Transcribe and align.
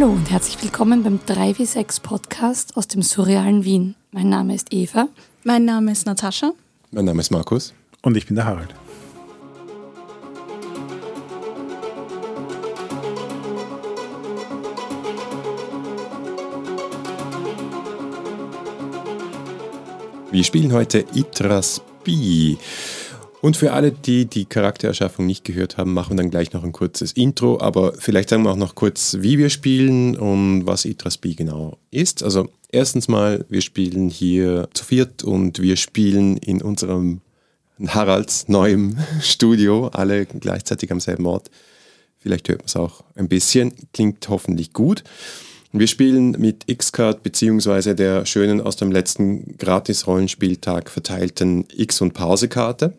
Hallo 0.00 0.12
und 0.12 0.30
herzlich 0.30 0.62
willkommen 0.62 1.02
beim 1.02 1.18
3W6 1.28 2.00
Podcast 2.00 2.78
aus 2.78 2.88
dem 2.88 3.02
surrealen 3.02 3.66
Wien. 3.66 3.96
Mein 4.12 4.30
Name 4.30 4.54
ist 4.54 4.72
Eva. 4.72 5.08
Mein 5.44 5.66
Name 5.66 5.92
ist 5.92 6.06
Natascha. 6.06 6.52
Mein 6.90 7.04
Name 7.04 7.20
ist 7.20 7.30
Markus. 7.30 7.74
Und 8.00 8.16
ich 8.16 8.26
bin 8.26 8.34
der 8.34 8.46
Harald. 8.46 8.74
Wir 20.30 20.44
spielen 20.44 20.72
heute 20.72 21.04
Itras 21.12 21.82
Bi. 22.04 22.56
Und 23.42 23.56
für 23.56 23.72
alle, 23.72 23.90
die 23.90 24.26
die 24.26 24.44
Charaktererschaffung 24.44 25.24
nicht 25.24 25.44
gehört 25.44 25.78
haben, 25.78 25.94
machen 25.94 26.10
wir 26.10 26.16
dann 26.16 26.30
gleich 26.30 26.52
noch 26.52 26.62
ein 26.62 26.72
kurzes 26.72 27.12
Intro. 27.12 27.58
Aber 27.60 27.94
vielleicht 27.94 28.28
sagen 28.28 28.42
wir 28.42 28.50
auch 28.50 28.56
noch 28.56 28.74
kurz, 28.74 29.16
wie 29.20 29.38
wir 29.38 29.48
spielen 29.48 30.16
und 30.16 30.66
was 30.66 30.84
Itras 30.84 31.16
Bi 31.16 31.34
genau 31.34 31.78
ist. 31.90 32.22
Also 32.22 32.48
erstens 32.70 33.08
mal, 33.08 33.46
wir 33.48 33.62
spielen 33.62 34.10
hier 34.10 34.68
zu 34.74 34.84
viert 34.84 35.24
und 35.24 35.60
wir 35.60 35.76
spielen 35.76 36.36
in 36.36 36.60
unserem 36.60 37.22
Haralds 37.88 38.48
neuem 38.48 38.98
Studio, 39.22 39.88
alle 39.88 40.26
gleichzeitig 40.26 40.92
am 40.92 41.00
selben 41.00 41.24
Ort. 41.24 41.50
Vielleicht 42.18 42.50
hört 42.50 42.58
man 42.58 42.66
es 42.66 42.76
auch 42.76 43.02
ein 43.14 43.28
bisschen, 43.28 43.72
klingt 43.94 44.28
hoffentlich 44.28 44.74
gut. 44.74 45.02
Wir 45.72 45.86
spielen 45.86 46.32
mit 46.32 46.64
X-Card 46.66 47.22
beziehungsweise 47.22 47.94
der 47.94 48.26
schönen 48.26 48.60
aus 48.60 48.76
dem 48.76 48.92
letzten 48.92 49.56
Gratis-Rollenspieltag 49.56 50.90
verteilten 50.90 51.64
X- 51.74 52.02
und 52.02 52.12
Pause-Karte. 52.12 52.92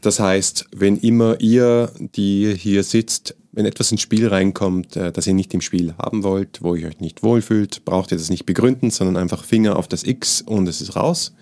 Das 0.00 0.20
heißt, 0.20 0.66
wenn 0.74 0.96
immer 0.96 1.40
ihr, 1.40 1.90
die 1.98 2.54
hier 2.54 2.82
sitzt, 2.82 3.34
wenn 3.52 3.66
etwas 3.66 3.90
ins 3.90 4.02
Spiel 4.02 4.28
reinkommt, 4.28 4.96
äh, 4.96 5.10
das 5.10 5.26
ihr 5.26 5.34
nicht 5.34 5.52
im 5.54 5.60
Spiel 5.60 5.94
haben 5.98 6.22
wollt, 6.22 6.62
wo 6.62 6.74
ihr 6.74 6.86
euch 6.86 7.00
nicht 7.00 7.22
wohlfühlt, 7.22 7.84
braucht 7.84 8.12
ihr 8.12 8.18
das 8.18 8.30
nicht 8.30 8.46
begründen, 8.46 8.90
sondern 8.90 9.16
einfach 9.16 9.44
Finger 9.44 9.76
auf 9.76 9.88
das 9.88 10.04
X 10.04 10.42
und 10.42 10.68
es 10.68 10.80
ist 10.80 10.94
raus. 10.94 11.34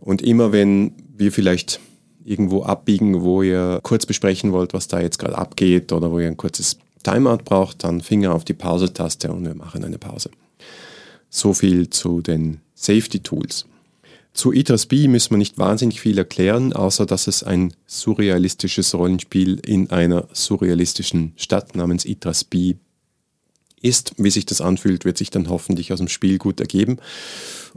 Und 0.00 0.22
immer 0.22 0.52
wenn 0.52 0.92
wir 1.16 1.32
vielleicht 1.32 1.80
irgendwo 2.24 2.62
abbiegen, 2.62 3.22
wo 3.22 3.42
ihr 3.42 3.80
kurz 3.82 4.06
besprechen 4.06 4.52
wollt, 4.52 4.74
was 4.74 4.88
da 4.88 5.00
jetzt 5.00 5.18
gerade 5.18 5.36
abgeht 5.36 5.92
oder 5.92 6.10
wo 6.10 6.18
ihr 6.18 6.28
ein 6.28 6.36
kurzes 6.36 6.78
Timeout 7.02 7.44
braucht, 7.44 7.84
dann 7.84 8.00
Finger 8.00 8.34
auf 8.34 8.44
die 8.44 8.54
Pause-Taste 8.54 9.32
und 9.32 9.44
wir 9.44 9.54
machen 9.54 9.84
eine 9.84 9.98
Pause. 9.98 10.30
So 11.28 11.52
viel 11.52 11.90
zu 11.90 12.20
den 12.20 12.60
Safety 12.74 13.20
Tools. 13.20 13.66
Zu 14.34 14.52
Idras 14.52 14.86
B 14.86 15.06
müssen 15.06 15.30
wir 15.30 15.38
nicht 15.38 15.58
wahnsinnig 15.58 16.00
viel 16.00 16.18
erklären, 16.18 16.72
außer 16.72 17.06
dass 17.06 17.28
es 17.28 17.44
ein 17.44 17.72
surrealistisches 17.86 18.92
Rollenspiel 18.92 19.60
in 19.64 19.90
einer 19.90 20.26
surrealistischen 20.32 21.32
Stadt 21.36 21.76
namens 21.76 22.04
Idras 22.04 22.42
B 22.42 22.74
ist. 23.80 24.12
Wie 24.16 24.30
sich 24.30 24.44
das 24.44 24.60
anfühlt, 24.60 25.04
wird 25.04 25.18
sich 25.18 25.30
dann 25.30 25.48
hoffentlich 25.48 25.92
aus 25.92 26.00
dem 26.00 26.08
Spiel 26.08 26.38
gut 26.38 26.58
ergeben. 26.58 26.98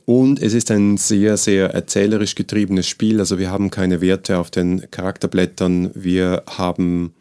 Und 0.05 0.41
es 0.41 0.55
ist 0.55 0.71
ein 0.71 0.97
sehr, 0.97 1.37
sehr 1.37 1.69
erzählerisch 1.75 2.33
getriebenes 2.33 2.87
Spiel. 2.87 3.19
Also 3.19 3.37
wir 3.37 3.51
haben 3.51 3.69
keine 3.69 4.01
Werte 4.01 4.39
auf 4.39 4.49
den 4.49 4.89
Charakterblättern. 4.89 5.91
Wir 5.93 6.41
haben 6.47 7.13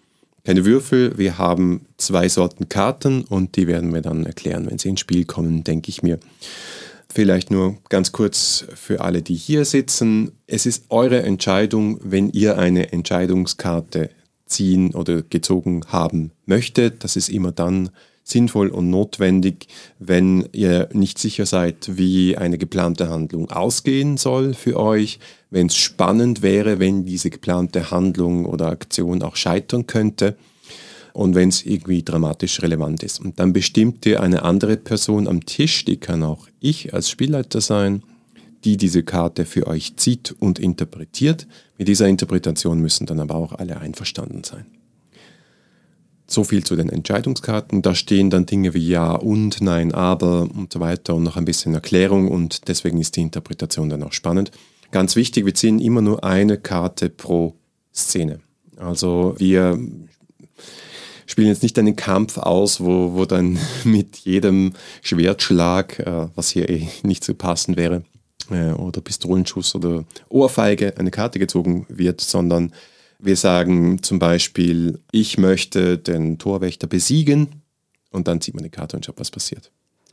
keine 0.45 0.65
Würfel. 0.65 1.19
Wir 1.19 1.37
haben 1.37 1.85
zwei 1.99 2.31
Sorten 2.31 2.71
Karten 2.71 3.23
und 3.23 3.57
die 3.57 3.67
werden 3.67 3.93
wir 3.93 4.01
dann 4.01 4.25
erklären, 4.25 4.67
wenn 4.71 4.79
sie 4.79 4.89
ins 4.89 5.01
Spiel 5.01 5.27
kommen, 5.27 5.63
denke 5.63 5.91
ich 5.91 6.03
mir. 6.03 6.19
Vielleicht 7.17 7.51
nur 7.51 7.79
ganz 7.89 8.13
kurz 8.13 8.67
für 8.75 9.01
alle, 9.01 9.23
die 9.23 9.37
hier 9.37 9.65
sitzen. 9.65 10.33
Es 10.47 10.67
ist 10.67 10.85
eure 10.91 11.23
Entscheidung, 11.23 11.99
wenn 12.03 12.29
ihr 12.29 12.59
eine 12.59 12.93
Entscheidungskarte 12.93 14.11
ziehen 14.45 14.95
oder 14.95 15.23
gezogen 15.23 15.81
haben 15.89 16.33
möchtet. 16.45 17.05
Das 17.05 17.17
ist 17.17 17.31
immer 17.31 17.53
dann 17.53 17.89
sinnvoll 18.23 18.69
und 18.69 18.91
notwendig, 18.91 19.69
wenn 19.99 20.47
ihr 20.53 20.91
nicht 20.93 21.19
sicher 21.19 21.47
seid, 21.47 21.97
wie 21.97 22.37
eine 22.37 22.59
geplante 22.59 23.09
Handlung 23.09 23.51
ausgehen 23.51 24.19
soll 24.19 24.53
für 24.53 24.79
euch, 24.79 25.19
wenn 25.49 25.69
es 25.69 25.77
spannend 25.77 26.43
wäre, 26.43 26.81
wenn 26.81 27.07
diese 27.07 27.31
geplante 27.31 27.91
Handlung 27.91 28.45
oder 28.45 28.67
Aktion 28.67 29.23
auch 29.23 29.37
scheitern 29.37 29.87
könnte 29.87 30.37
und 31.17 31.35
wenn 31.35 31.49
es 31.49 31.65
irgendwie 31.65 32.03
dramatisch 32.03 32.61
relevant 32.61 33.03
ist. 33.03 33.21
Und 33.21 33.41
dann 33.41 33.55
bestimmt 33.55 34.05
ihr 34.05 34.23
eine 34.23 34.43
andere 34.43 34.77
Person 34.77 35.27
am 35.27 35.47
Tisch, 35.47 35.87
die 35.87 35.97
kann 35.97 36.23
auch 36.23 36.47
ich 36.61 36.93
als 36.93 37.09
Spielleiter 37.09 37.63
sein, 37.63 38.03
die 38.65 38.77
diese 38.77 39.03
Karte 39.03 39.47
für 39.47 39.67
euch 39.67 39.97
zieht 39.97 40.35
und 40.39 40.59
interpretiert. 40.59 41.47
Mit 41.79 41.89
dieser 41.89 42.07
Interpretation 42.07 42.81
müssen 42.81 43.07
dann 43.07 43.21
aber 43.21 43.35
auch 43.35 43.53
alle 43.53 43.81
einverstanden 43.81 44.45
sein. 44.45 44.67
So 46.27 46.45
viel 46.45 46.65
zu 46.65 46.77
den 46.77 46.91
Entscheidungskarten. 46.91 47.81
Da 47.81 47.95
stehen 47.95 48.29
dann 48.29 48.45
Dinge 48.45 48.75
wie 48.75 48.87
Ja 48.87 49.13
und 49.15 49.63
Nein, 49.63 49.95
aber 49.95 50.43
und 50.43 50.71
so 50.71 50.81
weiter 50.81 51.15
und 51.15 51.23
noch 51.23 51.39
ein 51.39 51.47
bisschen 51.47 51.73
Erklärung 51.73 52.29
und 52.29 52.69
deswegen 52.69 52.99
ist 52.99 53.17
die 53.17 53.23
Interpretation 53.23 53.89
dann 53.89 54.03
auch 54.03 54.13
spannend. 54.13 54.51
Ganz 54.91 55.17
wichtig, 55.17 55.47
wir 55.47 55.55
ziehen 55.55 55.79
immer 55.79 56.03
nur 56.03 56.25
eine 56.25 56.59
Karte 56.59 57.09
pro 57.09 57.55
Szene. 57.95 58.41
Also 58.77 59.35
wir 59.39 59.79
spielen 61.27 61.49
jetzt 61.49 61.63
nicht 61.63 61.79
einen 61.79 61.97
Kampf 61.97 62.39
aus, 62.39 62.81
wo, 62.81 63.15
wo 63.15 63.25
dann 63.25 63.59
mit 63.85 64.17
jedem 64.17 64.73
Schwertschlag, 65.03 65.99
äh, 65.99 66.29
was 66.35 66.51
hier 66.51 66.69
eh 66.69 66.89
nicht 67.03 67.25
zu 67.25 67.35
passen 67.35 67.77
wäre, 67.77 68.03
äh, 68.51 68.73
oder 68.73 69.01
Pistolenschuss 69.01 69.75
oder 69.75 70.05
Ohrfeige 70.29 70.97
eine 70.97 71.11
Karte 71.11 71.39
gezogen 71.39 71.87
wird, 71.89 72.21
sondern 72.21 72.73
wir 73.19 73.37
sagen 73.37 74.03
zum 74.03 74.19
Beispiel, 74.19 75.01
ich 75.11 75.39
möchte 75.39 75.99
den 75.99 76.39
Torwächter 76.39 76.87
besiegen 76.87 77.63
und 78.11 78.29
dann 78.29 78.41
zieht 78.41 78.55
man 78.55 78.65
die 78.65 78.71
Karte 78.71 78.97
und 78.97 79.05
schaut, 79.05 79.19
was 79.19 79.31
passiert. 79.31 79.71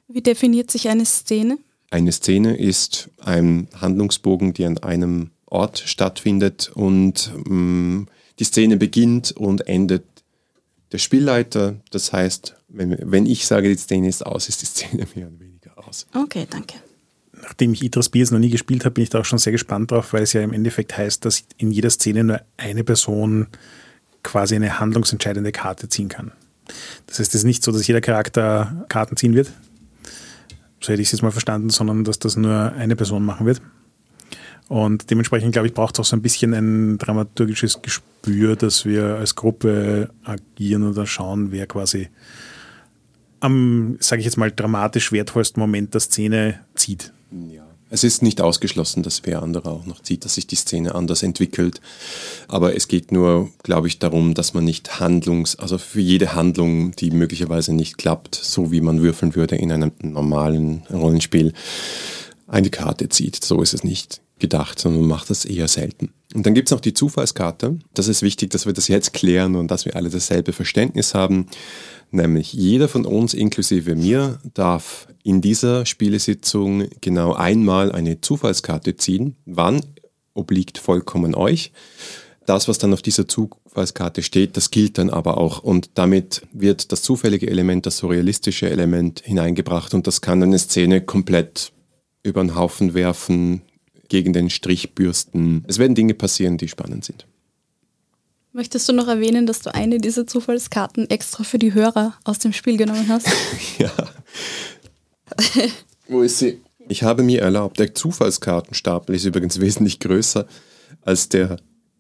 Wie 0.08 0.22
definiert 0.22 0.72
sich 0.72 0.90
eine 0.90 1.06
Szene? 1.06 1.58
Eine 1.90 2.12
Szene 2.12 2.58
ist 2.58 3.10
ein 3.20 3.68
Handlungsbogen, 3.80 4.54
der 4.54 4.68
an 4.68 4.78
einem 4.80 5.30
Ort 5.46 5.84
stattfindet 5.86 6.72
und 6.74 7.32
mh, 7.46 7.54
mm, 7.54 8.08
die 8.40 8.44
Szene 8.44 8.78
beginnt 8.78 9.32
und 9.34 9.68
endet 9.68 10.04
der 10.94 11.00
Spielleiter. 11.00 11.76
Das 11.92 12.14
heißt, 12.14 12.56
wenn, 12.70 12.98
wenn 13.00 13.26
ich 13.26 13.46
sage, 13.46 13.68
die 13.68 13.76
Szene 13.76 14.08
ist 14.08 14.26
aus, 14.26 14.48
ist 14.48 14.62
die 14.62 14.68
Szene 14.68 15.06
mehr 15.16 15.28
oder 15.28 15.40
weniger 15.40 15.88
aus. 15.88 16.08
Okay, 16.14 16.48
danke. 16.50 16.76
Nachdem 17.42 17.74
ich 17.74 17.84
Idris 17.84 18.08
Biers 18.08 18.32
noch 18.32 18.40
nie 18.40 18.52
gespielt 18.52 18.86
habe, 18.86 18.94
bin 18.94 19.04
ich 19.04 19.10
da 19.10 19.20
auch 19.20 19.26
schon 19.26 19.40
sehr 19.40 19.52
gespannt 19.52 19.92
drauf, 19.92 20.14
weil 20.14 20.24
es 20.24 20.32
ja 20.32 20.42
im 20.42 20.54
Endeffekt 20.54 20.98
heißt, 20.98 21.26
dass 21.26 21.44
in 21.58 21.72
jeder 21.72 21.90
Szene 21.90 22.24
nur 22.24 22.42
eine 22.56 22.86
Person 22.86 23.48
quasi 24.22 24.56
eine 24.56 24.80
handlungsentscheidende 24.80 25.52
Karte 25.52 25.90
ziehen 25.90 26.08
kann. 26.08 26.32
Das 27.08 27.20
heißt, 27.20 27.30
es 27.30 27.42
ist 27.42 27.44
nicht 27.44 27.64
so, 27.64 27.74
dass 27.74 27.86
jeder 27.86 28.00
Charakter 28.00 28.86
Karten 28.88 29.18
ziehen 29.18 29.34
wird. 29.34 29.52
So 30.80 30.94
hätte 30.94 31.02
ich 31.02 31.10
es 31.10 31.12
jetzt 31.12 31.22
mal 31.22 31.32
verstanden, 31.32 31.70
sondern 31.70 32.06
dass 32.06 32.20
das 32.20 32.38
nur 32.38 32.72
eine 32.74 32.96
Person 32.96 33.26
machen 33.26 33.46
wird. 33.46 33.62
Und 34.74 35.12
dementsprechend, 35.12 35.52
glaube 35.52 35.68
ich, 35.68 35.76
braucht 35.76 35.94
es 35.94 36.00
auch 36.00 36.06
so 36.06 36.16
ein 36.16 36.24
bisschen 36.24 36.56
ein 36.56 36.98
dramaturgisches 36.98 37.84
Gespür, 37.84 38.56
dass 38.56 38.86
wir 38.86 39.18
als 39.18 39.36
Gruppe 39.36 40.10
agieren 40.24 40.90
oder 40.90 41.06
schauen, 41.06 41.52
wer 41.52 41.68
quasi 41.68 42.10
am, 43.40 43.98
sage 44.00 44.22
ich 44.22 44.26
jetzt 44.26 44.38
mal, 44.38 44.52
dramatisch 44.52 45.12
wertvollsten 45.12 45.62
Moment 45.62 45.94
der 45.94 46.02
Szene 46.02 46.60
zieht. 46.74 47.14
Ja. 47.52 47.62
Es 47.92 48.04
ist 48.04 48.24
nicht 48.24 48.42
ausgeschlossen, 48.42 49.04
dass 49.04 49.22
wer 49.26 49.44
andere 49.44 49.70
auch 49.70 49.86
noch 49.86 50.02
zieht, 50.02 50.26
dass 50.26 50.34
sich 50.34 50.48
die 50.48 50.56
Szene 50.56 50.96
anders 50.96 51.22
entwickelt. 51.22 51.80
Aber 52.48 52.76
es 52.76 52.88
geht 52.88 53.12
nur, 53.12 53.52
glaube 53.62 53.88
ich, 53.88 54.00
darum, 54.00 54.34
dass 54.34 54.56
man 54.56 54.64
nicht 54.64 55.00
Handlungs-, 55.00 55.56
also 55.56 55.78
für 55.78 56.02
jede 56.02 56.34
Handlung, 56.34 56.96
die 56.96 57.12
möglicherweise 57.12 57.76
nicht 57.76 58.00
klappt, 58.00 58.34
so 58.34 58.72
wie 58.72 58.82
man 58.82 59.04
würfeln 59.04 59.36
würde 59.36 59.56
in 59.56 59.72
einem 59.72 59.92
normalen 60.02 60.82
Rollenspiel, 60.92 61.54
eine 62.48 62.72
Karte 62.72 63.08
zieht. 63.10 63.36
So 63.36 63.62
ist 63.62 63.76
es 63.76 63.84
nicht 63.84 64.23
gedacht, 64.40 64.80
sondern 64.80 65.02
man 65.02 65.10
macht 65.10 65.30
das 65.30 65.46
eher 65.46 65.68
selten. 65.68 66.14
Und 66.34 66.46
dann 66.46 66.54
gibt 66.54 66.68
es 66.68 66.72
noch 66.72 66.82
die 66.82 66.94
Zufallskarte. 66.94 67.78
Das 67.94 68.08
ist 68.08 68.22
wichtig, 68.22 68.50
dass 68.50 68.66
wir 68.66 68.74
das 68.74 68.88
jetzt 68.88 69.14
klären 69.14 69.56
und 69.56 69.70
dass 69.70 69.86
wir 69.86 69.96
alle 69.96 70.10
dasselbe 70.10 70.54
Verständnis 70.54 71.14
haben. 71.14 71.48
Nämlich 72.12 72.54
jeder 72.54 72.88
von 72.88 73.06
uns, 73.06 73.34
inklusive 73.34 73.96
mir, 73.96 74.40
darf 74.54 75.08
in 75.24 75.42
dieser 75.42 75.86
Spielesitzung 75.86 76.88
genau 77.02 77.34
einmal 77.34 77.92
eine 77.92 78.22
Zufallskarte 78.22 78.96
ziehen. 78.98 79.36
Wann 79.46 79.82
obliegt 80.34 80.78
vollkommen 80.78 81.36
euch. 81.36 81.72
Das, 82.46 82.68
was 82.68 82.78
dann 82.78 82.94
auf 82.94 83.02
dieser 83.02 83.28
Zufallskarte 83.28 84.22
steht, 84.22 84.58
das 84.58 84.70
gilt 84.70 84.98
dann 84.98 85.10
aber 85.10 85.38
auch. 85.38 85.64
Und 85.64 85.92
damit 85.94 86.46
wird 86.52 86.92
das 86.92 87.02
zufällige 87.02 87.48
Element, 87.50 87.86
das 87.86 87.98
surrealistische 87.98 88.70
Element 88.70 89.22
hineingebracht. 89.24 89.94
Und 89.94 90.08
das 90.08 90.22
kann 90.22 90.44
eine 90.44 90.60
Szene 90.60 91.02
komplett 91.02 91.72
über 92.22 92.42
den 92.42 92.56
Haufen 92.56 92.94
werfen, 92.94 93.62
gegen 94.14 94.32
den 94.32 94.52
Strich 94.52 94.94
bürsten. 94.94 95.66
Es 95.68 95.80
werden 95.80 95.96
Dinge 95.96 96.14
passieren, 96.14 96.58
die 96.60 96.68
spannend 96.68 97.04
sind. 97.04 97.26
Möchtest 98.52 98.88
du 98.88 98.94
noch 98.94 99.08
erwähnen, 99.08 99.48
dass 99.48 99.62
du 99.62 99.74
eine 99.74 99.98
dieser 99.98 100.28
Zufallskarten 100.28 101.10
extra 101.10 101.44
für 101.44 101.58
die 101.58 101.74
Hörer 101.74 102.14
aus 102.24 102.38
dem 102.38 102.54
Spiel 102.54 102.78
genommen 102.78 103.08
hast? 103.10 103.28
ja. 103.80 103.92
Wo 106.08 106.22
ist 106.22 106.38
sie? 106.38 106.62
Ich 106.88 107.02
habe 107.02 107.24
mir 107.24 107.42
erlaubt, 107.42 107.80
der 107.80 107.96
Zufallskartenstapel 107.96 109.16
ist 109.16 109.26
übrigens 109.26 109.60
wesentlich 109.60 110.00
größer 110.00 110.46
als 111.02 111.30
der 111.30 111.58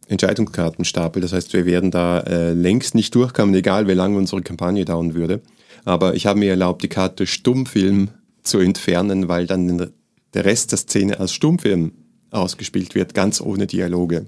Entscheidungskartenstapel. 0.08 1.20
Das 1.20 1.34
heißt, 1.34 1.52
wir 1.54 1.66
werden 1.66 1.90
da 1.90 2.20
äh, 2.20 2.54
längst 2.54 2.94
nicht 2.94 3.16
durchkommen, 3.16 3.56
egal 3.56 3.88
wie 3.88 3.94
lange 3.94 4.20
unsere 4.20 4.44
Kampagne 4.44 4.86
dauern 4.86 5.16
würde. 5.16 5.42
Aber 5.84 6.14
ich 6.14 6.28
habe 6.28 6.38
mir 6.38 6.52
erlaubt, 6.52 6.84
die 6.84 6.90
Karte 6.90 7.26
Stummfilm 7.26 8.10
zu 8.44 8.60
entfernen, 8.60 9.28
weil 9.30 9.48
dann 9.48 9.92
der 10.36 10.46
Rest 10.46 10.72
der 10.72 10.78
Szene 10.78 11.20
als 11.20 11.34
Stummfilm 11.34 11.94
ausgespielt 12.34 12.96
wird, 12.96 13.14
ganz 13.14 13.42
ohne 13.42 13.68
Dialoge. 13.68 14.26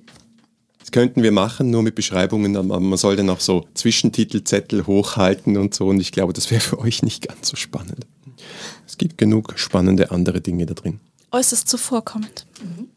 Das 0.79 0.91
könnten 0.91 1.23
wir 1.23 1.31
machen, 1.31 1.71
nur 1.71 1.81
mit 1.81 1.95
Beschreibungen, 1.95 2.55
aber 2.55 2.79
man 2.79 2.97
soll 2.97 3.15
dann 3.15 3.29
auch 3.29 3.39
so 3.39 3.67
Zwischentitelzettel 3.73 4.85
hochhalten 4.85 5.57
und 5.57 5.73
so 5.73 5.87
und 5.87 5.99
ich 5.99 6.11
glaube, 6.11 6.33
das 6.33 6.51
wäre 6.51 6.61
für 6.61 6.79
euch 6.79 7.01
nicht 7.01 7.27
ganz 7.27 7.49
so 7.49 7.55
spannend. 7.55 8.05
Es 8.87 8.97
gibt 8.97 9.17
genug 9.17 9.57
spannende 9.57 10.11
andere 10.11 10.41
Dinge 10.41 10.65
da 10.65 10.73
drin. 10.73 10.99
Äußerst 11.31 11.67
zuvorkommend. 11.67 12.45
Mhm. 12.61 12.89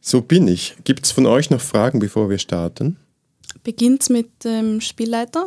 So 0.00 0.22
bin 0.22 0.48
ich. 0.48 0.76
Gibt 0.84 1.04
es 1.04 1.12
von 1.12 1.26
euch 1.26 1.50
noch 1.50 1.60
Fragen, 1.60 1.98
bevor 1.98 2.30
wir 2.30 2.38
starten? 2.38 2.96
Beginnt 3.62 4.08
mit 4.08 4.44
dem 4.44 4.80
Spielleiter? 4.80 5.46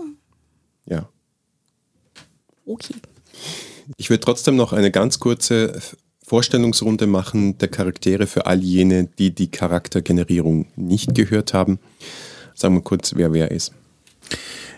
Ja. 0.86 1.10
Okay. 2.66 2.94
Ich 3.98 4.10
würde 4.10 4.24
trotzdem 4.24 4.56
noch 4.56 4.74
eine 4.74 4.92
ganz 4.92 5.20
kurze 5.20 5.82
Vorstellungsrunde 6.26 7.06
machen 7.06 7.58
der 7.58 7.68
Charaktere 7.68 8.28
für 8.28 8.46
all 8.46 8.62
jene, 8.62 9.10
die 9.20 9.36
die 9.36 9.52
Charaktergenerierung 9.52 10.68
nicht 10.76 11.14
gehört 11.14 11.54
haben. 11.54 11.80
Sagen 12.56 12.76
wir 12.76 12.82
kurz, 12.82 13.14
wer 13.16 13.34
wer 13.34 13.52
ist. 13.52 13.74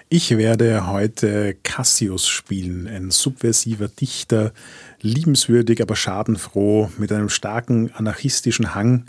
Ich 0.08 0.38
werde 0.38 0.88
heute 0.88 1.56
Cassius 1.64 2.28
spielen, 2.28 2.88
ein 2.88 3.10
subversiver 3.10 3.88
Dichter, 3.88 4.54
liebenswürdig, 5.02 5.82
aber 5.82 5.96
schadenfroh, 5.96 6.92
mit 6.98 7.12
einem 7.12 7.30
starken 7.30 7.92
anarchistischen 7.94 8.76
Hang, 8.76 9.06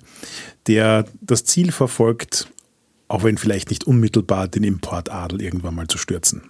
der 0.67 1.05
das 1.21 1.44
Ziel 1.44 1.71
verfolgt, 1.71 2.49
auch 3.09 3.25
wenn 3.25 3.37
vielleicht 3.38 3.71
nicht 3.71 3.85
unmittelbar, 3.85 4.49
den 4.49 4.65
Importadel 4.65 5.43
irgendwann 5.43 5.75
mal 5.75 5.87
zu 5.87 5.99
stürzen. 5.99 6.43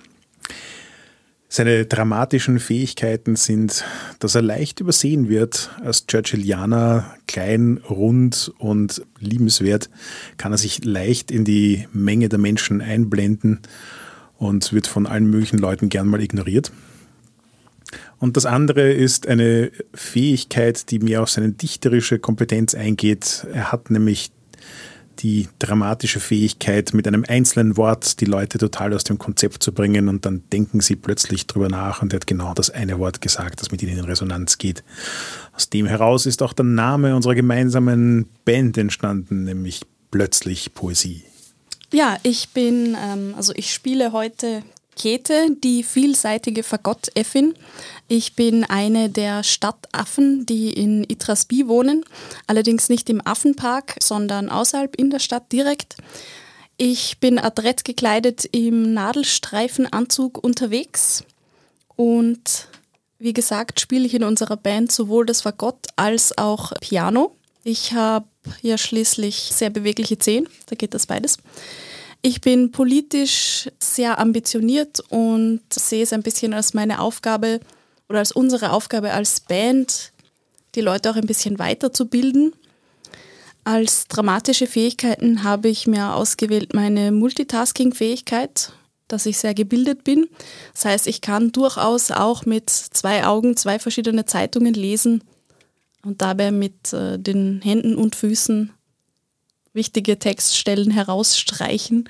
Seine 1.48 1.86
dramatischen 1.86 2.58
Fähigkeiten 2.58 3.36
sind, 3.36 3.84
dass 4.18 4.34
er 4.34 4.42
leicht 4.42 4.80
übersehen 4.80 5.28
wird. 5.28 5.70
Als 5.82 6.06
Churchillianer, 6.06 7.14
klein, 7.28 7.80
rund 7.88 8.52
und 8.58 9.02
liebenswert, 9.20 9.88
kann 10.38 10.52
er 10.52 10.58
sich 10.58 10.84
leicht 10.84 11.30
in 11.30 11.44
die 11.44 11.86
Menge 11.92 12.28
der 12.28 12.40
Menschen 12.40 12.80
einblenden 12.80 13.60
und 14.38 14.72
wird 14.72 14.88
von 14.88 15.06
allen 15.06 15.30
möglichen 15.30 15.58
Leuten 15.58 15.88
gern 15.88 16.08
mal 16.08 16.20
ignoriert. 16.20 16.72
Und 18.18 18.36
das 18.36 18.46
andere 18.46 18.92
ist 18.92 19.28
eine 19.28 19.70
Fähigkeit, 19.94 20.90
die 20.90 20.98
mehr 20.98 21.22
auf 21.22 21.30
seine 21.30 21.52
dichterische 21.52 22.18
Kompetenz 22.18 22.74
eingeht. 22.74 23.46
Er 23.52 23.70
hat 23.72 23.90
nämlich 23.90 24.30
die 25.18 25.48
dramatische 25.58 26.20
Fähigkeit, 26.20 26.94
mit 26.94 27.06
einem 27.06 27.24
einzelnen 27.26 27.76
Wort 27.76 28.20
die 28.20 28.24
Leute 28.24 28.58
total 28.58 28.92
aus 28.94 29.04
dem 29.04 29.18
Konzept 29.18 29.62
zu 29.62 29.72
bringen 29.72 30.08
und 30.08 30.24
dann 30.26 30.42
denken 30.52 30.80
sie 30.80 30.96
plötzlich 30.96 31.46
drüber 31.46 31.68
nach 31.68 32.02
und 32.02 32.12
er 32.12 32.20
hat 32.20 32.26
genau 32.26 32.54
das 32.54 32.70
eine 32.70 32.98
Wort 32.98 33.20
gesagt, 33.20 33.60
das 33.60 33.70
mit 33.70 33.82
ihnen 33.82 33.98
in 33.98 34.04
Resonanz 34.04 34.58
geht. 34.58 34.84
Aus 35.54 35.70
dem 35.70 35.86
heraus 35.86 36.26
ist 36.26 36.42
auch 36.42 36.52
der 36.52 36.64
Name 36.64 37.16
unserer 37.16 37.34
gemeinsamen 37.34 38.26
Band 38.44 38.78
entstanden, 38.78 39.44
nämlich 39.44 39.82
plötzlich 40.10 40.74
Poesie. 40.74 41.22
Ja, 41.92 42.18
ich 42.22 42.50
bin, 42.50 42.96
ähm, 43.00 43.34
also 43.36 43.52
ich 43.54 43.72
spiele 43.72 44.12
heute 44.12 44.62
Käthe, 44.96 45.48
die 45.62 45.82
vielseitige 45.82 46.62
Fagott-Effin. 46.62 47.54
Ich 48.08 48.34
bin 48.34 48.64
eine 48.64 49.08
der 49.10 49.44
Stadtaffen, 49.44 50.46
die 50.46 50.72
in 50.72 51.04
Itrasby 51.04 51.68
wohnen, 51.68 52.04
allerdings 52.46 52.88
nicht 52.88 53.08
im 53.10 53.24
Affenpark, 53.24 53.96
sondern 54.02 54.48
außerhalb 54.48 54.96
in 54.96 55.10
der 55.10 55.20
Stadt 55.20 55.52
direkt. 55.52 55.96
Ich 56.78 57.20
bin 57.20 57.38
adrett 57.38 57.84
gekleidet 57.84 58.48
im 58.52 58.92
Nadelstreifenanzug 58.92 60.42
unterwegs 60.42 61.24
und 61.94 62.68
wie 63.18 63.32
gesagt 63.32 63.80
spiele 63.80 64.06
ich 64.06 64.14
in 64.14 64.24
unserer 64.24 64.56
Band 64.56 64.92
sowohl 64.92 65.24
das 65.24 65.42
Fagott 65.42 65.86
als 65.96 66.36
auch 66.36 66.72
Piano. 66.80 67.34
Ich 67.64 67.92
habe 67.94 68.26
ja 68.60 68.76
schließlich 68.76 69.36
sehr 69.36 69.70
bewegliche 69.70 70.18
Zehen, 70.18 70.48
da 70.66 70.76
geht 70.76 70.92
das 70.92 71.06
beides. 71.06 71.38
Ich 72.26 72.40
bin 72.40 72.72
politisch 72.72 73.70
sehr 73.78 74.18
ambitioniert 74.18 74.98
und 75.10 75.60
sehe 75.72 76.02
es 76.02 76.12
ein 76.12 76.24
bisschen 76.24 76.54
als 76.54 76.74
meine 76.74 77.00
Aufgabe 77.00 77.60
oder 78.08 78.18
als 78.18 78.32
unsere 78.32 78.72
Aufgabe 78.72 79.12
als 79.12 79.38
Band, 79.38 80.12
die 80.74 80.80
Leute 80.80 81.08
auch 81.08 81.14
ein 81.14 81.28
bisschen 81.28 81.60
weiterzubilden. 81.60 82.52
Als 83.62 84.08
dramatische 84.08 84.66
Fähigkeiten 84.66 85.44
habe 85.44 85.68
ich 85.68 85.86
mir 85.86 86.16
ausgewählt 86.16 86.74
meine 86.74 87.12
Multitasking-Fähigkeit, 87.12 88.72
dass 89.06 89.24
ich 89.26 89.38
sehr 89.38 89.54
gebildet 89.54 90.02
bin. 90.02 90.28
Das 90.72 90.84
heißt, 90.84 91.06
ich 91.06 91.20
kann 91.20 91.52
durchaus 91.52 92.10
auch 92.10 92.44
mit 92.44 92.70
zwei 92.70 93.24
Augen 93.24 93.56
zwei 93.56 93.78
verschiedene 93.78 94.24
Zeitungen 94.24 94.74
lesen 94.74 95.22
und 96.04 96.22
dabei 96.22 96.50
mit 96.50 96.92
äh, 96.92 97.20
den 97.20 97.60
Händen 97.62 97.94
und 97.94 98.16
Füßen 98.16 98.72
wichtige 99.76 100.18
Textstellen 100.18 100.90
herausstreichen, 100.90 102.08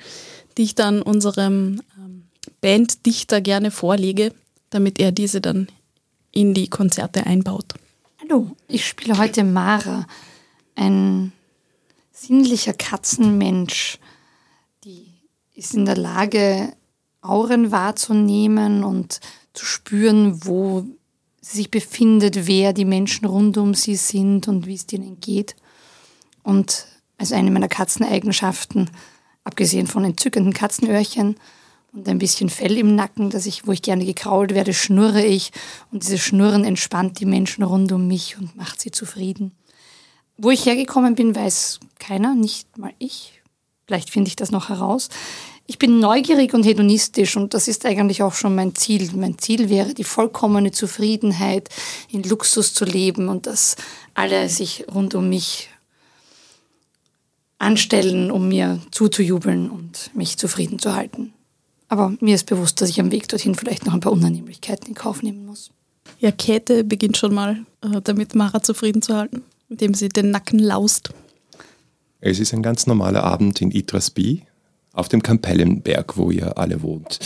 die 0.57 0.63
ich 0.63 0.73
dann 0.73 1.03
unserem 1.03 1.83
ähm, 1.99 2.23
Banddichter 2.61 3.41
gerne 3.41 3.69
vorlege, 3.69 4.33
damit 4.71 4.99
er 4.99 5.11
diese 5.11 5.39
dann 5.39 5.67
in 6.31 6.55
die 6.55 6.69
Konzerte 6.69 7.27
einbaut. 7.27 7.75
Hallo, 8.19 8.55
ich 8.67 8.87
spiele 8.87 9.19
heute 9.19 9.43
Mara, 9.43 10.07
ein 10.75 11.31
sinnlicher 12.11 12.73
Katzenmensch, 12.73 13.99
die 14.83 15.05
ist 15.53 15.75
in 15.75 15.85
der 15.85 15.97
Lage, 15.97 16.73
Auren 17.21 17.71
wahrzunehmen 17.71 18.83
und 18.83 19.19
zu 19.53 19.65
spüren, 19.65 20.45
wo 20.45 20.85
sie 21.41 21.57
sich 21.57 21.71
befindet, 21.71 22.47
wer 22.47 22.73
die 22.73 22.85
Menschen 22.85 23.25
rund 23.25 23.57
um 23.57 23.73
sie 23.73 23.95
sind 23.95 24.47
und 24.47 24.65
wie 24.65 24.75
es 24.75 24.91
ihnen 24.91 25.19
geht. 25.19 25.55
Und 26.43 26.85
also 27.17 27.35
eine 27.35 27.51
meiner 27.51 27.67
Katzeneigenschaften, 27.67 28.89
abgesehen 29.43 29.87
von 29.87 30.03
entzückenden 30.03 30.53
Katzenöhrchen 30.53 31.37
und 31.93 32.07
ein 32.07 32.19
bisschen 32.19 32.49
Fell 32.49 32.77
im 32.77 32.95
Nacken, 32.95 33.29
dass 33.29 33.45
ich, 33.45 33.65
wo 33.65 33.71
ich 33.71 33.81
gerne 33.81 34.05
gekrault 34.05 34.53
werde, 34.53 34.73
schnurre 34.73 35.23
ich 35.23 35.51
und 35.91 36.03
dieses 36.03 36.21
Schnurren 36.21 36.63
entspannt 36.63 37.19
die 37.19 37.25
Menschen 37.25 37.63
rund 37.63 37.91
um 37.91 38.07
mich 38.07 38.37
und 38.37 38.55
macht 38.55 38.81
sie 38.81 38.91
zufrieden. 38.91 39.53
Wo 40.37 40.51
ich 40.51 40.65
hergekommen 40.65 41.15
bin, 41.15 41.35
weiß 41.35 41.79
keiner, 41.97 42.35
nicht 42.35 42.77
mal 42.77 42.93
ich. 42.99 43.41
Vielleicht 43.87 44.09
finde 44.09 44.27
ich 44.27 44.35
das 44.35 44.51
noch 44.51 44.69
heraus. 44.69 45.09
Ich 45.65 45.79
bin 45.79 45.99
neugierig 45.99 46.53
und 46.53 46.65
hedonistisch 46.65 47.35
und 47.35 47.53
das 47.53 47.67
ist 47.67 47.85
eigentlich 47.85 48.21
auch 48.21 48.33
schon 48.33 48.53
mein 48.53 48.75
Ziel. 48.75 49.09
Mein 49.15 49.37
Ziel 49.37 49.69
wäre 49.69 49.93
die 49.93 50.03
vollkommene 50.03 50.71
Zufriedenheit, 50.71 51.69
in 52.11 52.23
Luxus 52.23 52.73
zu 52.73 52.85
leben 52.85 53.27
und 53.29 53.47
dass 53.47 53.75
alle 54.13 54.49
sich 54.49 54.85
rund 54.93 55.15
um 55.15 55.29
mich 55.29 55.69
anstellen, 57.59 58.31
um 58.31 58.47
mir 58.47 58.79
zuzujubeln 58.91 59.69
und 59.69 60.11
mich 60.15 60.37
zufrieden 60.37 60.79
zu 60.79 60.95
halten. 60.95 61.33
Aber 61.89 62.13
mir 62.19 62.35
ist 62.35 62.47
bewusst, 62.47 62.81
dass 62.81 62.89
ich 62.89 62.99
am 62.99 63.11
Weg 63.11 63.27
dorthin 63.27 63.55
vielleicht 63.55 63.85
noch 63.85 63.93
ein 63.93 63.99
paar 63.99 64.11
Unannehmlichkeiten 64.11 64.87
in 64.87 64.93
Kauf 64.93 65.23
nehmen 65.23 65.45
muss. 65.45 65.71
Ja, 66.19 66.31
Käthe 66.31 66.83
beginnt 66.83 67.17
schon 67.17 67.33
mal 67.33 67.65
äh, 67.81 68.01
damit, 68.03 68.35
Mara 68.35 68.61
zufrieden 68.61 69.01
zu 69.01 69.15
halten, 69.15 69.43
indem 69.69 69.93
sie 69.93 70.09
den 70.09 70.31
Nacken 70.31 70.59
laust. 70.59 71.11
Es 72.19 72.39
ist 72.39 72.53
ein 72.53 72.63
ganz 72.63 72.87
normaler 72.87 73.23
Abend 73.23 73.61
in 73.61 73.71
Itrasby 73.71 74.43
auf 74.93 75.07
dem 75.07 75.21
Kampellenberg, 75.21 76.17
wo 76.17 76.31
ihr 76.31 76.57
alle 76.57 76.81
wohnt. 76.81 77.19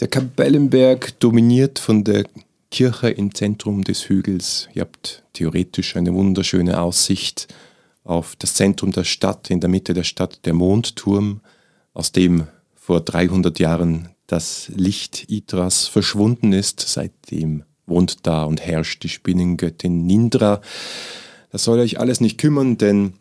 Der 0.00 0.08
Kampellenberg 0.08 1.18
dominiert 1.20 1.78
von 1.78 2.02
der 2.02 2.24
Kirche 2.70 3.10
im 3.10 3.32
Zentrum 3.34 3.84
des 3.84 4.08
Hügels. 4.08 4.68
Ihr 4.74 4.82
habt 4.82 5.22
theoretisch 5.32 5.94
eine 5.94 6.12
wunderschöne 6.12 6.80
Aussicht 6.80 7.46
auf 8.04 8.36
das 8.36 8.54
Zentrum 8.54 8.92
der 8.92 9.04
Stadt, 9.04 9.50
in 9.50 9.60
der 9.60 9.70
Mitte 9.70 9.94
der 9.94 10.04
Stadt 10.04 10.44
der 10.44 10.54
Mondturm, 10.54 11.40
aus 11.94 12.12
dem 12.12 12.46
vor 12.74 13.00
300 13.00 13.58
Jahren 13.58 14.10
das 14.26 14.70
Licht 14.74 15.30
Idras 15.30 15.86
verschwunden 15.86 16.52
ist. 16.52 16.80
Seitdem 16.80 17.64
wohnt 17.86 18.26
da 18.26 18.44
und 18.44 18.60
herrscht 18.60 19.02
die 19.02 19.08
Spinnengöttin 19.08 20.06
Nindra. 20.06 20.60
Das 21.50 21.64
soll 21.64 21.78
euch 21.78 21.98
alles 21.98 22.20
nicht 22.20 22.38
kümmern, 22.38 22.78
denn 22.78 23.14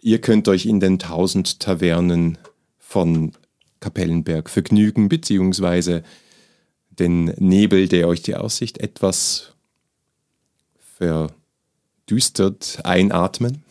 ihr 0.00 0.20
könnt 0.20 0.48
euch 0.48 0.66
in 0.66 0.80
den 0.80 0.98
tausend 0.98 1.60
Tavernen 1.60 2.38
von 2.78 3.32
Kapellenberg 3.80 4.48
vergnügen, 4.48 5.08
beziehungsweise 5.08 6.04
den 6.90 7.24
Nebel, 7.38 7.88
der 7.88 8.06
euch 8.08 8.22
die 8.22 8.36
Aussicht 8.36 8.78
etwas 8.78 9.54
verdüstert, 10.98 12.80
einatmen 12.84 13.64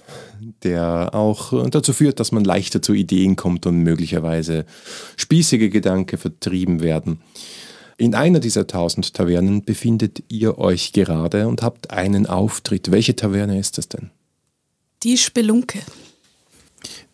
der 0.64 1.14
auch 1.14 1.70
dazu 1.70 1.94
führt, 1.94 2.20
dass 2.20 2.32
man 2.32 2.44
leichter 2.44 2.82
zu 2.82 2.94
Ideen 2.94 3.36
kommt 3.36 3.66
und 3.66 3.84
möglicherweise 3.84 4.66
spießige 5.18 5.70
Gedanken 5.70 6.18
vertrieben 6.18 6.82
werden. 6.82 7.22
In 7.98 8.16
einer 8.16 8.40
dieser 8.40 8.66
tausend 8.66 9.14
Tavernen 9.14 9.66
befindet 9.66 10.24
ihr 10.30 10.58
euch 10.58 10.94
gerade 10.94 11.48
und 11.48 11.62
habt 11.62 11.92
einen 11.92 12.28
Auftritt. 12.28 12.92
Welche 12.92 13.16
Taverne 13.16 13.60
ist 13.60 13.78
das 13.78 13.90
denn? 13.90 14.10
Die 15.04 15.18
Spelunke. 15.18 15.80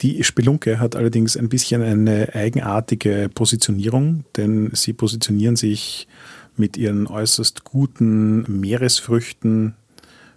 Die 0.01 0.24
Spelunke 0.24 0.79
hat 0.79 0.96
allerdings 0.96 1.38
ein 1.38 1.50
bisschen 1.50 1.82
eine 1.82 2.36
eigenartige 2.36 3.29
Positionierung, 3.34 4.25
denn 4.36 4.70
sie 4.74 4.94
positionieren 4.94 5.55
sich 5.55 6.08
mit 6.55 6.77
ihren 6.77 7.08
äußerst 7.08 7.63
guten 7.63 8.44
Meeresfrüchten, 8.60 9.74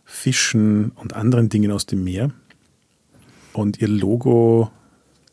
Fischen 0.04 0.92
und 0.92 1.14
anderen 1.14 1.50
Dingen 1.50 1.70
aus 1.70 1.84
dem 1.84 2.04
Meer. 2.04 2.30
Und 3.58 3.80
ihr 3.80 3.88
Logo 3.88 4.70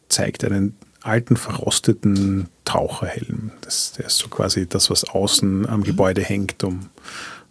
zeigt 0.09 0.43
einen 0.43 0.75
alten, 1.03 1.37
verrosteten 1.37 2.47
Taucherhelm. 2.63 3.51
Das, 3.61 3.91
der 3.91 4.07
ist 4.07 4.17
so 4.17 4.29
quasi 4.29 4.67
das, 4.67 4.89
was 4.89 5.03
außen 5.03 5.69
am 5.69 5.83
Gebäude 5.83 6.23
hängt, 6.23 6.63
um 6.63 6.89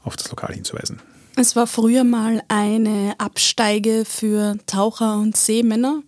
auf 0.03 0.17
das 0.17 0.29
Lokal 0.31 0.53
hinzuweisen. 0.53 1.01
Es 1.37 1.55
war 1.55 1.69
früher 1.69 2.03
mal 2.03 2.43
eine 2.49 3.15
Absteige 3.19 4.05
für 4.05 4.57
Taucher 4.67 5.17
und 5.19 5.37
Seemänner, 5.37 6.03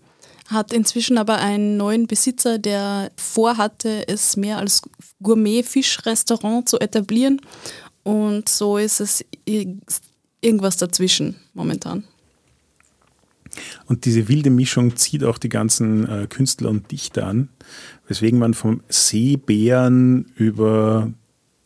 hat 0.48 0.72
inzwischen 0.72 1.16
aber 1.16 1.38
einen 1.38 1.76
neuen 1.76 2.08
Besitzer, 2.08 2.58
der 2.58 3.12
vorhatte, 3.16 4.08
es 4.08 4.36
mehr 4.36 4.58
als 4.58 4.82
Gourmet-Fischrestaurant 5.22 6.68
zu 6.68 6.80
etablieren. 6.80 7.40
Und 8.02 8.48
so 8.48 8.78
ist 8.78 8.98
es 8.98 9.24
irgendwas 9.44 10.76
dazwischen 10.76 11.36
momentan. 11.54 12.02
Und 13.86 14.04
diese 14.04 14.28
wilde 14.28 14.50
Mischung 14.50 14.96
zieht 14.96 15.24
auch 15.24 15.38
die 15.38 15.48
ganzen 15.48 16.08
äh, 16.08 16.26
Künstler 16.28 16.70
und 16.70 16.90
Dichter 16.90 17.26
an, 17.26 17.48
weswegen 18.06 18.38
man 18.38 18.54
vom 18.54 18.82
Seebären 18.88 20.26
über 20.36 21.12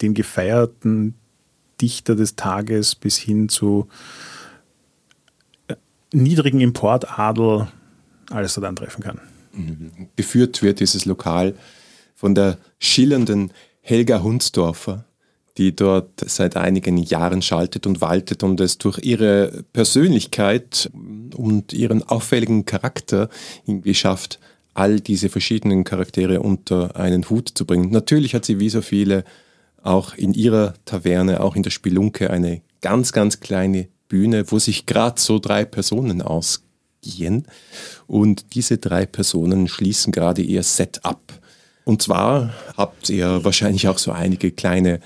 den 0.00 0.14
gefeierten 0.14 1.14
Dichter 1.80 2.14
des 2.14 2.36
Tages 2.36 2.94
bis 2.94 3.16
hin 3.16 3.48
zu 3.48 3.88
äh, 5.68 5.76
niedrigen 6.12 6.60
Importadel 6.60 7.68
alles 8.30 8.54
dort 8.54 8.66
antreffen 8.66 9.02
kann. 9.02 9.20
Mhm. 9.52 9.90
Geführt 10.16 10.62
wird 10.62 10.80
dieses 10.80 11.04
Lokal 11.04 11.54
von 12.14 12.34
der 12.34 12.58
schillernden 12.78 13.52
Helga 13.80 14.22
Hunsdorfer, 14.22 15.04
die 15.56 15.74
dort 15.74 16.20
seit 16.24 16.56
einigen 16.56 16.96
Jahren 16.98 17.42
schaltet 17.42 17.86
und 17.86 18.00
waltet 18.00 18.42
und 18.42 18.60
es 18.60 18.78
durch 18.78 18.98
ihre 18.98 19.64
Persönlichkeit 19.72 20.90
und 21.36 21.72
ihren 21.72 22.02
auffälligen 22.02 22.64
Charakter 22.64 23.28
irgendwie 23.66 23.94
schafft, 23.94 24.38
all 24.74 25.00
diese 25.00 25.28
verschiedenen 25.28 25.84
Charaktere 25.84 26.40
unter 26.40 26.96
einen 26.96 27.28
Hut 27.28 27.50
zu 27.54 27.66
bringen. 27.66 27.90
Natürlich 27.90 28.34
hat 28.34 28.44
sie 28.44 28.60
wie 28.60 28.70
so 28.70 28.82
viele 28.82 29.24
auch 29.82 30.14
in 30.14 30.34
ihrer 30.34 30.74
Taverne, 30.84 31.40
auch 31.40 31.56
in 31.56 31.62
der 31.62 31.70
Spelunke 31.70 32.30
eine 32.30 32.62
ganz, 32.80 33.12
ganz 33.12 33.40
kleine 33.40 33.88
Bühne, 34.08 34.50
wo 34.50 34.58
sich 34.58 34.86
gerade 34.86 35.20
so 35.20 35.38
drei 35.38 35.64
Personen 35.64 36.22
ausgehen. 36.22 37.46
Und 38.06 38.54
diese 38.54 38.78
drei 38.78 39.06
Personen 39.06 39.68
schließen 39.68 40.12
gerade 40.12 40.42
ihr 40.42 40.62
Set 40.62 41.04
ab. 41.04 41.32
Und 41.84 42.02
zwar 42.02 42.54
habt 42.76 43.08
ihr 43.08 43.44
wahrscheinlich 43.44 43.88
auch 43.88 43.98
so 43.98 44.12
einige 44.12 44.50
kleine 44.50 45.00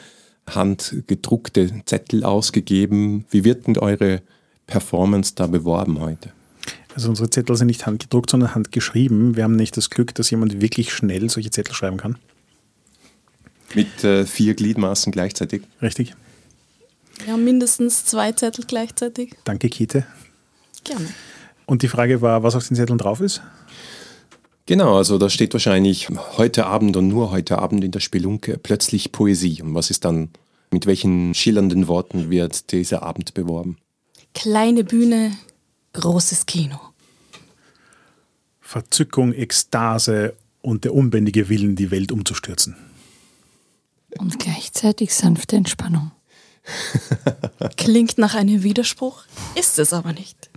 handgedruckte 0.48 1.82
Zettel 1.86 2.24
ausgegeben. 2.24 3.24
Wie 3.30 3.44
wird 3.44 3.66
denn 3.66 3.78
eure 3.78 4.22
Performance 4.66 5.34
da 5.34 5.46
beworben 5.46 6.00
heute? 6.00 6.30
Also 6.94 7.08
unsere 7.08 7.28
Zettel 7.28 7.56
sind 7.56 7.66
nicht 7.66 7.86
handgedruckt, 7.86 8.30
sondern 8.30 8.54
handgeschrieben. 8.54 9.36
Wir 9.36 9.44
haben 9.44 9.56
nicht 9.56 9.76
das 9.76 9.90
Glück, 9.90 10.14
dass 10.14 10.30
jemand 10.30 10.60
wirklich 10.60 10.92
schnell 10.92 11.28
solche 11.28 11.50
Zettel 11.50 11.74
schreiben 11.74 11.96
kann. 11.96 12.18
Mit 13.74 14.04
äh, 14.04 14.24
vier 14.24 14.54
Gliedmaßen 14.54 15.10
gleichzeitig? 15.10 15.62
Richtig. 15.82 16.14
Ja, 17.26 17.36
mindestens 17.36 18.04
zwei 18.04 18.32
Zettel 18.32 18.64
gleichzeitig. 18.66 19.34
Danke, 19.44 19.68
Kite. 19.68 20.06
Gerne. 20.84 21.08
Und 21.66 21.82
die 21.82 21.88
Frage 21.88 22.20
war, 22.20 22.42
was 22.42 22.54
auf 22.54 22.68
den 22.68 22.76
Zetteln 22.76 22.98
drauf 22.98 23.20
ist? 23.20 23.42
Genau, 24.66 24.96
also 24.96 25.18
da 25.18 25.28
steht 25.28 25.52
wahrscheinlich 25.52 26.08
heute 26.38 26.64
Abend 26.66 26.96
und 26.96 27.08
nur 27.08 27.30
heute 27.30 27.58
Abend 27.58 27.84
in 27.84 27.90
der 27.90 28.00
Spelunke 28.00 28.56
plötzlich 28.56 29.12
Poesie. 29.12 29.60
Und 29.60 29.74
was 29.74 29.90
ist 29.90 30.06
dann, 30.06 30.30
mit 30.70 30.86
welchen 30.86 31.34
schillernden 31.34 31.86
Worten 31.86 32.30
wird 32.30 32.72
dieser 32.72 33.02
Abend 33.02 33.34
beworben? 33.34 33.76
Kleine 34.32 34.82
Bühne, 34.82 35.36
großes 35.92 36.46
Kino. 36.46 36.80
Verzückung, 38.60 39.34
Ekstase 39.34 40.34
und 40.62 40.84
der 40.84 40.94
unbändige 40.94 41.50
Willen, 41.50 41.76
die 41.76 41.90
Welt 41.90 42.10
umzustürzen. 42.10 42.74
Und 44.18 44.38
gleichzeitig 44.38 45.14
sanfte 45.14 45.56
Entspannung. 45.56 46.10
Klingt 47.76 48.16
nach 48.16 48.34
einem 48.34 48.62
Widerspruch, 48.62 49.24
ist 49.54 49.78
es 49.78 49.92
aber 49.92 50.14
nicht. 50.14 50.48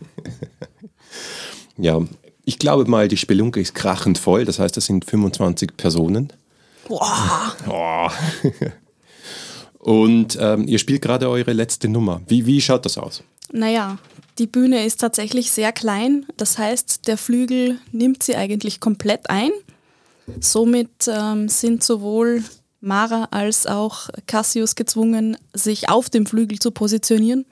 Ja, 1.78 2.02
ich 2.48 2.60
glaube 2.60 2.90
mal, 2.90 3.10
die 3.10 3.18
Spelunke 3.18 3.60
ist 3.60 3.76
krachend 3.76 4.18
voll, 4.18 4.46
das 4.46 4.58
heißt, 4.58 4.78
das 4.78 4.86
sind 4.86 5.04
25 5.04 5.76
Personen. 5.76 6.32
Boah. 6.88 7.54
Oh. 7.70 8.10
Und 9.80 10.38
ähm, 10.40 10.66
ihr 10.66 10.80
spielt 10.80 11.02
gerade 11.02 11.30
eure 11.30 11.52
letzte 11.52 11.90
Nummer. 11.90 12.22
Wie, 12.26 12.46
wie 12.46 12.62
schaut 12.62 12.86
das 12.86 12.98
aus? 12.98 13.22
Naja, 13.52 13.98
die 14.38 14.48
Bühne 14.48 14.86
ist 14.86 15.02
tatsächlich 15.02 15.52
sehr 15.52 15.74
klein. 15.74 16.26
Das 16.38 16.58
heißt, 16.58 17.10
der 17.10 17.18
Flügel 17.18 17.80
nimmt 17.92 18.24
sie 18.24 18.38
eigentlich 18.38 18.80
komplett 18.80 19.30
ein. 19.30 19.52
Somit 20.40 20.90
ähm, 21.08 21.50
sind 21.50 21.84
sowohl 21.84 22.46
Mara 22.80 23.28
als 23.32 23.68
auch 23.68 24.08
Cassius 24.26 24.76
gezwungen, 24.76 25.36
sich 25.54 25.90
auf 25.90 26.10
dem 26.10 26.26
Flügel 26.26 26.60
zu 26.60 26.72
positionieren. 26.72 27.46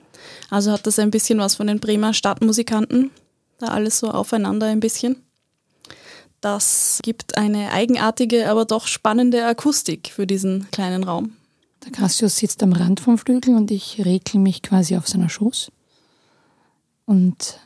Also 0.48 0.72
hat 0.72 0.86
das 0.86 0.98
ein 0.98 1.10
bisschen 1.10 1.38
was 1.38 1.56
von 1.56 1.66
den 1.66 1.80
Bremer 1.80 2.14
Stadtmusikanten 2.14 3.10
da 3.58 3.68
alles 3.68 3.98
so 3.98 4.10
aufeinander 4.10 4.66
ein 4.66 4.80
bisschen. 4.80 5.16
Das 6.40 7.00
gibt 7.02 7.36
eine 7.36 7.72
eigenartige, 7.72 8.48
aber 8.48 8.64
doch 8.64 8.86
spannende 8.86 9.44
Akustik 9.44 10.08
für 10.14 10.26
diesen 10.26 10.70
kleinen 10.70 11.04
Raum. 11.04 11.32
Der 11.84 11.92
Cassius 11.92 12.36
sitzt 12.36 12.62
am 12.62 12.72
Rand 12.72 13.00
vom 13.00 13.18
Flügel 13.18 13.54
und 13.54 13.70
ich 13.70 14.04
regle 14.04 14.40
mich 14.40 14.62
quasi 14.62 14.96
auf 14.96 15.08
seiner 15.08 15.28
Schoß 15.28 15.70
und 17.04 17.60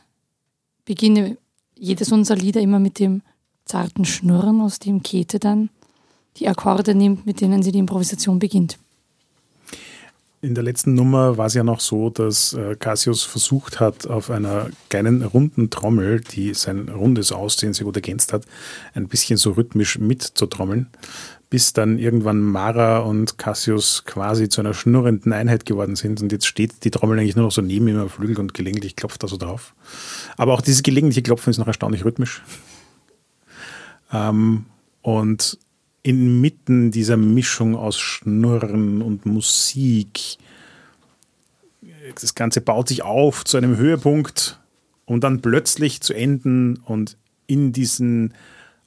beginne 0.85 1.37
jedes 1.75 2.11
unserer 2.11 2.37
Lieder 2.37 2.61
immer 2.61 2.79
mit 2.79 2.99
dem 2.99 3.21
zarten 3.65 4.05
Schnurren, 4.05 4.61
aus 4.61 4.79
dem 4.79 5.03
Käthe 5.03 5.39
dann 5.39 5.69
die 6.37 6.47
Akkorde 6.47 6.95
nimmt, 6.95 7.25
mit 7.25 7.41
denen 7.41 7.63
sie 7.63 7.71
die 7.71 7.79
Improvisation 7.79 8.39
beginnt. 8.39 8.77
In 10.43 10.55
der 10.55 10.63
letzten 10.63 10.95
Nummer 10.95 11.37
war 11.37 11.45
es 11.45 11.53
ja 11.53 11.63
noch 11.63 11.79
so, 11.79 12.09
dass 12.09 12.53
äh, 12.53 12.75
Cassius 12.75 13.21
versucht 13.21 13.79
hat, 13.79 14.07
auf 14.07 14.31
einer 14.31 14.71
kleinen 14.89 15.21
runden 15.21 15.69
Trommel, 15.69 16.19
die 16.19 16.55
sein 16.55 16.89
rundes 16.89 17.31
Aussehen 17.31 17.73
sehr 17.73 17.85
gut 17.85 17.95
ergänzt 17.95 18.33
hat, 18.33 18.45
ein 18.95 19.07
bisschen 19.07 19.37
so 19.37 19.51
rhythmisch 19.51 19.99
mitzutrommeln, 19.99 20.87
bis 21.51 21.73
dann 21.73 21.99
irgendwann 21.99 22.41
Mara 22.41 22.99
und 22.99 23.37
Cassius 23.37 24.03
quasi 24.05 24.49
zu 24.49 24.61
einer 24.61 24.73
schnurrenden 24.73 25.31
Einheit 25.31 25.67
geworden 25.67 25.95
sind. 25.95 26.23
Und 26.23 26.31
jetzt 26.31 26.47
steht 26.47 26.83
die 26.85 26.89
Trommel 26.89 27.19
eigentlich 27.19 27.35
nur 27.35 27.45
noch 27.45 27.51
so 27.51 27.61
neben 27.61 27.87
ihm 27.87 27.99
am 27.99 28.09
Flügel 28.09 28.39
und 28.39 28.55
gelegentlich 28.55 28.95
klopft 28.95 29.21
er 29.23 29.29
so 29.29 29.37
drauf. 29.37 29.75
Aber 30.37 30.53
auch 30.53 30.61
dieses 30.61 30.81
gelegentliche 30.81 31.21
Klopfen 31.21 31.51
ist 31.51 31.59
noch 31.59 31.67
erstaunlich 31.67 32.03
rhythmisch. 32.03 32.41
Ähm, 34.11 34.65
und 35.03 35.59
inmitten 36.03 36.91
dieser 36.91 37.17
Mischung 37.17 37.75
aus 37.75 37.99
Schnurren 37.99 39.01
und 39.01 39.25
Musik. 39.25 40.37
Das 42.19 42.35
Ganze 42.35 42.61
baut 42.61 42.87
sich 42.87 43.03
auf 43.03 43.43
zu 43.45 43.57
einem 43.57 43.77
Höhepunkt, 43.77 44.59
um 45.05 45.19
dann 45.19 45.41
plötzlich 45.41 46.01
zu 46.01 46.13
enden 46.13 46.77
und 46.77 47.17
in 47.47 47.71
diesen 47.71 48.33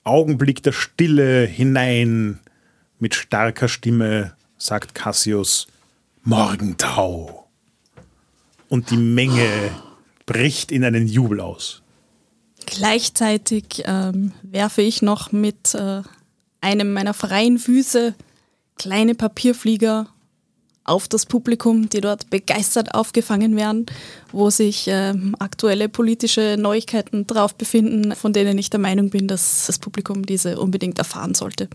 Augenblick 0.03 0.63
der 0.63 0.73
Stille 0.73 1.47
hinein 1.47 2.41
mit 2.99 3.15
starker 3.15 3.69
Stimme 3.69 4.35
sagt 4.59 4.95
Cassius 4.95 5.67
Morgentau. 6.23 7.47
Und 8.69 8.91
die 8.91 8.97
Menge 8.97 9.71
bricht 10.27 10.73
in 10.73 10.85
einen 10.85 11.07
Jubel 11.07 11.41
aus. 11.41 11.83
Gleichzeitig 12.67 13.83
ähm, 13.85 14.33
werfe 14.43 14.83
ich 14.83 15.03
noch 15.03 15.33
mit 15.33 15.75
äh, 15.75 16.03
einem 16.65 16.95
meiner 16.95 17.15
freien 17.15 17.59
Füße 17.59 18.15
kleine 18.77 19.15
Papierflieger 19.15 20.09
auf 20.85 21.09
das 21.09 21.27
Publikum, 21.27 21.89
die 21.89 22.01
dort 22.01 22.31
begeistert 22.31 22.95
aufgefangen 22.95 23.57
werden, 23.57 23.87
wo 24.33 24.51
sich 24.51 24.89
äh, 24.89 25.15
aktuelle 25.39 25.89
politische 25.89 26.57
Neuigkeiten 26.59 27.27
drauf 27.27 27.55
befinden, 27.55 28.15
von 28.15 28.33
denen 28.33 28.59
ich 28.59 28.71
der 28.71 28.81
Meinung 28.81 29.11
bin, 29.11 29.29
dass 29.29 29.67
das 29.67 29.79
Publikum 29.79 30.27
diese 30.27 30.59
unbedingt 30.59 30.99
erfahren 30.99 31.35
sollte. 31.35 31.69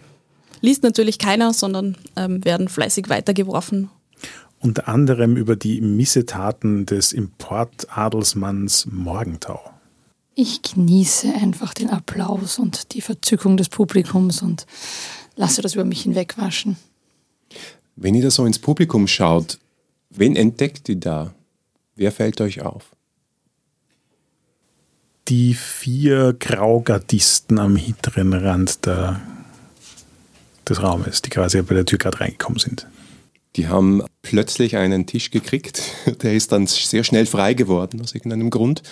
Liest 0.61 0.83
natürlich 0.83 1.17
keiner, 1.19 1.53
sondern 1.53 1.95
ähm, 2.15 2.43
werden 2.43 2.67
fleißig 2.67 3.09
weitergeworfen. 3.09 3.89
Unter 4.59 4.87
anderem 4.87 5.37
über 5.37 5.55
die 5.55 5.81
Missetaten 5.81 6.85
des 6.85 7.13
Importadelsmanns 7.13 8.87
Morgentau. 8.91 9.78
Ich 10.41 10.61
genieße 10.61 11.33
einfach 11.33 11.73
den 11.73 11.89
Applaus 11.89 12.59
und 12.59 12.93
die 12.93 13.01
Verzückung 13.01 13.57
des 13.57 13.67
Publikums 13.67 14.41
und 14.41 14.65
lasse 15.35 15.61
das 15.61 15.73
über 15.73 15.83
mich 15.83 16.03
hinwegwaschen. 16.03 16.77
Wenn 17.97 18.15
ihr 18.15 18.21
da 18.21 18.31
so 18.31 18.45
ins 18.45 18.57
Publikum 18.57 19.05
schaut, 19.09 19.59
wen 20.09 20.37
entdeckt 20.37 20.87
ihr 20.87 20.95
da? 20.95 21.33
Wer 21.97 22.13
fällt 22.13 22.39
euch 22.39 22.61
auf? 22.61 22.95
Die 25.27 25.55
vier 25.55 26.31
Graugardisten 26.39 27.59
am 27.59 27.75
hinteren 27.75 28.31
Rand 28.31 28.85
der, 28.85 29.19
des 30.65 30.81
Raumes, 30.81 31.21
die 31.21 31.31
quasi 31.31 31.61
bei 31.63 31.75
der 31.75 31.85
Tür 31.85 31.97
gerade 31.97 32.21
reingekommen 32.21 32.59
sind. 32.59 32.87
Die 33.57 33.67
haben 33.67 34.03
plötzlich 34.21 34.77
einen 34.77 35.05
Tisch 35.05 35.31
gekriegt, 35.31 35.81
der 36.23 36.33
ist 36.33 36.53
dann 36.53 36.65
sehr 36.65 37.03
schnell 37.03 37.25
frei 37.25 37.55
geworden 37.55 37.99
aus 37.99 38.15
irgendeinem 38.15 38.49
Grund, 38.51 38.83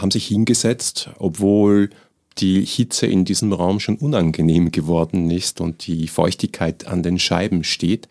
haben 0.00 0.10
sich 0.10 0.26
hingesetzt, 0.26 1.10
obwohl 1.18 1.90
die 2.38 2.64
Hitze 2.64 3.06
in 3.06 3.24
diesem 3.24 3.52
Raum 3.52 3.80
schon 3.80 3.96
unangenehm 3.96 4.70
geworden 4.70 5.30
ist 5.30 5.60
und 5.60 5.86
die 5.86 6.06
Feuchtigkeit 6.08 6.86
an 6.86 7.02
den 7.02 7.18
Scheiben 7.18 7.64
steht, 7.64 8.08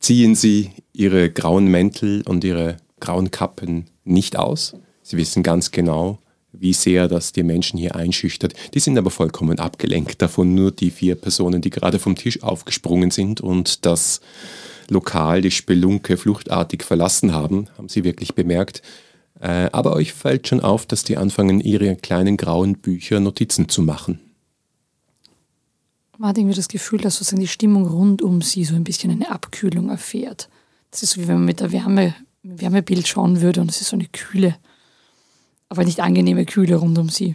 ziehen 0.00 0.34
sie 0.34 0.70
ihre 0.92 1.30
grauen 1.30 1.66
Mäntel 1.66 2.22
und 2.26 2.42
ihre 2.42 2.78
grauen 3.00 3.30
Kappen 3.30 3.86
nicht 4.04 4.36
aus. 4.38 4.74
Sie 5.02 5.16
wissen 5.16 5.42
ganz 5.42 5.70
genau, 5.70 6.18
wie 6.52 6.72
sehr 6.72 7.06
das 7.06 7.32
die 7.32 7.42
Menschen 7.42 7.78
hier 7.78 7.96
einschüchtert. 7.96 8.54
Die 8.74 8.80
sind 8.80 8.96
aber 8.96 9.10
vollkommen 9.10 9.58
abgelenkt 9.58 10.22
davon, 10.22 10.54
nur 10.54 10.72
die 10.72 10.90
vier 10.90 11.14
Personen, 11.14 11.60
die 11.60 11.70
gerade 11.70 11.98
vom 11.98 12.16
Tisch 12.16 12.42
aufgesprungen 12.42 13.10
sind 13.10 13.40
und 13.40 13.84
das 13.84 14.20
Lokal, 14.88 15.42
die 15.42 15.50
Spelunke 15.50 16.16
fluchtartig 16.16 16.82
verlassen 16.82 17.32
haben, 17.32 17.66
haben 17.76 17.88
sie 17.88 18.04
wirklich 18.04 18.34
bemerkt. 18.34 18.82
Äh, 19.40 19.68
aber 19.72 19.94
euch 19.94 20.12
fällt 20.12 20.48
schon 20.48 20.60
auf, 20.60 20.86
dass 20.86 21.04
die 21.04 21.16
anfangen, 21.16 21.60
ihre 21.60 21.96
kleinen 21.96 22.36
grauen 22.36 22.78
Bücher 22.78 23.20
Notizen 23.20 23.68
zu 23.68 23.82
machen. 23.82 24.20
Man 26.18 26.30
hat 26.30 26.38
irgendwie 26.38 26.56
das 26.56 26.68
Gefühl, 26.68 27.00
dass 27.00 27.16
sozusagen 27.16 27.42
die 27.42 27.48
Stimmung 27.48 27.86
rund 27.86 28.22
um 28.22 28.40
sie 28.40 28.64
so 28.64 28.74
ein 28.74 28.84
bisschen 28.84 29.10
eine 29.10 29.30
Abkühlung 29.30 29.90
erfährt. 29.90 30.48
Das 30.90 31.02
ist 31.02 31.10
so, 31.10 31.20
wie 31.20 31.28
wenn 31.28 31.36
man 31.36 31.44
mit 31.44 31.60
der 31.60 31.72
Wärme, 31.72 32.14
Wärmebild 32.42 33.06
schauen 33.06 33.42
würde 33.42 33.60
und 33.60 33.70
es 33.70 33.82
ist 33.82 33.88
so 33.88 33.96
eine 33.96 34.06
kühle, 34.06 34.56
aber 35.68 35.84
nicht 35.84 36.00
angenehme 36.00 36.46
Kühle 36.46 36.76
rund 36.76 36.96
um 36.96 37.10
sie. 37.10 37.34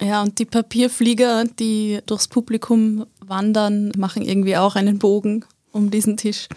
Ja, 0.00 0.22
und 0.22 0.38
die 0.38 0.44
Papierflieger, 0.44 1.44
die 1.58 2.00
durchs 2.06 2.28
Publikum 2.28 3.06
wandern, 3.20 3.92
machen 3.96 4.22
irgendwie 4.22 4.56
auch 4.56 4.76
einen 4.76 4.98
Bogen 4.98 5.44
um 5.72 5.90
diesen 5.90 6.16
Tisch. 6.16 6.48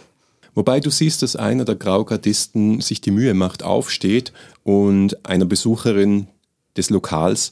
Wobei 0.56 0.80
du 0.80 0.90
siehst, 0.90 1.22
dass 1.22 1.36
einer 1.36 1.66
der 1.66 1.76
Graugardisten 1.76 2.82
sich 2.82 3.02
die 3.02 3.12
Mühe 3.12 3.34
macht, 3.34 3.64
aufsteht 3.64 4.34
und 4.64 5.26
einer 5.26 5.46
Besucherin 5.46 6.28
des 6.76 6.90
Lokals 6.90 7.52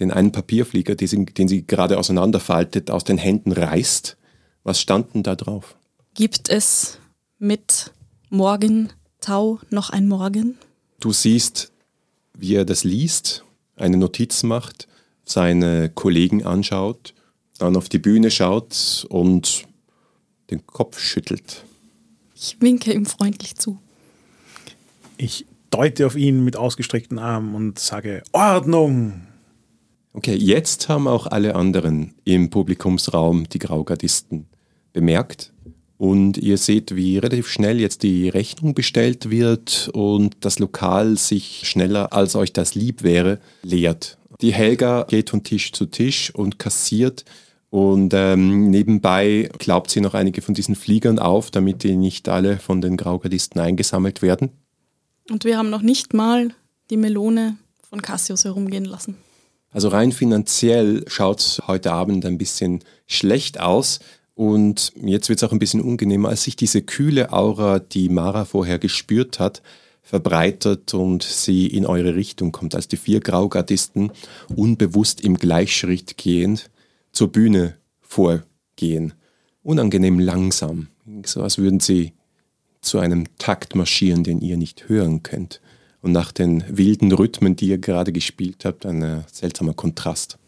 den 0.00 0.10
einen 0.10 0.32
Papierflieger, 0.32 0.94
den 0.94 1.08
sie, 1.08 1.24
den 1.24 1.48
sie 1.48 1.66
gerade 1.66 1.98
auseinanderfaltet, 1.98 2.90
aus 2.90 3.04
den 3.04 3.18
Händen 3.18 3.52
reißt. 3.52 4.16
Was 4.62 4.80
stand 4.80 5.14
denn 5.14 5.22
da 5.22 5.36
drauf? 5.36 5.76
Gibt 6.14 6.48
es 6.50 6.98
mit 7.38 7.92
Morgentau 8.28 9.60
noch 9.70 9.90
ein 9.90 10.06
Morgen? 10.08 10.58
Du 11.00 11.12
siehst, 11.12 11.72
wie 12.34 12.54
er 12.54 12.64
das 12.64 12.84
liest, 12.84 13.44
eine 13.76 13.96
Notiz 13.96 14.42
macht, 14.42 14.88
seine 15.24 15.88
Kollegen 15.90 16.44
anschaut, 16.44 17.14
dann 17.58 17.76
auf 17.76 17.88
die 17.88 17.98
Bühne 17.98 18.30
schaut 18.30 19.06
und 19.08 19.66
den 20.50 20.66
Kopf 20.66 20.98
schüttelt. 20.98 21.64
Ich 22.38 22.60
winke 22.60 22.92
ihm 22.92 23.06
freundlich 23.06 23.56
zu. 23.56 23.78
Ich 25.16 25.46
deute 25.70 26.04
auf 26.04 26.16
ihn 26.16 26.44
mit 26.44 26.56
ausgestreckten 26.56 27.18
Armen 27.18 27.54
und 27.54 27.78
sage 27.78 28.22
Ordnung. 28.32 29.26
Okay, 30.12 30.34
jetzt 30.34 30.90
haben 30.90 31.08
auch 31.08 31.26
alle 31.26 31.54
anderen 31.54 32.14
im 32.24 32.50
Publikumsraum 32.50 33.48
die 33.48 33.58
Graugardisten 33.58 34.46
bemerkt. 34.92 35.54
Und 35.96 36.36
ihr 36.36 36.58
seht, 36.58 36.94
wie 36.94 37.16
relativ 37.16 37.48
schnell 37.48 37.80
jetzt 37.80 38.02
die 38.02 38.28
Rechnung 38.28 38.74
bestellt 38.74 39.30
wird 39.30 39.88
und 39.94 40.36
das 40.40 40.58
Lokal 40.58 41.16
sich 41.16 41.62
schneller, 41.64 42.12
als 42.12 42.36
euch 42.36 42.52
das 42.52 42.74
lieb 42.74 43.02
wäre, 43.02 43.40
leert. 43.62 44.18
Die 44.42 44.52
Helga 44.52 45.06
geht 45.08 45.30
von 45.30 45.42
Tisch 45.42 45.72
zu 45.72 45.86
Tisch 45.86 46.34
und 46.34 46.58
kassiert 46.58 47.24
und 47.76 48.14
ähm, 48.14 48.70
nebenbei 48.70 49.50
klaubt 49.58 49.90
sie 49.90 50.00
noch 50.00 50.14
einige 50.14 50.40
von 50.40 50.54
diesen 50.54 50.74
Fliegern 50.74 51.18
auf, 51.18 51.50
damit 51.50 51.82
die 51.82 51.94
nicht 51.94 52.26
alle 52.26 52.56
von 52.56 52.80
den 52.80 52.96
Graugardisten 52.96 53.60
eingesammelt 53.60 54.22
werden. 54.22 54.48
Und 55.28 55.44
wir 55.44 55.58
haben 55.58 55.68
noch 55.68 55.82
nicht 55.82 56.14
mal 56.14 56.54
die 56.88 56.96
Melone 56.96 57.58
von 57.82 58.00
Cassius 58.00 58.46
herumgehen 58.46 58.86
lassen. 58.86 59.18
Also 59.72 59.88
rein 59.88 60.12
finanziell 60.12 61.04
schaut 61.06 61.40
es 61.40 61.62
heute 61.66 61.92
Abend 61.92 62.24
ein 62.24 62.38
bisschen 62.38 62.82
schlecht 63.06 63.60
aus. 63.60 64.00
Und 64.34 64.94
jetzt 65.02 65.28
wird 65.28 65.40
es 65.40 65.44
auch 65.46 65.52
ein 65.52 65.58
bisschen 65.58 65.82
unangenehmer, 65.82 66.30
als 66.30 66.44
sich 66.44 66.56
diese 66.56 66.80
kühle 66.80 67.30
Aura, 67.30 67.78
die 67.78 68.08
Mara 68.08 68.46
vorher 68.46 68.78
gespürt 68.78 69.38
hat, 69.38 69.60
verbreitert 70.02 70.94
und 70.94 71.24
sie 71.24 71.66
in 71.66 71.84
eure 71.84 72.14
Richtung 72.14 72.52
kommt, 72.52 72.74
als 72.74 72.88
die 72.88 72.96
vier 72.96 73.20
Graugardisten 73.20 74.12
unbewusst 74.48 75.20
im 75.20 75.36
Gleichschritt 75.36 76.16
gehend 76.16 76.70
zur 77.16 77.32
Bühne 77.32 77.74
vorgehen. 78.02 79.14
Unangenehm 79.62 80.20
langsam, 80.20 80.88
so 81.24 81.42
als 81.42 81.58
würden 81.58 81.80
sie 81.80 82.12
zu 82.82 82.98
einem 82.98 83.24
Takt 83.38 83.74
marschieren, 83.74 84.22
den 84.22 84.40
ihr 84.40 84.56
nicht 84.56 84.88
hören 84.88 85.22
könnt. 85.22 85.60
Und 86.02 86.12
nach 86.12 86.30
den 86.30 86.62
wilden 86.68 87.10
Rhythmen, 87.10 87.56
die 87.56 87.68
ihr 87.68 87.78
gerade 87.78 88.12
gespielt 88.12 88.64
habt, 88.64 88.86
ein 88.86 89.02
äh, 89.02 89.22
seltsamer 89.32 89.74
Kontrast. 89.74 90.38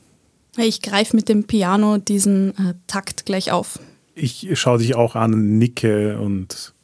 Ich 0.57 0.83
greife 0.83 1.17
mit 1.17 1.29
dem 1.29 1.45
Piano 1.45 1.99
diesen 1.99 2.51
äh, 2.51 2.75
Takt 2.87 3.27
gleich 3.27 3.51
auf. 3.51 3.81
Ich 4.15 4.49
schaue 4.53 4.79
dich 4.79 4.95
auch 4.95 5.17
an, 5.17 5.59
nicke 5.59 6.21
und 6.21 6.75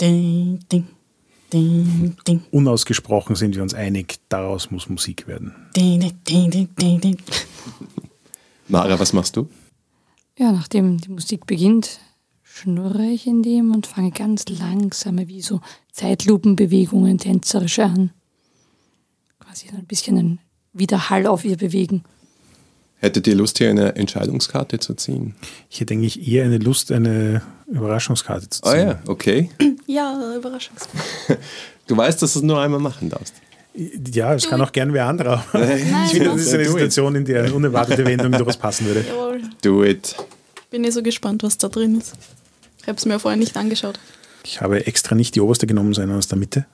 ding, 0.00 0.60
ding, 0.70 0.86
ding, 1.52 2.16
ding. 2.26 2.42
unausgesprochen 2.50 3.36
sind 3.36 3.54
wir 3.54 3.62
uns 3.62 3.74
einig, 3.74 4.16
daraus 4.28 4.70
muss 4.70 4.88
Musik 4.88 5.26
werden. 5.26 5.54
Ding, 5.76 6.00
ding, 6.28 6.50
ding, 6.50 6.68
ding, 6.78 7.00
ding. 7.00 7.16
Mara, 8.68 8.98
was 8.98 9.12
machst 9.12 9.36
du? 9.36 9.48
Ja, 10.38 10.52
nachdem 10.52 10.98
die 10.98 11.10
Musik 11.10 11.46
beginnt, 11.46 12.00
schnurre 12.42 13.04
ich 13.04 13.26
in 13.26 13.42
dem 13.42 13.72
und 13.72 13.86
fange 13.86 14.10
ganz 14.10 14.48
langsame, 14.48 15.28
wie 15.28 15.42
so 15.42 15.60
Zeitlupenbewegungen 15.92 17.18
tänzerisch 17.18 17.78
an. 17.78 18.10
Quasi 19.38 19.68
so 19.70 19.76
ein 19.76 19.86
bisschen 19.86 20.18
einen 20.18 20.38
Widerhall 20.72 21.26
auf 21.26 21.44
ihr 21.44 21.56
bewegen. 21.56 22.04
Hättet 22.96 23.26
ihr 23.26 23.34
Lust, 23.34 23.58
hier 23.58 23.70
eine 23.70 23.96
Entscheidungskarte 23.96 24.78
zu 24.78 24.94
ziehen? 24.94 25.34
Ich 25.68 25.80
hätte 25.80 25.92
eigentlich 25.92 26.26
eher 26.26 26.44
eine 26.44 26.58
Lust, 26.58 26.90
eine 26.90 27.42
Überraschungskarte 27.66 28.48
zu 28.48 28.62
ziehen. 28.62 28.72
Ah 28.72 28.76
ja, 28.76 29.02
okay. 29.06 29.50
Ja, 29.86 30.34
Überraschungskarte. 30.36 30.98
Du 31.86 31.94
weißt, 31.94 32.22
dass 32.22 32.32
du 32.32 32.38
es 32.38 32.42
nur 32.42 32.58
einmal 32.62 32.80
machen 32.80 33.10
darfst. 33.10 33.34
Ja, 33.74 34.34
es 34.34 34.48
kann 34.48 34.60
auch 34.60 34.70
gern 34.70 34.92
wer 34.92 35.06
anderer. 35.06 35.44
Ich 36.06 36.12
finde, 36.12 36.30
das 36.30 36.42
ist 36.42 36.54
eine. 36.54 36.64
Situation, 36.64 37.16
in 37.16 37.24
der 37.24 37.42
eine 37.44 37.54
unerwartete 37.54 38.04
Wendung 38.04 38.32
durchaus 38.32 38.56
passen 38.56 38.86
würde. 38.86 39.04
Jawohl. 39.06 39.42
Do 39.62 39.84
it. 39.84 40.14
Bin 40.70 40.84
eh 40.84 40.90
so 40.90 41.02
gespannt, 41.02 41.42
was 41.42 41.58
da 41.58 41.68
drin 41.68 41.98
ist. 41.98 42.14
Ich 42.80 42.88
habe 42.88 42.98
es 42.98 43.04
mir 43.04 43.18
vorher 43.18 43.38
nicht 43.38 43.56
angeschaut. 43.56 43.98
Ich 44.44 44.60
habe 44.60 44.86
extra 44.86 45.14
nicht 45.14 45.34
die 45.34 45.40
oberste 45.40 45.66
genommen, 45.66 45.92
sondern 45.94 46.18
aus 46.18 46.28
der 46.28 46.38
Mitte. 46.38 46.66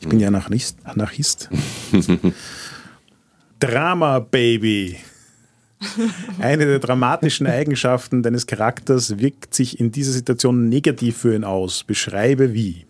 Ich 0.00 0.08
bin 0.08 0.18
ja 0.18 0.28
Anarchist. 0.28 0.76
Anarchist. 0.84 1.48
Drama, 3.60 4.18
Baby. 4.18 4.98
Eine 6.38 6.66
der 6.66 6.78
dramatischen 6.80 7.46
Eigenschaften 7.46 8.22
deines 8.22 8.46
Charakters 8.46 9.18
wirkt 9.18 9.54
sich 9.54 9.80
in 9.80 9.92
dieser 9.92 10.12
Situation 10.12 10.68
negativ 10.68 11.18
für 11.18 11.34
ihn 11.34 11.44
aus. 11.44 11.84
Beschreibe 11.84 12.52
wie. 12.52 12.84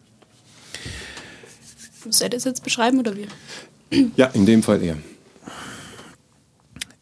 Muss 2.12 2.20
er 2.20 2.28
das 2.28 2.44
jetzt 2.44 2.62
beschreiben 2.62 2.98
oder 2.98 3.14
wie? 3.16 3.26
Ja, 4.16 4.26
in 4.26 4.44
dem 4.44 4.62
Fall 4.62 4.82
eher. 4.82 4.98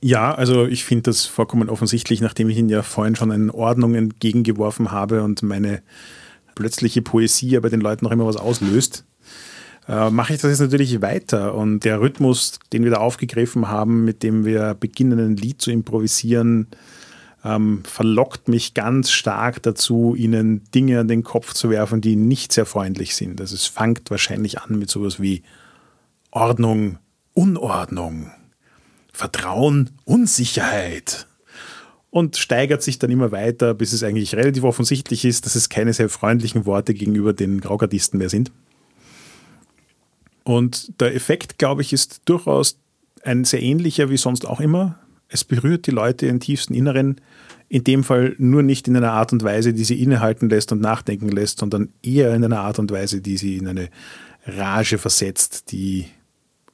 Ja, 0.01 0.33
also 0.33 0.67
ich 0.67 0.85
finde 0.85 1.03
das 1.11 1.27
vollkommen 1.27 1.69
offensichtlich, 1.69 2.21
nachdem 2.21 2.49
ich 2.49 2.57
Ihnen 2.57 2.69
ja 2.69 2.85
vorhin 2.85 3.17
schon 3.17 3.33
eine 3.33 3.53
Ordnung 3.53 3.97
entgegengeworfen 3.97 4.93
habe 4.93 5.25
und 5.25 5.43
meine 5.43 5.83
plötzliche 6.55 7.03
Poesie 7.03 7.49
ja 7.49 7.59
bei 7.59 7.71
den 7.71 7.81
Leuten 7.81 8.05
noch 8.05 8.13
immer 8.13 8.25
was 8.25 8.37
auslöst, 8.37 9.05
äh, 9.89 10.11
mache 10.11 10.33
ich 10.33 10.41
das 10.41 10.53
jetzt 10.53 10.61
natürlich 10.61 11.03
weiter. 11.03 11.57
Und 11.57 11.81
der 11.81 12.01
Rhythmus, 12.01 12.61
den 12.73 12.85
wir 12.85 12.93
da 12.93 12.99
aufgegriffen 12.99 13.67
haben, 13.67 14.05
mit 14.05 14.23
dem 14.23 14.45
wir 14.45 14.75
beginnen, 14.75 15.19
ein 15.19 15.37
Lied 15.37 15.61
zu 15.61 15.73
improvisieren, 15.73 16.69
ähm, 17.45 17.83
verlockt 17.85 18.49
mich 18.49 18.75
ganz 18.75 19.11
stark 19.11 19.63
dazu, 19.63 20.15
Ihnen 20.15 20.63
Dinge 20.75 21.01
an 21.01 21.09
den 21.09 21.23
Kopf 21.23 21.55
zu 21.55 21.71
werfen, 21.71 22.01
die 22.01 22.17
nicht 22.17 22.53
sehr 22.53 22.67
freundlich 22.67 23.17
sind. 23.17 23.41
Also 23.41 23.55
es 23.55 23.67
fängt 23.67 24.11
wahrscheinlich 24.11 24.61
an 24.61 24.79
mit 24.79 24.91
sowas 24.91 25.21
wie 25.21 25.43
Ordnung, 26.31 26.99
Unordnung. 27.33 28.31
Vertrauen, 29.13 29.91
Unsicherheit. 30.05 31.27
Und 32.11 32.37
steigert 32.37 32.83
sich 32.83 32.99
dann 32.99 33.11
immer 33.11 33.31
weiter, 33.31 33.73
bis 33.73 33.93
es 33.93 34.03
eigentlich 34.03 34.35
relativ 34.35 34.65
offensichtlich 34.65 35.25
ist, 35.25 35.47
dass 35.47 35.55
es 35.55 35.69
keine 35.69 35.93
sehr 35.93 36.09
freundlichen 36.09 36.67
Worte 36.67 36.93
gegenüber 36.93 37.33
den 37.33 37.61
Graugardisten 37.61 38.19
mehr 38.19 38.29
sind. 38.29 38.51
Und 40.43 41.01
der 41.01 41.15
Effekt, 41.15 41.59
glaube 41.59 41.83
ich, 41.83 41.93
ist 41.93 42.23
durchaus 42.25 42.79
ein 43.23 43.45
sehr 43.45 43.63
ähnlicher 43.63 44.11
wie 44.11 44.17
sonst 44.17 44.47
auch 44.47 44.61
immer. 44.61 44.99
Es 45.31 45.45
berührt 45.45 45.87
die 45.87 45.93
Leute 45.93 46.27
im 46.27 46.41
tiefsten 46.41 46.75
Inneren, 46.75 47.21
in 47.69 47.85
dem 47.85 48.03
Fall 48.03 48.35
nur 48.39 48.65
nicht 48.65 48.89
in 48.89 48.97
einer 48.97 49.13
Art 49.13 49.33
und 49.33 49.45
Weise, 49.45 49.73
die 49.73 49.85
sie 49.85 50.03
innehalten 50.03 50.51
lässt 50.51 50.73
und 50.73 50.81
nachdenken 50.81 51.29
lässt, 51.29 51.61
sondern 51.61 51.91
eher 52.03 52.35
in 52.35 52.45
einer 52.45 52.61
Art 52.61 52.81
und 52.81 52.91
Weise, 52.91 53.21
die 53.21 53.37
sie 53.37 53.57
in 53.57 53.69
eine 53.69 53.89
Rage 54.45 54.99
versetzt, 54.99 55.71
die 55.71 56.07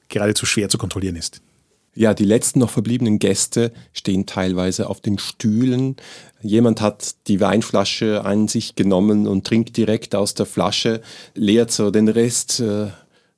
geradezu 0.09 0.47
schwer 0.47 0.69
zu 0.69 0.79
kontrollieren 0.79 1.15
ist. 1.15 1.41
Ja, 1.93 2.13
die 2.13 2.25
letzten 2.25 2.59
noch 2.59 2.69
verbliebenen 2.69 3.19
Gäste 3.19 3.71
stehen 3.93 4.25
teilweise 4.25 4.87
auf 4.89 5.01
den 5.01 5.17
Stühlen. 5.17 5.95
Jemand 6.41 6.79
hat 6.79 7.15
die 7.27 7.41
Weinflasche 7.41 8.23
an 8.23 8.47
sich 8.47 8.75
genommen 8.75 9.27
und 9.27 9.47
trinkt 9.47 9.77
direkt 9.77 10.13
aus 10.13 10.35
der 10.35 10.45
Flasche, 10.45 11.01
leert 11.33 11.71
so 11.71 11.89
den 11.89 12.07
Rest 12.07 12.59
äh, 12.59 12.87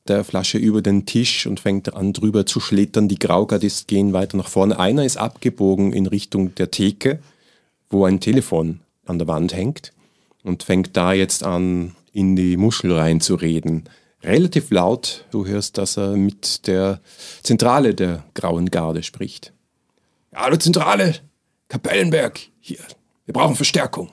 der 0.09 0.23
Flasche 0.23 0.57
über 0.57 0.81
den 0.81 1.05
Tisch 1.05 1.45
und 1.45 1.59
fängt 1.59 1.93
an 1.93 2.13
drüber 2.13 2.45
zu 2.45 2.59
schlittern. 2.59 3.07
Die 3.07 3.19
Graugardisten 3.19 3.87
gehen 3.87 4.13
weiter 4.13 4.37
nach 4.37 4.49
vorne. 4.49 4.79
Einer 4.79 5.05
ist 5.05 5.17
abgebogen 5.17 5.93
in 5.93 6.07
Richtung 6.07 6.55
der 6.55 6.71
Theke, 6.71 7.19
wo 7.89 8.05
ein 8.05 8.19
Telefon 8.19 8.81
an 9.05 9.19
der 9.19 9.27
Wand 9.27 9.53
hängt 9.53 9.93
und 10.43 10.63
fängt 10.63 10.97
da 10.97 11.13
jetzt 11.13 11.43
an, 11.43 11.95
in 12.11 12.35
die 12.35 12.57
Muschel 12.57 12.91
reinzureden 12.91 13.87
relativ 14.23 14.71
laut. 14.71 15.25
Du 15.31 15.45
hörst, 15.45 15.77
dass 15.77 15.97
er 15.97 16.15
mit 16.15 16.67
der 16.67 16.99
Zentrale 17.43 17.95
der 17.95 18.23
Grauen 18.33 18.69
Garde 18.69 19.03
spricht. 19.03 19.53
Hallo 20.33 20.57
Zentrale, 20.57 21.15
Kapellenberg, 21.67 22.39
hier, 22.59 22.79
wir 23.25 23.33
brauchen 23.33 23.55
Verstärkung. 23.55 24.11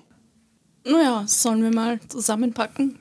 Naja, 0.84 1.24
sollen 1.26 1.62
wir 1.62 1.74
mal 1.74 2.00
zusammenpacken? 2.08 3.00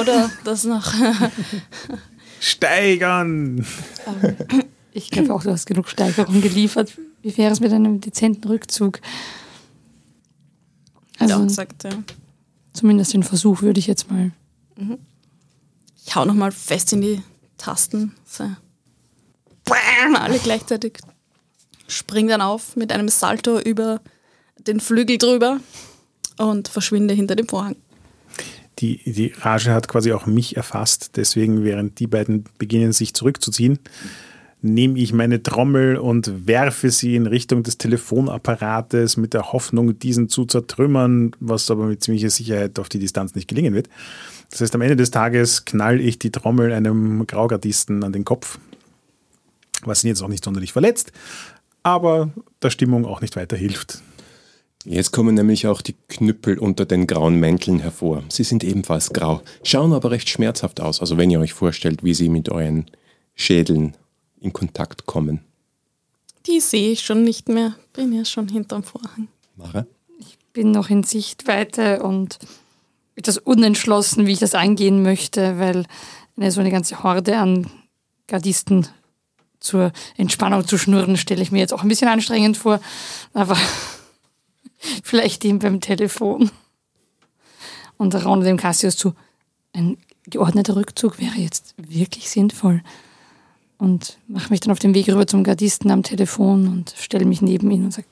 Oder 0.00 0.30
das 0.44 0.64
noch? 0.64 0.92
Steigern! 2.40 3.64
Ich 4.92 5.10
glaube 5.10 5.32
auch, 5.32 5.42
du 5.44 5.52
hast 5.52 5.66
genug 5.66 5.88
Steigerung 5.88 6.40
geliefert. 6.40 6.98
Wie 7.22 7.36
wäre 7.36 7.52
es 7.52 7.60
mit 7.60 7.72
einem 7.72 8.00
dezenten 8.00 8.48
Rückzug? 8.48 9.00
Also, 11.18 11.38
ja, 11.38 11.44
gesagt, 11.44 11.84
ja. 11.84 11.90
zumindest 12.72 13.12
den 13.12 13.22
Versuch 13.22 13.62
würde 13.62 13.78
ich 13.78 13.86
jetzt 13.86 14.10
mal. 14.10 14.32
Ich 16.04 16.16
hau 16.16 16.24
nochmal 16.24 16.50
fest 16.50 16.92
in 16.92 17.02
die 17.02 17.22
Tasten. 17.58 18.14
So. 18.24 18.44
Bam, 19.64 20.16
alle 20.16 20.38
gleichzeitig. 20.38 20.98
Spring 21.86 22.28
dann 22.28 22.40
auf 22.40 22.74
mit 22.74 22.90
einem 22.90 23.08
Salto 23.08 23.60
über 23.60 24.00
den 24.66 24.80
Flügel 24.80 25.18
drüber 25.18 25.60
und 26.38 26.68
verschwinde 26.68 27.14
hinter 27.14 27.36
dem 27.36 27.48
Vorhang. 27.48 27.76
Die, 28.80 29.00
die 29.04 29.32
Rage 29.40 29.72
hat 29.72 29.88
quasi 29.88 30.12
auch 30.12 30.26
mich 30.26 30.56
erfasst, 30.56 31.16
deswegen 31.16 31.64
während 31.64 31.98
die 31.98 32.06
beiden 32.06 32.44
beginnen 32.58 32.92
sich 32.92 33.12
zurückzuziehen, 33.12 33.78
nehme 34.62 34.98
ich 34.98 35.12
meine 35.12 35.42
Trommel 35.42 35.96
und 35.96 36.46
werfe 36.46 36.90
sie 36.90 37.16
in 37.16 37.26
Richtung 37.26 37.62
des 37.62 37.78
Telefonapparates 37.78 39.16
mit 39.16 39.34
der 39.34 39.52
Hoffnung, 39.52 39.98
diesen 39.98 40.28
zu 40.28 40.44
zertrümmern, 40.44 41.32
was 41.40 41.70
aber 41.70 41.86
mit 41.86 42.02
ziemlicher 42.02 42.30
Sicherheit 42.30 42.78
auf 42.78 42.88
die 42.88 42.98
Distanz 42.98 43.34
nicht 43.34 43.48
gelingen 43.48 43.74
wird. 43.74 43.88
Das 44.50 44.60
heißt, 44.60 44.74
am 44.74 44.82
Ende 44.82 44.96
des 44.96 45.10
Tages 45.10 45.64
knall 45.64 46.00
ich 46.00 46.18
die 46.18 46.30
Trommel 46.30 46.72
einem 46.72 47.26
Graugardisten 47.26 48.02
an 48.04 48.12
den 48.12 48.24
Kopf, 48.24 48.58
was 49.82 50.04
ihn 50.04 50.08
jetzt 50.08 50.22
auch 50.22 50.28
nicht 50.28 50.44
sonderlich 50.44 50.72
verletzt, 50.72 51.12
aber 51.82 52.30
der 52.62 52.70
Stimmung 52.70 53.06
auch 53.06 53.20
nicht 53.20 53.36
weiter 53.36 53.56
hilft. 53.56 54.02
Jetzt 54.84 55.12
kommen 55.12 55.34
nämlich 55.34 55.66
auch 55.66 55.82
die 55.82 55.94
Knüppel 56.08 56.58
unter 56.58 56.86
den 56.86 57.06
grauen 57.06 57.34
Mänteln 57.36 57.80
hervor. 57.80 58.22
Sie 58.30 58.44
sind 58.44 58.64
ebenfalls 58.64 59.10
grau, 59.10 59.42
schauen 59.62 59.92
aber 59.92 60.10
recht 60.10 60.28
schmerzhaft 60.28 60.80
aus. 60.80 61.00
Also 61.00 61.18
wenn 61.18 61.30
ihr 61.30 61.40
euch 61.40 61.52
vorstellt, 61.52 62.02
wie 62.02 62.14
sie 62.14 62.30
mit 62.30 62.48
euren 62.48 62.86
Schädeln 63.34 63.94
in 64.40 64.52
Kontakt 64.52 65.06
kommen. 65.06 65.40
Die 66.46 66.60
sehe 66.60 66.92
ich 66.92 67.00
schon 67.00 67.24
nicht 67.24 67.48
mehr. 67.48 67.74
Bin 67.92 68.12
ja 68.12 68.24
schon 68.24 68.48
hinterm 68.48 68.82
Vorhang. 68.82 69.28
Mara? 69.56 69.86
Bin 70.52 70.70
noch 70.70 70.88
in 70.88 71.04
Sichtweite 71.04 72.02
und 72.02 72.38
etwas 73.14 73.38
unentschlossen, 73.38 74.26
wie 74.26 74.32
ich 74.32 74.38
das 74.38 74.54
angehen 74.54 75.02
möchte, 75.02 75.58
weil 75.58 75.84
eine, 76.36 76.50
so 76.50 76.60
eine 76.60 76.70
ganze 76.70 77.02
Horde 77.02 77.38
an 77.38 77.70
Gardisten 78.26 78.88
zur 79.60 79.92
Entspannung 80.16 80.66
zu 80.66 80.78
schnurren, 80.78 81.18
stelle 81.18 81.42
ich 81.42 81.52
mir 81.52 81.58
jetzt 81.58 81.74
auch 81.74 81.82
ein 81.82 81.88
bisschen 81.88 82.08
anstrengend 82.08 82.56
vor. 82.56 82.80
Aber 83.34 83.56
vielleicht 85.02 85.44
ihm 85.44 85.58
beim 85.58 85.80
Telefon. 85.80 86.50
Und 87.96 88.14
raune 88.14 88.44
dem 88.44 88.56
Cassius 88.56 88.96
zu. 88.96 89.14
Ein 89.72 89.98
geordneter 90.26 90.76
Rückzug 90.76 91.18
wäre 91.18 91.36
jetzt 91.36 91.74
wirklich 91.76 92.30
sinnvoll. 92.30 92.82
Und 93.78 94.18
mache 94.26 94.50
mich 94.50 94.60
dann 94.60 94.72
auf 94.72 94.78
den 94.78 94.94
Weg 94.94 95.08
rüber 95.08 95.26
zum 95.26 95.44
Gardisten 95.44 95.90
am 95.90 96.02
Telefon 96.02 96.68
und 96.68 96.94
stelle 96.98 97.24
mich 97.24 97.40
neben 97.40 97.70
ihn 97.70 97.84
und 97.84 97.92
sage, 97.92 98.08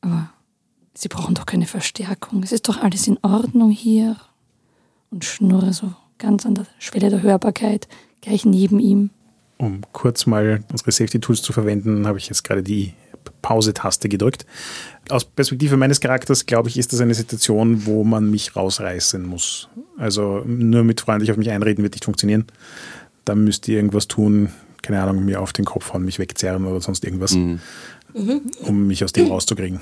aber 0.00 0.30
Sie 0.96 1.08
brauchen 1.08 1.34
doch 1.34 1.46
keine 1.46 1.66
Verstärkung. 1.66 2.42
Es 2.42 2.52
ist 2.52 2.68
doch 2.68 2.80
alles 2.80 3.06
in 3.08 3.18
Ordnung 3.22 3.70
hier. 3.70 4.16
Und 5.10 5.24
schnurre 5.24 5.72
so 5.72 5.92
ganz 6.18 6.46
an 6.46 6.54
der 6.54 6.66
Schwelle 6.78 7.10
der 7.10 7.22
Hörbarkeit, 7.22 7.88
gleich 8.20 8.44
neben 8.44 8.78
ihm. 8.78 9.10
Um 9.58 9.82
kurz 9.92 10.26
mal 10.26 10.64
unsere 10.70 10.92
Safety 10.92 11.20
Tools 11.20 11.42
zu 11.42 11.52
verwenden, 11.52 12.06
habe 12.06 12.18
ich 12.18 12.28
jetzt 12.28 12.44
gerade 12.44 12.62
die 12.62 12.94
Pause-Taste 13.44 14.08
gedrückt. 14.08 14.46
Aus 15.10 15.26
Perspektive 15.26 15.76
meines 15.76 16.00
Charakters, 16.00 16.46
glaube 16.46 16.70
ich, 16.70 16.78
ist 16.78 16.94
das 16.94 17.00
eine 17.02 17.12
Situation, 17.12 17.84
wo 17.84 18.02
man 18.02 18.30
mich 18.30 18.56
rausreißen 18.56 19.22
muss. 19.22 19.68
Also 19.98 20.42
nur 20.46 20.82
mit 20.82 21.02
freundlich 21.02 21.30
auf 21.30 21.36
mich 21.36 21.50
einreden 21.50 21.82
wird 21.82 21.92
nicht 21.92 22.06
funktionieren. 22.06 22.46
Da 23.26 23.34
müsst 23.34 23.68
ihr 23.68 23.76
irgendwas 23.76 24.08
tun, 24.08 24.48
keine 24.80 25.02
Ahnung, 25.02 25.26
mir 25.26 25.42
auf 25.42 25.52
den 25.52 25.66
Kopf 25.66 25.92
hauen, 25.92 26.06
mich 26.06 26.18
wegzerren 26.18 26.64
oder 26.64 26.80
sonst 26.80 27.04
irgendwas, 27.04 27.36
um 28.62 28.86
mich 28.86 29.04
aus 29.04 29.12
dem 29.12 29.28
rauszukriegen. 29.28 29.80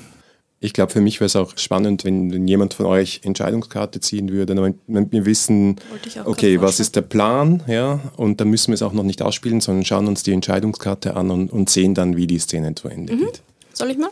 Ich 0.59 0.73
glaube, 0.73 0.93
für 0.93 1.01
mich 1.01 1.19
wäre 1.19 1.27
es 1.27 1.37
auch 1.37 1.57
spannend, 1.57 2.05
wenn, 2.05 2.33
wenn 2.33 2.47
jemand 2.47 2.75
von 2.75 2.87
euch 2.87 3.21
Entscheidungskarte 3.25 3.99
ziehen 4.01 4.29
würde, 4.29 4.55
damit 4.55 4.77
wir 4.87 5.25
wissen, 5.25 5.77
okay, 6.25 6.61
was 6.61 6.81
ist 6.81 6.95
der 6.97 7.03
Plan, 7.03 7.63
ja, 7.67 8.01
und 8.17 8.41
dann 8.41 8.49
müssen 8.49 8.69
wir 8.69 8.75
es 8.75 8.83
auch 8.83 8.93
noch 8.93 9.03
nicht 9.03 9.23
ausspielen, 9.23 9.61
sondern 9.61 9.85
schauen 9.85 10.07
uns 10.07 10.23
die 10.23 10.33
Entscheidungskarte 10.33 11.15
an 11.17 11.31
und, 11.31 11.53
und 11.53 11.69
sehen 11.69 11.95
dann, 11.95 12.17
wie 12.17 12.29
die 12.29 12.39
Szene 12.39 12.75
zu 12.77 12.89
Ende 12.89 13.17
geht. 13.17 13.43
Soll 13.83 13.91
ich 13.91 13.99
mal? 13.99 14.11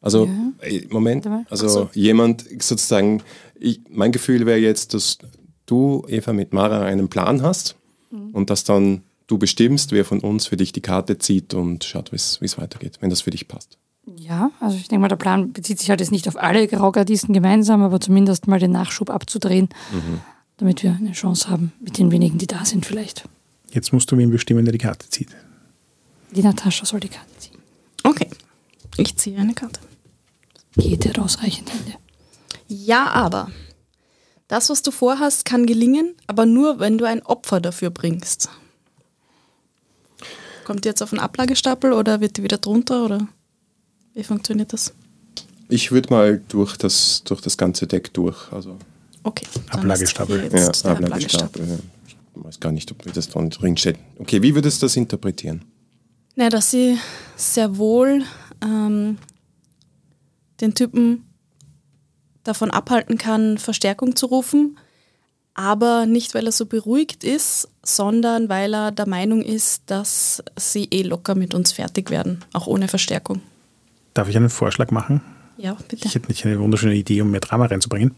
Also, 0.00 0.26
äh, 0.62 0.86
Moment, 0.88 1.26
also 1.50 1.68
so. 1.68 1.90
jemand 1.92 2.42
sozusagen, 2.62 3.22
ich, 3.60 3.82
mein 3.90 4.12
Gefühl 4.12 4.46
wäre 4.46 4.58
jetzt, 4.58 4.94
dass 4.94 5.18
du, 5.66 6.06
Eva, 6.08 6.32
mit 6.32 6.54
Mara 6.54 6.80
einen 6.80 7.10
Plan 7.10 7.42
hast 7.42 7.76
und 8.32 8.48
dass 8.48 8.64
dann 8.64 9.02
du 9.26 9.36
bestimmst, 9.36 9.92
wer 9.92 10.06
von 10.06 10.20
uns 10.20 10.46
für 10.46 10.56
dich 10.56 10.72
die 10.72 10.80
Karte 10.80 11.18
zieht 11.18 11.52
und 11.52 11.84
schaut, 11.84 12.12
wie 12.12 12.16
es 12.16 12.58
weitergeht, 12.58 12.96
wenn 13.00 13.10
das 13.10 13.20
für 13.20 13.30
dich 13.30 13.46
passt. 13.46 13.76
Ja, 14.16 14.50
also 14.58 14.78
ich 14.78 14.88
denke 14.88 15.02
mal, 15.02 15.08
der 15.08 15.16
Plan 15.16 15.52
bezieht 15.52 15.78
sich 15.78 15.90
halt 15.90 16.00
jetzt 16.00 16.12
nicht 16.12 16.26
auf 16.26 16.36
alle 16.36 16.66
Graugardisten 16.66 17.34
gemeinsam, 17.34 17.82
aber 17.82 18.00
zumindest 18.00 18.46
mal 18.46 18.58
den 18.58 18.72
Nachschub 18.72 19.10
abzudrehen, 19.10 19.68
damit 20.56 20.82
wir 20.82 20.96
eine 20.98 21.12
Chance 21.12 21.50
haben 21.50 21.72
mit 21.78 21.98
den 21.98 22.10
wenigen, 22.10 22.38
die 22.38 22.46
da 22.46 22.64
sind 22.64 22.86
vielleicht. 22.86 23.28
Jetzt 23.70 23.92
musst 23.92 24.10
du 24.10 24.16
wen 24.16 24.30
bestimmen, 24.30 24.64
der 24.64 24.72
die 24.72 24.78
Karte 24.78 25.10
zieht. 25.10 25.28
Die 26.34 26.42
Natascha 26.42 26.86
soll 26.86 27.00
die 27.00 27.08
Karte 27.08 27.30
ziehen. 27.38 27.58
Okay. 28.02 28.28
Ich 28.96 29.16
ziehe 29.16 29.38
eine 29.38 29.54
Karte. 29.54 29.80
Geht 30.76 31.06
hat 31.06 31.18
ausreichend 31.18 31.72
Hände. 31.72 31.94
Ja, 32.68 33.08
aber 33.10 33.50
das, 34.48 34.70
was 34.70 34.82
du 34.82 34.90
vorhast, 34.90 35.44
kann 35.44 35.66
gelingen, 35.66 36.14
aber 36.26 36.46
nur, 36.46 36.78
wenn 36.80 36.98
du 36.98 37.04
ein 37.06 37.22
Opfer 37.22 37.60
dafür 37.60 37.90
bringst. 37.90 38.48
Kommt 40.64 40.84
die 40.84 40.88
jetzt 40.88 41.02
auf 41.02 41.10
den 41.10 41.18
Ablagestapel 41.18 41.92
oder 41.92 42.20
wird 42.20 42.36
die 42.36 42.42
wieder 42.42 42.58
drunter 42.58 43.04
oder 43.04 43.28
wie 44.14 44.24
funktioniert 44.24 44.72
das? 44.72 44.94
Ich 45.68 45.92
würde 45.92 46.10
mal 46.12 46.42
durch 46.48 46.76
das, 46.76 47.22
durch 47.24 47.40
das 47.40 47.56
ganze 47.56 47.86
Deck 47.86 48.12
durch. 48.14 48.52
Also, 48.52 48.76
Okay. 49.26 49.46
Ablagestapel. 49.70 50.50
ja, 50.52 50.68
Ablagestapel. 50.90 51.66
ja. 51.66 51.78
Ich 52.06 52.16
weiß 52.34 52.60
gar 52.60 52.72
nicht, 52.72 52.90
ob 52.92 53.02
das 53.12 53.28
da 53.30 53.40
drin 53.42 53.76
steht. 53.76 53.96
Okay, 54.18 54.42
wie 54.42 54.54
würdest 54.54 54.82
du 54.82 54.86
das 54.86 54.96
interpretieren? 54.96 55.64
Na, 56.36 56.50
dass 56.50 56.70
sie 56.70 56.98
sehr 57.36 57.78
wohl 57.78 58.22
ähm, 58.64 59.18
den 60.60 60.74
Typen 60.74 61.24
davon 62.42 62.70
abhalten 62.70 63.18
kann, 63.18 63.58
Verstärkung 63.58 64.16
zu 64.16 64.26
rufen, 64.26 64.78
aber 65.54 66.06
nicht, 66.06 66.34
weil 66.34 66.46
er 66.46 66.52
so 66.52 66.66
beruhigt 66.66 67.24
ist, 67.24 67.68
sondern 67.82 68.48
weil 68.48 68.74
er 68.74 68.90
der 68.90 69.08
Meinung 69.08 69.40
ist, 69.42 69.84
dass 69.86 70.42
sie 70.56 70.88
eh 70.90 71.02
locker 71.02 71.34
mit 71.34 71.54
uns 71.54 71.72
fertig 71.72 72.10
werden, 72.10 72.44
auch 72.52 72.66
ohne 72.66 72.88
Verstärkung. 72.88 73.40
Darf 74.14 74.28
ich 74.28 74.36
einen 74.36 74.50
Vorschlag 74.50 74.90
machen? 74.90 75.20
Ja, 75.56 75.76
bitte. 75.88 76.08
Ich 76.08 76.14
hätte 76.14 76.28
nicht 76.28 76.44
eine 76.44 76.58
wunderschöne 76.58 76.94
Idee, 76.94 77.22
um 77.22 77.30
mehr 77.30 77.40
Drama 77.40 77.66
reinzubringen. 77.66 78.14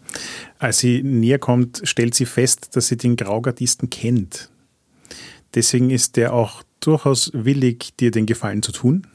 Als 0.59 0.79
sie 0.79 1.03
näher 1.03 1.39
kommt, 1.39 1.83
stellt 1.85 2.15
sie 2.15 2.25
fest, 2.25 2.75
dass 2.75 2.89
sie 2.89 2.97
den 2.97 3.17
Graugardisten 3.17 3.91
kennt. 3.91 4.51
Deswegen 5.55 5.91
ist 5.91 6.17
der 6.17 6.33
auch 6.33 6.63
durchaus 6.81 7.31
willig, 7.35 7.95
dir 7.99 8.11
den 8.11 8.27
Gefallen 8.27 8.63
zu 8.63 8.73
tun. 8.73 9.07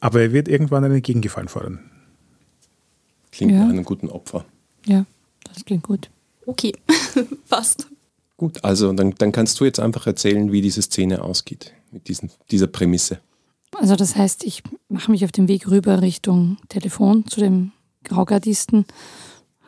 Aber 0.00 0.20
er 0.20 0.32
wird 0.32 0.48
irgendwann 0.48 0.84
einen 0.84 1.02
Gegengefallen 1.02 1.48
fordern. 1.48 1.80
Klingt 3.32 3.52
Ja. 3.52 3.64
nach 3.64 3.70
einem 3.70 3.84
guten 3.84 4.08
Opfer. 4.08 4.44
Ja, 4.86 5.04
das 5.44 5.64
klingt 5.64 5.82
gut. 5.82 6.10
Okay, 6.46 6.72
passt. 7.48 7.88
Gut, 8.36 8.64
also 8.64 8.92
dann, 8.92 9.14
dann 9.18 9.32
kannst 9.32 9.58
du 9.60 9.64
jetzt 9.64 9.80
einfach 9.80 10.06
erzählen, 10.06 10.52
wie 10.52 10.62
diese 10.62 10.80
Szene 10.82 11.22
ausgeht, 11.22 11.72
mit 11.90 12.08
diesen, 12.08 12.30
dieser 12.50 12.68
Prämisse. 12.68 13.20
Also 13.74 13.96
das 13.96 14.16
heißt, 14.16 14.44
ich 14.44 14.62
mache 14.88 15.10
mich 15.10 15.24
auf 15.24 15.32
den 15.32 15.48
Weg 15.48 15.68
rüber 15.68 16.00
Richtung 16.00 16.56
Telefon 16.68 17.26
zu 17.26 17.40
dem 17.40 17.72
Graugardisten, 18.04 18.86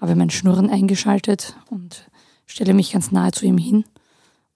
habe 0.00 0.14
mein 0.14 0.30
Schnurren 0.30 0.70
eingeschaltet 0.70 1.56
und 1.68 2.08
stelle 2.46 2.72
mich 2.72 2.92
ganz 2.92 3.10
nahe 3.10 3.32
zu 3.32 3.44
ihm 3.44 3.58
hin. 3.58 3.84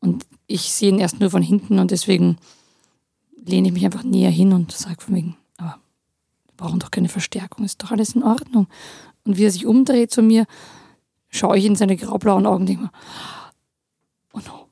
Und 0.01 0.25
ich 0.47 0.63
sehe 0.73 0.89
ihn 0.91 0.99
erst 0.99 1.21
nur 1.21 1.31
von 1.31 1.43
hinten 1.43 1.79
und 1.79 1.91
deswegen 1.91 2.39
lehne 3.45 3.69
ich 3.69 3.75
mich 3.75 3.85
einfach 3.85 4.05
näher 4.05 4.31
hin 4.31 4.53
und 4.53 4.73
sage 4.73 5.01
von 5.01 5.15
wegen, 5.15 5.37
brauchen 6.57 6.81
doch 6.81 6.91
keine 6.91 7.09
Verstärkung, 7.09 7.65
ist 7.65 7.83
doch 7.83 7.91
alles 7.91 8.15
in 8.15 8.23
Ordnung. 8.23 8.69
Und 9.25 9.37
wie 9.39 9.45
er 9.45 9.51
sich 9.51 9.67
umdreht 9.67 10.11
zu 10.11 10.23
mir, 10.23 10.47
schaue 11.29 11.59
ich 11.59 11.65
in 11.65 11.77
seine 11.77 11.97
graublauen 11.97 12.47
Augen 12.47 12.63
und 12.63 12.69
denke 12.69 12.83
mir, 12.85 12.93
oh 14.33 14.41
no. 14.47 14.69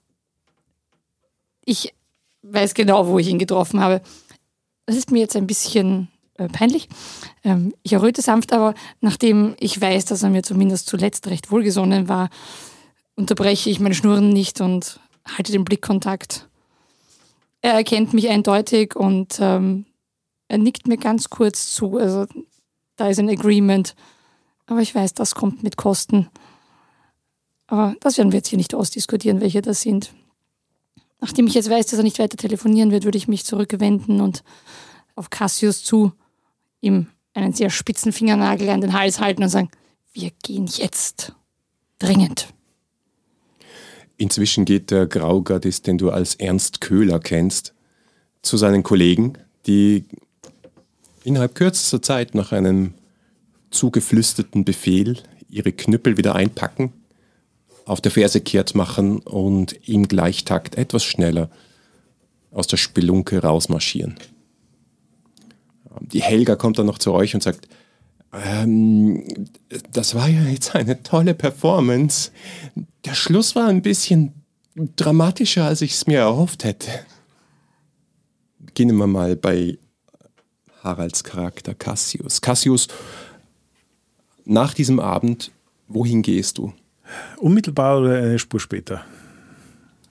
Ich 1.65 1.95
weiß 2.43 2.75
genau, 2.75 3.07
wo 3.07 3.19
ich 3.19 3.29
ihn 3.29 3.39
getroffen 3.39 3.81
habe. 3.81 4.03
Das 4.87 4.97
ist 4.97 5.11
mir 5.11 5.21
jetzt 5.21 5.37
ein 5.37 5.47
bisschen 5.47 6.09
äh, 6.35 6.49
peinlich. 6.49 6.89
Ähm, 7.45 7.75
ich 7.83 7.93
erröte 7.93 8.23
sanft, 8.23 8.53
aber 8.53 8.75
nachdem 9.01 9.55
ich 9.59 9.81
weiß, 9.81 10.07
dass 10.07 10.23
er 10.23 10.31
mir 10.31 10.43
zumindest 10.43 10.89
zuletzt 10.89 11.27
recht 11.29 11.51
wohlgesonnen 11.51 12.09
war, 12.09 12.31
unterbreche 13.15 13.71
ich 13.71 13.81
mein 13.81 13.95
Schnurren 13.95 14.31
nicht 14.31 14.61
und 14.61 15.01
halte 15.37 15.53
den 15.53 15.65
Blickkontakt. 15.65 16.49
Er 17.61 17.75
erkennt 17.75 18.13
mich 18.13 18.29
eindeutig 18.29 18.97
und 18.97 19.39
ähm, 19.41 19.87
er 20.53 20.59
nickt 20.59 20.87
mir 20.87 20.99
ganz 20.99 21.31
kurz 21.31 21.75
zu. 21.75 21.97
Also 21.97 22.27
da 22.97 23.09
ist 23.09 23.19
ein 23.19 23.31
Agreement. 23.31 23.97
Aber 24.67 24.81
ich 24.81 24.95
weiß, 24.95 25.15
das 25.15 25.35
kommt 25.35 25.63
mit 25.63 25.79
Kosten. 25.79 26.29
Aber 27.69 27.97
das 28.01 28.19
werden 28.19 28.33
wir 28.33 28.41
jetzt 28.41 28.49
hier 28.49 28.59
nicht 28.59 28.75
ausdiskutieren, 28.75 29.41
welche 29.41 29.63
das 29.63 29.81
sind. 29.81 30.13
Nachdem 31.21 31.47
ich 31.47 31.55
jetzt 31.55 31.71
weiß, 31.71 31.87
dass 31.87 31.99
er 31.99 32.03
nicht 32.03 32.19
weiter 32.19 32.37
telefonieren 32.37 32.91
wird, 32.91 33.05
würde 33.05 33.17
ich 33.17 33.29
mich 33.29 33.47
zurückwenden 33.47 34.21
und 34.21 34.45
auf 35.15 35.31
Cassius 35.31 35.85
zu 35.85 36.13
ihm 36.83 37.07
einen 37.33 37.55
sehr 37.55 37.71
spitzen 37.71 38.13
Fingernagel 38.13 38.69
an 38.69 38.83
den 38.83 38.93
Hals 38.93 39.21
halten 39.21 39.43
und 39.43 39.49
sagen, 39.49 39.71
wir 40.13 40.33
gehen 40.43 40.67
jetzt. 40.67 41.33
Dringend. 41.99 42.49
Inzwischen 44.19 44.67
geht 44.67 44.91
der 44.91 45.07
Graugardist, 45.07 45.87
den 45.87 45.97
du 45.97 46.11
als 46.11 46.35
Ernst 46.35 46.83
Köhler 46.83 47.21
kennst, 47.21 47.73
zu 48.43 48.59
seinen 48.59 48.83
Kollegen, 48.83 49.39
die 49.67 50.05
innerhalb 51.25 51.55
kürzester 51.55 52.03
Zeit 52.03 52.35
nach 52.35 52.53
einem 52.53 52.95
zugeflüsterten 53.71 54.65
Befehl 54.65 55.19
ihre 55.49 55.73
Knüppel 55.73 56.17
wieder 56.17 56.35
einpacken, 56.35 56.93
auf 57.85 58.01
der 58.01 58.13
Ferse 58.13 58.41
kehrt 58.41 58.75
machen 58.75 59.19
und 59.19 59.73
im 59.89 60.09
Gleichtakt 60.09 60.77
etwas 60.77 61.05
schneller 61.05 61.51
aus 62.51 62.67
der 62.67 62.77
Spelunke 62.77 63.43
rausmarschieren. 63.43 64.15
Die 66.01 66.23
Helga 66.23 66.57
kommt 66.57 66.79
dann 66.79 66.87
noch 66.87 66.99
zu 66.99 67.13
euch 67.13 67.35
und 67.35 67.43
sagt, 67.43 67.69
ähm, 68.33 69.25
das 69.93 70.15
war 70.15 70.29
ja 70.29 70.43
jetzt 70.45 70.75
eine 70.75 71.03
tolle 71.03 71.35
Performance. 71.35 72.31
Der 73.05 73.15
Schluss 73.15 73.55
war 73.55 73.69
ein 73.69 73.83
bisschen 73.83 74.33
dramatischer, 74.97 75.67
als 75.67 75.83
ich 75.83 75.93
es 75.93 76.07
mir 76.07 76.21
erhofft 76.21 76.65
hätte. 76.65 76.91
Beginnen 78.59 78.97
wir 78.97 79.07
mal 79.07 79.37
bei 79.37 79.79
Haralds 80.83 81.25
Charakter 81.25 81.75
Cassius. 81.75 82.41
Cassius, 82.41 82.89
nach 84.45 84.75
diesem 84.75 85.01
Abend, 85.01 85.51
wohin 85.89 86.23
gehst 86.23 86.59
du? 86.59 86.73
Unmittelbar 87.39 88.01
oder 88.01 88.19
eine 88.19 88.39
Spur 88.39 88.61
später? 88.61 89.05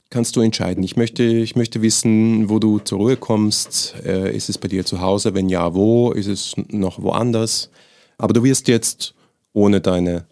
Kannst 0.09 0.35
du 0.35 0.41
entscheiden. 0.41 0.83
Ich 0.83 0.97
möchte, 0.97 1.23
ich 1.23 1.55
möchte 1.55 1.81
wissen, 1.81 2.49
wo 2.49 2.59
du 2.59 2.79
zur 2.79 2.99
Ruhe 2.99 3.15
kommst. 3.15 3.95
Äh, 4.05 4.35
ist 4.35 4.49
es 4.49 4.57
bei 4.57 4.67
dir 4.67 4.85
zu 4.85 4.99
Hause? 4.99 5.33
Wenn 5.33 5.47
ja, 5.47 5.73
wo? 5.73 6.11
Ist 6.11 6.27
es 6.27 6.53
noch 6.67 7.01
woanders? 7.01 7.69
Aber 8.17 8.33
du 8.33 8.43
wirst 8.43 8.67
jetzt 8.67 9.13
ohne 9.53 9.79
deine 9.79 10.25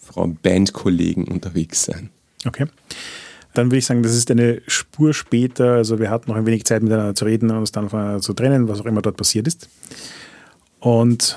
Frau 0.00 0.26
Bandkollegen 0.26 1.24
unterwegs 1.26 1.84
sein. 1.84 2.10
Okay. 2.46 2.66
Dann 3.58 3.66
würde 3.66 3.78
ich 3.78 3.86
sagen, 3.86 4.04
das 4.04 4.14
ist 4.14 4.30
eine 4.30 4.62
Spur 4.68 5.12
später. 5.12 5.74
Also 5.74 5.98
wir 5.98 6.10
hatten 6.10 6.30
noch 6.30 6.36
ein 6.36 6.46
wenig 6.46 6.64
Zeit 6.64 6.82
miteinander 6.82 7.16
zu 7.16 7.24
reden 7.24 7.50
und 7.50 7.56
uns 7.56 7.72
dann 7.72 8.22
zu 8.22 8.32
trennen, 8.32 8.68
was 8.68 8.80
auch 8.80 8.86
immer 8.86 9.02
dort 9.02 9.16
passiert 9.16 9.48
ist. 9.48 9.68
Und 10.78 11.36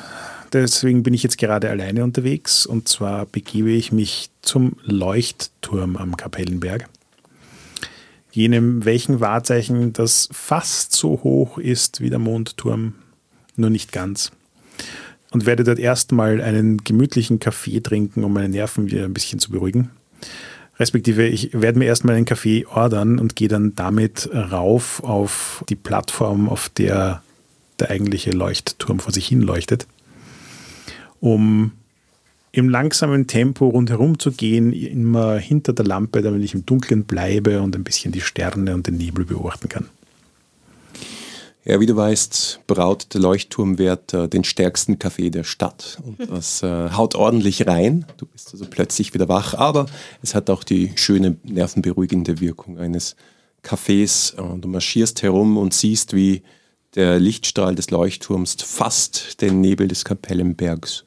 deswegen 0.54 1.02
bin 1.02 1.16
ich 1.16 1.24
jetzt 1.24 1.40
gerade 1.40 1.72
alleine 1.72 2.04
unterwegs. 2.04 2.68
Und 2.68 2.88
zwar 2.88 3.26
begebe 3.26 3.72
ich 3.72 3.92
mich 3.92 4.30
zum 4.44 4.78
Leuchtturm 4.84 5.98
am 5.98 6.16
Kapellenberg 6.16 6.88
jenem 8.32 8.86
welchen 8.86 9.20
Wahrzeichen, 9.20 9.94
das 9.94 10.30
fast 10.32 10.94
so 10.94 11.20
hoch 11.24 11.58
ist 11.58 12.02
wie 12.02 12.10
der 12.10 12.20
Mondturm, 12.20 12.94
nur 13.56 13.70
nicht 13.70 13.92
ganz. 13.92 14.32
Und 15.32 15.46
werde 15.46 15.64
dort 15.64 15.80
erstmal 15.80 16.42
einen 16.42 16.84
gemütlichen 16.84 17.40
Kaffee 17.40 17.82
trinken, 17.82 18.24
um 18.24 18.34
meine 18.34 18.50
Nerven 18.50 18.86
wieder 18.86 19.06
ein 19.06 19.14
bisschen 19.14 19.40
zu 19.40 19.52
beruhigen. 19.52 19.92
Respektive, 20.82 21.28
ich 21.28 21.54
werde 21.54 21.80
mir 21.80 21.86
erstmal 21.86 22.16
einen 22.16 22.26
Kaffee 22.26 22.66
ordern 22.66 23.20
und 23.20 23.36
gehe 23.36 23.48
dann 23.48 23.76
damit 23.76 24.30
rauf 24.34 25.04
auf 25.04 25.64
die 25.70 25.76
Plattform, 25.76 26.50
auf 26.50 26.70
der 26.70 27.22
der 27.82 27.90
eigentliche 27.90 28.32
Leuchtturm 28.32 29.00
vor 29.00 29.12
sich 29.12 29.28
hin 29.28 29.42
leuchtet, 29.42 29.88
um 31.20 31.72
im 32.52 32.70
langsamen 32.70 33.28
Tempo 33.28 33.68
rundherum 33.70 34.20
zu 34.20 34.32
gehen, 34.32 34.74
immer 34.74 35.38
hinter 35.38 35.74
der 35.74 35.86
Lampe, 35.86 36.22
damit 36.22 36.44
ich 36.44 36.54
im 36.54 36.66
Dunkeln 36.66 37.06
bleibe 37.06 37.62
und 37.62 37.76
ein 37.76 37.84
bisschen 37.84 38.12
die 38.12 38.22
Sterne 38.22 38.74
und 38.76 38.88
den 38.88 38.98
Nebel 38.98 39.26
beobachten 39.26 39.70
kann. 39.70 39.86
Ja, 41.64 41.80
wie 41.80 41.86
du 41.86 41.96
weißt, 41.96 42.62
braut 42.66 43.14
der 43.14 43.22
Leuchtturmwärter 43.22 44.28
den 44.28 44.44
stärksten 44.44 44.98
Kaffee 44.98 45.30
der 45.30 45.44
Stadt. 45.44 46.00
Und 46.04 46.30
das 46.30 46.64
äh, 46.64 46.90
haut 46.92 47.14
ordentlich 47.14 47.68
rein. 47.68 48.06
Du 48.18 48.26
bist 48.26 48.52
also 48.54 48.66
plötzlich 48.68 49.14
wieder 49.14 49.30
wach. 49.30 49.54
Aber 49.54 49.86
es 50.24 50.34
hat 50.34 50.50
auch 50.50 50.64
die 50.64 50.92
schöne, 50.96 51.38
nervenberuhigende 51.44 52.40
Wirkung 52.40 52.80
eines 52.80 53.16
Kaffees. 53.62 54.36
Du 54.36 54.68
marschierst 54.68 55.22
herum 55.22 55.58
und 55.58 55.74
siehst, 55.74 56.14
wie 56.16 56.42
der 56.96 57.20
Lichtstrahl 57.20 57.76
des 57.76 57.92
Leuchtturms 57.92 58.58
fast 58.64 59.42
den 59.42 59.62
Nebel 59.62 59.88
des 59.88 60.04
Kapellenbergs 60.04 61.06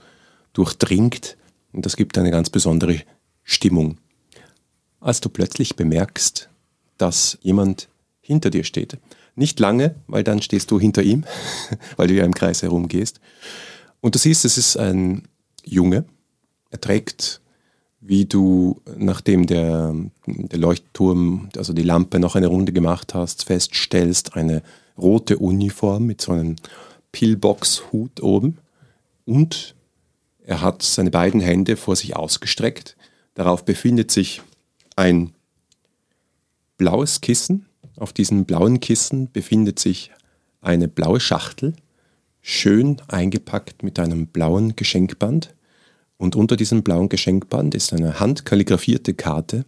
durchdringt 0.53 1.37
und 1.73 1.85
das 1.85 1.97
gibt 1.97 2.17
eine 2.17 2.31
ganz 2.31 2.49
besondere 2.49 3.01
Stimmung. 3.43 3.99
Als 5.01 5.21
du 5.21 5.29
plötzlich 5.29 5.77
bemerkst, 5.77 6.49
dass 6.97 7.37
jemand 7.43 7.89
hinter 8.21 8.49
dir 8.49 8.65
steht. 8.65 8.97
Nicht 9.37 9.59
lange, 9.61 9.97
weil 10.07 10.25
dann 10.25 10.43
stehst 10.43 10.71
du 10.71 10.79
hinter 10.79 11.03
ihm, 11.03 11.25
weil 11.97 12.09
du 12.09 12.15
ja 12.15 12.25
im 12.25 12.35
Kreis 12.35 12.63
herumgehst. 12.63 13.21
Und 14.01 14.15
du 14.15 14.19
siehst, 14.19 14.45
es 14.45 14.59
ist 14.59 14.77
ein 14.77 15.23
Junge. 15.65 16.05
Er 16.71 16.81
trägt, 16.81 17.41
wie 18.01 18.27
du, 18.27 18.83
nachdem 18.97 19.47
der, 19.47 19.95
der 20.27 20.59
Leuchtturm, 20.59 21.49
also 21.57 21.73
die 21.73 21.83
Lampe 21.83 22.19
noch 22.19 22.37
eine 22.37 22.49
Runde 22.49 22.73
gemacht 22.73 23.15
hast, 23.15 23.45
feststellst, 23.45 24.37
eine 24.37 24.63
rote 24.99 25.39
Uniform 25.39 26.05
mit 26.05 26.21
so 26.21 26.33
einem 26.33 26.57
Pillbox-Hut 27.13 28.23
oben 28.23 28.59
und 29.25 29.75
er 30.45 30.61
hat 30.61 30.83
seine 30.83 31.11
beiden 31.11 31.41
Hände 31.41 31.77
vor 31.77 31.97
sich 31.97 32.17
ausgestreckt. 32.17 32.97
Darauf 33.35 33.65
befindet 33.65 34.11
sich 34.11 34.43
ein 34.97 35.33
blaues 36.77 37.21
Kissen. 37.21 37.67
Auf 37.97 38.13
diesem 38.13 38.45
blauen 38.45 38.81
Kissen 38.81 39.31
befindet 39.31 39.79
sich 39.79 40.11
eine 40.61 40.89
blaue 40.89 41.21
Schachtel, 41.21 41.75
schön 42.41 43.01
eingepackt 43.09 43.83
mit 43.83 43.99
einem 43.99 44.27
blauen 44.27 44.77
Geschenkband. 44.77 45.55
Und 46.17 46.37
unter 46.37 46.57
diesem 46.57 46.83
blauen 46.83 47.09
Geschenkband 47.09 47.75
ist 47.75 47.93
eine 47.93 48.21
handkalligrafierte 48.21 49.15
Karte, 49.15 49.65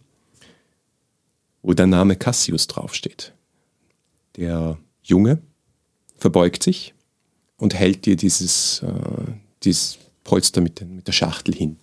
wo 1.63 1.73
der 1.75 1.87
Name 1.87 2.17
Cassius 2.17 2.67
draufsteht. 2.67 3.33
Der 4.37 4.79
Junge 5.03 5.41
verbeugt 6.17 6.63
sich 6.63 6.95
und 7.57 7.75
hält 7.75 8.07
dir 8.07 8.17
dieses, 8.17 8.83
äh, 8.83 9.33
dieses 9.63 9.99
Polster 10.25 10.61
mit, 10.61 10.81
den, 10.81 10.97
mit 10.97 11.07
der 11.07 11.13
Schachtel 11.13 11.55
hin. 11.55 11.77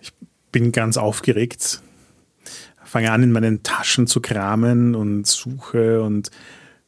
Ich 0.00 0.12
bin 0.52 0.72
ganz 0.72 0.96
aufgeregt, 0.96 1.82
fange 2.90 3.12
an, 3.12 3.22
in 3.22 3.30
meinen 3.30 3.62
Taschen 3.62 4.08
zu 4.08 4.20
kramen 4.20 4.96
und 4.96 5.24
suche 5.24 6.02
und 6.02 6.32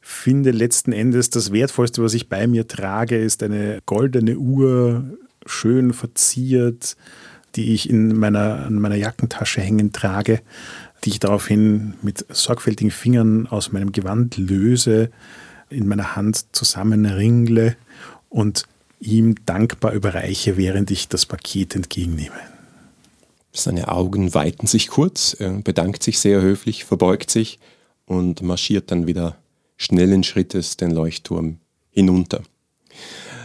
finde 0.01 0.51
letzten 0.51 0.93
Endes 0.93 1.31
das 1.31 1.53
Wertvollste, 1.53 2.03
was 2.03 2.15
ich 2.15 2.29
bei 2.29 2.49
mir 2.49 2.67
trage, 2.67 3.17
ist 3.17 3.41
eine 3.45 3.79
goldene 3.87 4.37
Uhr, 4.37 5.05
schön 5.47 5.93
verziert, 5.93 6.97
die 7.55 7.73
ich 7.73 7.89
in 7.89 8.17
meiner, 8.19 8.67
an 8.67 8.81
meiner 8.81 8.97
Jackentasche 8.97 9.61
hängen 9.61 9.93
trage, 9.93 10.41
die 11.05 11.11
ich 11.11 11.21
daraufhin 11.21 11.95
mit 12.03 12.27
sorgfältigen 12.29 12.91
Fingern 12.91 13.47
aus 13.47 13.71
meinem 13.71 13.93
Gewand 13.93 14.37
löse, 14.39 15.09
in 15.71 15.87
meiner 15.87 16.17
Hand 16.17 16.47
zusammenringle 16.51 17.77
und 18.29 18.65
ihm 18.99 19.37
dankbar 19.47 19.93
überreiche, 19.93 20.57
während 20.57 20.91
ich 20.91 21.07
das 21.07 21.27
Paket 21.27 21.77
entgegennehme. 21.77 22.52
Seine 23.53 23.89
Augen 23.89 24.33
weiten 24.35 24.67
sich 24.67 24.89
kurz, 24.89 25.37
bedankt 25.39 26.03
sich 26.03 26.19
sehr 26.19 26.41
höflich, 26.41 26.85
verbeugt 26.85 27.31
sich 27.31 27.59
und 28.07 28.43
marschiert 28.43 28.91
dann 28.91 29.07
wieder 29.07 29.37
schnellen 29.77 30.25
Schrittes 30.25 30.77
den 30.77 30.91
Leuchtturm 30.91 31.59
hinunter. 31.91 32.43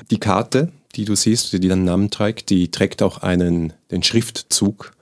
Die 0.09 0.19
Karte, 0.19 0.71
die 0.95 1.03
du 1.03 1.15
siehst, 1.15 1.51
die 1.51 1.59
deinen 1.59 1.83
Namen 1.83 2.09
trägt, 2.09 2.49
die 2.49 2.71
trägt 2.71 3.01
auch 3.01 3.17
einen, 3.19 3.73
den 3.91 4.01
Schriftzug 4.03 4.93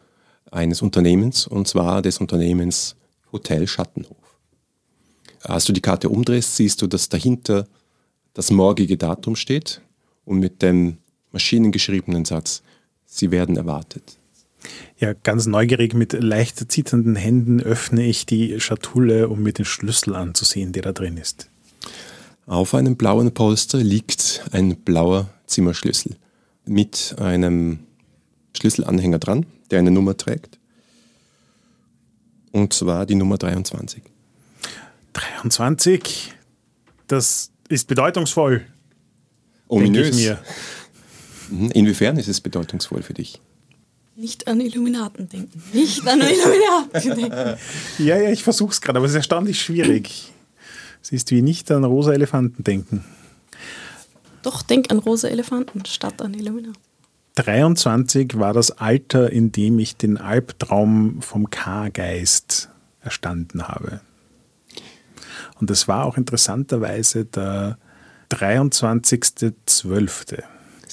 eines 0.51 0.81
Unternehmens, 0.81 1.45
und 1.45 1.67
zwar 1.67 2.01
des 2.01 2.17
Unternehmens 2.17 2.95
Hotel 3.31 3.67
Schattenhof. 3.67 4.17
Als 5.43 5.65
du 5.65 5.73
die 5.73 5.81
Karte 5.81 6.09
umdrehst, 6.09 6.55
siehst 6.55 6.81
du, 6.81 6.87
dass 6.87 7.09
dahinter 7.09 7.67
das 8.33 8.49
morgige 8.49 8.97
Datum 8.97 9.35
steht 9.35 9.81
und 10.23 10.39
mit 10.39 10.61
dem 10.61 10.97
maschinengeschriebenen 11.31 12.25
Satz, 12.25 12.63
sie 13.05 13.29
werden 13.29 13.57
erwartet. 13.57 14.17
Ja, 14.97 15.13
ganz 15.13 15.45
neugierig 15.45 15.93
mit 15.93 16.13
leicht 16.13 16.71
zitternden 16.71 17.15
Händen 17.15 17.61
öffne 17.61 18.03
ich 18.05 18.25
die 18.25 18.59
Schatulle, 18.59 19.27
um 19.27 19.43
mir 19.43 19.53
den 19.53 19.65
Schlüssel 19.65 20.15
anzusehen, 20.15 20.71
der 20.71 20.83
da 20.83 20.93
drin 20.93 21.17
ist. 21.17 21.49
Auf 22.45 22.73
einem 22.75 22.95
blauen 22.95 23.33
Polster 23.33 23.79
liegt 23.79 24.45
ein 24.51 24.77
blauer 24.77 25.29
Zimmerschlüssel 25.47 26.15
mit 26.65 27.15
einem 27.19 27.79
Schlüsselanhänger 28.55 29.19
dran, 29.19 29.45
der 29.71 29.79
eine 29.79 29.91
Nummer 29.91 30.15
trägt. 30.15 30.57
Und 32.51 32.73
zwar 32.73 33.05
die 33.05 33.15
Nummer 33.15 33.37
23. 33.37 34.01
23, 35.13 36.33
das 37.07 37.51
ist 37.67 37.87
bedeutungsvoll. 37.87 38.65
Ominös. 39.67 40.15
Denke 40.15 40.17
ich 40.17 40.25
mir. 40.25 40.39
Mhm. 41.49 41.71
Inwiefern 41.71 42.17
ist 42.17 42.27
es 42.27 42.41
bedeutungsvoll 42.41 43.01
für 43.01 43.13
dich? 43.13 43.41
Nicht 44.15 44.47
an 44.47 44.61
Illuminaten 44.61 45.27
denken. 45.27 45.61
Nicht 45.73 46.07
an 46.07 46.21
Illuminaten 46.21 47.15
denken. 47.15 47.57
Ja, 47.97 48.17
ja, 48.17 48.31
ich 48.31 48.43
versuche 48.43 48.71
es 48.71 48.81
gerade, 48.81 48.97
aber 48.97 49.05
es 49.05 49.11
ist 49.11 49.17
erstaunlich 49.17 49.61
schwierig. 49.61 50.31
Es 51.03 51.11
ist 51.11 51.31
wie 51.31 51.41
nicht 51.41 51.69
an 51.71 51.83
rosa 51.83 52.13
Elefanten 52.13 52.63
denken. 52.63 53.03
Doch, 54.41 54.61
denk 54.61 54.89
an 54.91 54.99
rosa 54.99 55.27
Elefanten 55.27 55.85
statt 55.85 56.21
an 56.21 56.33
Illuminaten. 56.33 56.81
23 57.35 58.39
war 58.39 58.53
das 58.53 58.71
Alter, 58.71 59.29
in 59.31 59.51
dem 59.51 59.77
ich 59.79 59.97
den 59.97 60.17
Albtraum 60.17 61.21
vom 61.21 61.49
K-Geist 61.49 62.69
erstanden 63.01 63.67
habe. 63.67 63.99
Und 65.59 65.69
es 65.69 65.89
war 65.89 66.05
auch 66.05 66.17
interessanterweise 66.17 67.25
der 67.25 67.77
23.12., 68.31 70.43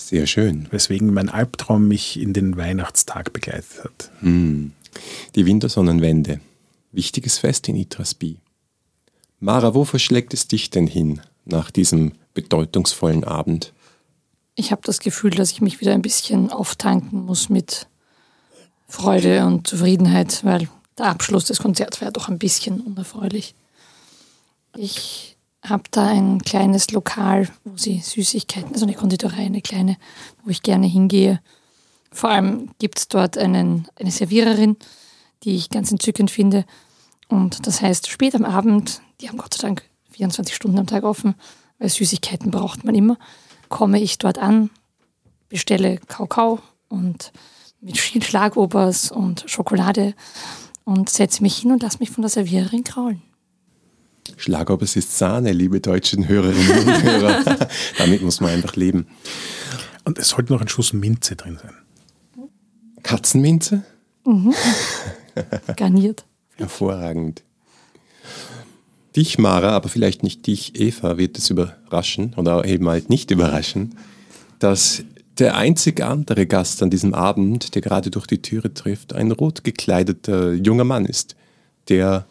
Sehr 0.07 0.27
schön. 0.27 0.67
weswegen 0.71 1.15
mein 1.15 1.29
Albtraum 1.29 1.89
mich 1.89 2.19
in 2.21 2.33
den 2.33 2.57
Weihnachtstag 2.57 3.33
begleitet 3.33 3.85
hat. 3.85 4.11
Die 4.23 5.47
Wintersonnenwende. 5.47 6.41
Wichtiges 6.91 7.39
Fest 7.39 7.69
in 7.69 7.77
Itrasby. 7.77 8.39
Mara, 9.41 9.75
wo 9.75 9.85
verschlägt 9.85 10.35
es 10.35 10.49
dich 10.49 10.71
denn 10.71 10.87
hin 10.87 11.21
nach 11.45 11.71
diesem 11.71 12.13
bedeutungsvollen 12.35 13.25
Abend? 13.25 13.73
Ich 14.55 14.71
habe 14.71 14.83
das 14.85 15.01
Gefühl, 15.01 15.31
dass 15.31 15.51
ich 15.51 15.61
mich 15.63 15.81
wieder 15.81 15.95
ein 15.95 16.03
bisschen 16.03 16.51
auftanken 16.51 17.25
muss 17.25 17.49
mit 17.49 17.87
Freude 18.87 19.47
und 19.47 19.67
Zufriedenheit, 19.67 20.45
weil 20.45 20.69
der 20.99 21.07
Abschluss 21.07 21.47
des 21.47 21.59
Konzerts 21.59 22.01
war 22.01 22.09
ja 22.09 22.13
doch 22.13 22.29
ein 22.29 22.39
bisschen 22.39 22.81
unerfreulich. 22.81 23.55
Ich 24.77 25.32
habe 25.63 25.85
da 25.91 26.07
ein 26.07 26.43
kleines 26.43 26.91
Lokal, 26.91 27.49
wo 27.65 27.77
sie 27.77 28.01
Süßigkeiten, 28.01 28.73
also 28.73 28.85
eine 28.85 28.95
Konditorei, 28.95 29.47
eine 29.47 29.63
kleine, 29.63 29.97
wo 30.45 30.51
ich 30.51 30.63
gerne 30.63 30.87
hingehe. 30.87 31.41
Vor 32.11 32.31
allem 32.31 32.71
gibt 32.79 32.99
es 32.99 33.09
dort 33.09 33.39
einen, 33.39 33.87
eine 33.97 34.11
Serviererin, 34.11 34.77
die 35.45 35.55
ich 35.57 35.71
ganz 35.71 35.91
entzückend 35.91 36.31
finde. 36.31 36.65
Und 37.29 37.67
das 37.67 37.81
heißt, 37.81 38.09
spät 38.09 38.35
am 38.35 38.45
Abend, 38.45 39.01
die 39.21 39.29
haben 39.29 39.39
Gott 39.39 39.55
sei 39.55 39.63
Dank 39.69 39.85
24 40.11 40.55
Stunden 40.55 40.79
am 40.79 40.87
Tag 40.87 41.05
offen, 41.05 41.35
weil 41.79 41.89
Süßigkeiten 41.89 42.51
braucht 42.51 42.85
man 42.85 42.95
immer, 42.95 43.17
komme 43.69 44.01
ich 44.01 44.19
dort 44.19 44.39
an, 44.39 44.71
bestelle 45.49 45.99
Kakao 45.99 46.61
und 46.89 47.33
mit 47.81 47.99
viel 47.99 48.23
Schlagobers 48.23 49.11
und 49.11 49.45
Schokolade 49.47 50.15
und 50.85 51.09
setze 51.09 51.43
mich 51.43 51.59
hin 51.59 51.73
und 51.73 51.83
lasse 51.83 51.99
mich 51.99 52.11
von 52.11 52.23
der 52.23 52.31
Serviererin 52.31 52.85
kraulen. 52.85 53.23
Schlagobers 54.37 54.97
ist 54.97 55.17
Sahne, 55.19 55.53
liebe 55.53 55.81
deutschen 55.81 56.29
Hörerinnen 56.29 56.79
und 56.87 57.03
Hörer. 57.03 57.69
Damit 57.99 58.23
muss 58.23 58.41
man 58.41 58.51
einfach 58.51 58.77
leben. 58.77 59.07
Und 60.05 60.19
es 60.19 60.31
sollte 60.31 60.53
noch 60.53 60.61
ein 60.61 60.69
Schuss 60.69 60.93
Minze 60.93 61.37
drin 61.37 61.59
sein. 61.61 61.75
Katzenminze? 63.03 63.85
Garniert. 65.77 66.25
Hervorragend. 66.57 67.43
Dich, 69.17 69.39
Mara, 69.39 69.71
aber 69.71 69.89
vielleicht 69.89 70.23
nicht 70.23 70.47
dich, 70.47 70.81
Eva, 70.81 71.19
wird 71.19 71.37
es 71.37 71.51
überraschen 71.51 72.35
oder 72.37 72.65
eben 72.65 72.89
halt 72.89 73.11
nicht 73.11 73.31
überraschen, 73.31 73.97
dass 74.59 75.05
der 75.39 75.57
einzig 75.57 76.03
andere 76.03 76.47
Gast 76.47 76.83
an 76.83 76.91
diesem 76.91 77.15
Abend, 77.15 77.75
der 77.75 77.83
gerade 77.83 78.11
durch 78.11 78.27
die 78.27 78.41
Türe 78.41 78.73
trifft, 78.73 79.13
ein 79.13 79.33
rot 79.33 79.65
gekleideter 79.65 80.53
junger 80.53 80.85
Mann 80.85 81.05
ist, 81.05 81.37
der 81.89 82.27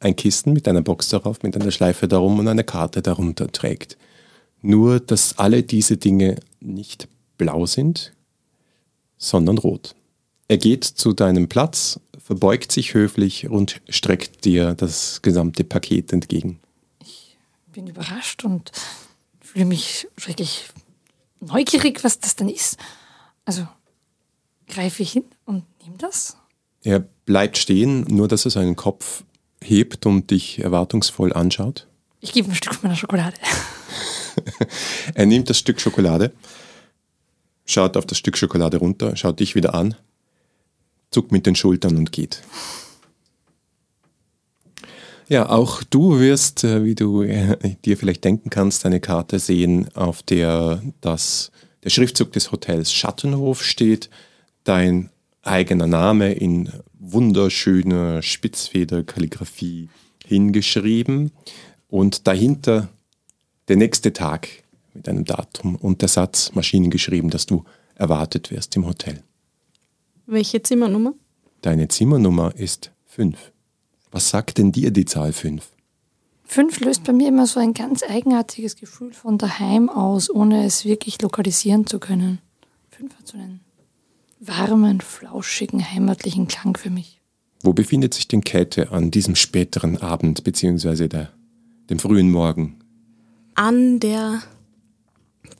ein 0.00 0.16
Kissen 0.16 0.52
mit 0.52 0.66
einer 0.66 0.82
Box 0.82 1.10
darauf, 1.10 1.42
mit 1.42 1.54
einer 1.54 1.70
Schleife 1.70 2.08
darum 2.08 2.38
und 2.38 2.48
eine 2.48 2.64
Karte 2.64 3.02
darunter 3.02 3.52
trägt. 3.52 3.96
Nur, 4.62 4.98
dass 4.98 5.38
alle 5.38 5.62
diese 5.62 5.96
Dinge 5.96 6.36
nicht 6.60 7.08
blau 7.38 7.66
sind, 7.66 8.12
sondern 9.16 9.58
rot. 9.58 9.94
Er 10.48 10.58
geht 10.58 10.84
zu 10.84 11.12
deinem 11.12 11.48
Platz, 11.48 12.00
verbeugt 12.18 12.72
sich 12.72 12.94
höflich 12.94 13.48
und 13.48 13.80
streckt 13.88 14.44
dir 14.44 14.74
das 14.74 15.22
gesamte 15.22 15.64
Paket 15.64 16.12
entgegen. 16.12 16.60
Bin 17.72 17.86
überrascht 17.86 18.44
und 18.44 18.72
fühle 19.40 19.66
mich 19.66 20.08
schrecklich 20.16 20.66
neugierig, 21.40 22.02
was 22.02 22.18
das 22.20 22.36
dann 22.36 22.48
ist. 22.48 22.78
Also 23.44 23.66
greife 24.66 25.02
ich 25.02 25.12
hin 25.12 25.24
und 25.44 25.64
nehme 25.82 25.96
das. 25.98 26.36
Er 26.82 27.00
bleibt 27.00 27.58
stehen, 27.58 28.02
nur 28.08 28.28
dass 28.28 28.44
er 28.44 28.50
seinen 28.50 28.76
Kopf 28.76 29.22
hebt 29.62 30.06
und 30.06 30.30
dich 30.30 30.60
erwartungsvoll 30.60 31.32
anschaut. 31.32 31.86
Ich 32.20 32.32
gebe 32.32 32.50
ein 32.50 32.54
Stück 32.54 32.74
von 32.74 32.88
meiner 32.88 32.96
Schokolade. 32.96 33.36
Er 35.14 35.26
nimmt 35.26 35.50
das 35.50 35.58
Stück 35.58 35.80
Schokolade, 35.80 36.32
schaut 37.66 37.96
auf 37.96 38.06
das 38.06 38.16
Stück 38.16 38.38
Schokolade 38.38 38.78
runter, 38.78 39.16
schaut 39.16 39.40
dich 39.40 39.54
wieder 39.54 39.74
an, 39.74 39.96
zuckt 41.10 41.32
mit 41.32 41.46
den 41.46 41.56
Schultern 41.56 41.96
und 41.96 42.12
geht. 42.12 42.42
Ja, 45.28 45.48
auch 45.48 45.84
du 45.84 46.18
wirst, 46.18 46.64
äh, 46.64 46.84
wie 46.84 46.96
du 46.96 47.22
äh, 47.22 47.56
dir 47.84 47.96
vielleicht 47.96 48.24
denken 48.24 48.50
kannst, 48.50 48.84
eine 48.84 48.98
Karte 48.98 49.38
sehen, 49.38 49.88
auf 49.94 50.22
der 50.22 50.82
das, 51.00 51.52
der 51.84 51.90
Schriftzug 51.90 52.32
des 52.32 52.50
Hotels 52.50 52.92
Schattenhof 52.92 53.62
steht, 53.62 54.10
dein 54.64 55.10
eigener 55.42 55.86
Name 55.86 56.32
in 56.32 56.70
wunderschöner 56.98 58.22
Spitzfederkalligraphie 58.22 59.88
hingeschrieben 60.26 61.32
und 61.88 62.26
dahinter 62.26 62.88
der 63.68 63.76
nächste 63.76 64.12
Tag 64.12 64.48
mit 64.94 65.08
einem 65.08 65.24
Datum 65.24 65.76
und 65.76 66.02
der 66.02 66.08
Satz 66.08 66.52
maschinengeschrieben, 66.54 67.30
dass 67.30 67.46
du 67.46 67.64
erwartet 67.94 68.50
wirst 68.50 68.76
im 68.76 68.86
Hotel. 68.86 69.22
Welche 70.26 70.62
Zimmernummer? 70.62 71.14
Deine 71.62 71.88
Zimmernummer 71.88 72.54
ist 72.54 72.92
5. 73.06 73.52
Was 74.10 74.30
sagt 74.30 74.58
denn 74.58 74.72
dir 74.72 74.90
die 74.90 75.04
Zahl 75.04 75.32
5? 75.32 75.68
Fünf 76.44 76.80
löst 76.80 77.04
bei 77.04 77.12
mir 77.12 77.28
immer 77.28 77.46
so 77.46 77.60
ein 77.60 77.74
ganz 77.74 78.02
eigenartiges 78.02 78.74
Gefühl 78.74 79.12
von 79.12 79.38
daheim 79.38 79.88
aus, 79.88 80.28
ohne 80.30 80.64
es 80.64 80.84
wirklich 80.84 81.22
lokalisieren 81.22 81.86
zu 81.86 82.00
können. 82.00 82.40
Fünf 82.90 83.16
hat 83.16 83.28
so 83.28 83.38
einen 83.38 83.60
warmen, 84.40 85.00
flauschigen, 85.00 85.84
heimatlichen 85.92 86.48
Klang 86.48 86.76
für 86.76 86.90
mich. 86.90 87.20
Wo 87.62 87.72
befindet 87.72 88.14
sich 88.14 88.26
denn 88.26 88.42
Käthe 88.42 88.90
an 88.90 89.10
diesem 89.10 89.36
späteren 89.36 89.98
Abend 89.98 90.42
beziehungsweise 90.44 91.08
der, 91.08 91.30
dem 91.90 91.98
frühen 91.98 92.30
Morgen? 92.30 92.78
An 93.54 94.00
der 94.00 94.42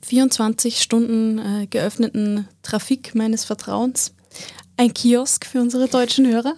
24 0.01 0.81
Stunden 0.81 1.37
äh, 1.37 1.67
geöffneten 1.67 2.47
Trafik 2.63 3.13
meines 3.13 3.45
Vertrauens. 3.45 4.13
Ein 4.77 4.93
Kiosk 4.93 5.45
für 5.45 5.61
unsere 5.61 5.87
deutschen 5.87 6.25
Hörer, 6.27 6.55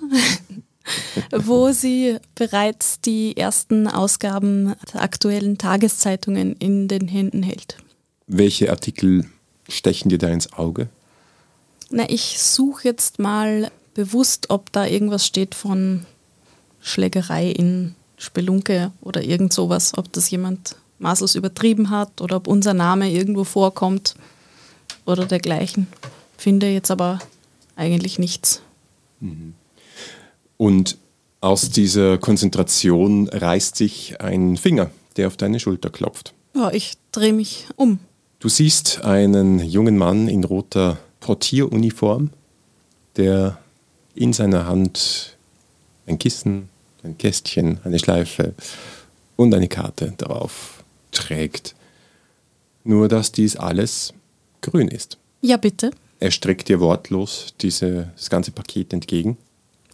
wo 1.32 1.72
sie 1.72 2.18
bereits 2.36 3.02
die 3.02 3.36
ersten 3.36 3.88
Ausgaben 3.88 4.76
der 4.94 5.02
aktuellen 5.02 5.58
Tageszeitungen 5.58 6.56
in 6.56 6.88
den 6.88 7.10
Händen 7.10 7.44
hält. 7.44 7.78
Welche 8.28 8.70
Artikel 8.70 9.26
stechen 9.68 10.08
dir 10.08 10.20
da 10.20 10.30
ins 10.30 10.54
Auge? 10.54 10.88
Na, 11.96 12.10
ich 12.10 12.42
suche 12.42 12.88
jetzt 12.88 13.20
mal 13.20 13.72
bewusst, 13.94 14.50
ob 14.50 14.72
da 14.72 14.88
irgendwas 14.88 15.28
steht 15.28 15.54
von 15.54 16.08
Schlägerei 16.82 17.52
in 17.52 17.94
Spelunke 18.18 18.92
oder 19.02 19.22
irgend 19.22 19.54
sowas, 19.54 19.96
ob 19.96 20.12
das 20.12 20.32
jemand 20.32 20.76
maßlos 20.98 21.36
übertrieben 21.36 21.92
hat 21.92 22.20
oder 22.20 22.38
ob 22.38 22.48
unser 22.48 22.74
Name 22.74 23.12
irgendwo 23.12 23.44
vorkommt 23.44 24.16
oder 25.06 25.26
dergleichen. 25.26 25.86
Finde 26.36 26.68
jetzt 26.68 26.90
aber 26.90 27.20
eigentlich 27.76 28.18
nichts. 28.18 28.64
Und 30.58 30.98
aus 31.42 31.70
dieser 31.70 32.18
Konzentration 32.18 33.30
reißt 33.30 33.76
sich 33.76 34.20
ein 34.20 34.58
Finger, 34.58 34.90
der 35.16 35.28
auf 35.28 35.38
deine 35.38 35.60
Schulter 35.60 35.92
klopft. 35.92 36.34
Ja, 36.56 36.72
ich 36.72 36.94
drehe 37.12 37.34
mich 37.34 37.68
um. 37.76 38.00
Du 38.40 38.50
siehst 38.50 39.04
einen 39.04 39.60
jungen 39.60 39.98
Mann 39.98 40.28
in 40.28 40.44
roter 40.44 40.98
Portieruniform, 41.24 42.32
der 43.16 43.58
in 44.14 44.34
seiner 44.34 44.68
Hand 44.68 45.38
ein 46.06 46.20
Kissen, 46.20 46.68
ein 47.02 47.18
Kästchen, 47.18 47.80
eine 47.86 47.98
Schleife 47.98 48.54
und 49.38 49.54
eine 49.54 49.70
Karte 49.70 50.14
darauf 50.18 50.84
trägt. 51.12 51.76
Nur 52.84 53.08
dass 53.08 53.32
dies 53.32 53.56
alles 53.56 54.14
grün 54.60 54.90
ist. 54.90 55.18
Ja, 55.42 55.56
bitte. 55.56 55.92
Er 56.20 56.32
streckt 56.32 56.68
dir 56.68 56.82
wortlos 56.82 57.54
diese, 57.62 58.12
das 58.18 58.30
ganze 58.30 58.52
Paket 58.52 58.92
entgegen. 58.92 59.38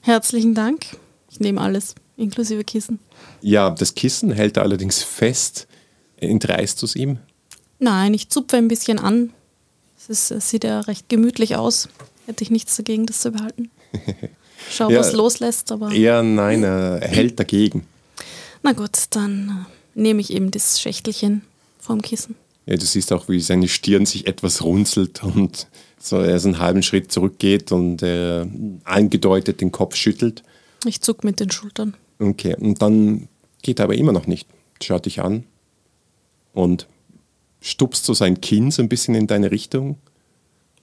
Herzlichen 0.02 0.56
Dank. 0.56 0.98
Ich 1.30 1.40
nehme 1.40 1.62
alles, 1.62 1.94
inklusive 2.18 2.64
Kissen. 2.64 2.98
Ja, 3.42 3.70
das 3.70 3.94
Kissen 3.94 4.32
hält 4.32 4.58
er 4.58 4.64
allerdings 4.64 5.04
fest. 5.04 5.68
Entreißt 6.18 6.82
du 6.82 6.88
es 6.88 6.96
ihm? 6.96 7.20
Nein, 7.78 8.16
ich 8.16 8.30
zupfe 8.30 8.58
ein 8.58 8.68
bisschen 8.68 8.98
an. 8.98 9.32
Es, 10.00 10.08
ist, 10.08 10.32
es 10.32 10.50
sieht 10.50 10.64
ja 10.64 10.80
recht 10.80 11.10
gemütlich 11.10 11.58
aus. 11.58 11.90
Hätte 12.26 12.44
ich 12.44 12.52
nichts 12.52 12.78
dagegen, 12.78 13.06
das 13.06 13.20
zu 13.20 13.32
behalten. 13.32 13.70
Schau, 14.72 14.90
Ja, 14.90 15.00
was 15.00 15.12
loslässt, 15.14 15.72
aber. 15.74 15.92
Ja, 15.92 16.24
nein, 16.24 16.64
er 16.64 17.02
hält 17.02 17.38
dagegen. 17.38 17.86
Na 18.64 18.72
gut, 18.72 18.92
dann 19.10 19.66
äh, 19.96 20.00
nehme 20.00 20.22
ich 20.22 20.32
eben 20.32 20.52
das 20.52 20.80
Schächtelchen 20.80 21.42
vom 21.80 22.02
Kissen. 22.02 22.36
Ja, 22.66 22.78
du 22.78 22.86
siehst 22.86 23.12
auch, 23.12 23.28
wie 23.28 23.42
seine 23.42 23.68
Stirn 23.68 24.06
sich 24.06 24.28
etwas 24.28 24.64
runzelt 24.64 25.24
und 25.24 25.68
so 25.98 26.18
er 26.18 26.40
so 26.40 26.48
einen 26.48 26.60
halben 26.60 26.84
Schritt 26.84 27.12
zurückgeht 27.12 27.72
und 27.74 28.02
äh, 28.02 28.46
angedeutet 28.86 29.60
den 29.60 29.72
Kopf 29.72 29.96
schüttelt. 29.96 30.44
Ich 30.86 31.02
zuck 31.02 31.26
mit 31.26 31.42
den 31.42 31.52
Schultern. 31.52 31.96
Okay, 32.20 32.56
und 32.56 32.82
dann 32.82 33.28
geht 33.64 33.80
er 33.80 33.86
aber 33.86 33.96
immer 33.96 34.14
noch 34.14 34.28
nicht. 34.28 34.48
Schaut 34.82 35.06
dich 35.06 35.22
an 35.22 35.44
und 36.54 36.88
stupst 37.62 38.06
so 38.06 38.14
sein 38.14 38.42
Kinn 38.42 38.72
so 38.72 38.82
ein 38.82 38.90
bisschen 38.90 39.16
in 39.16 39.28
deine 39.28 39.52
Richtung. 39.52 39.98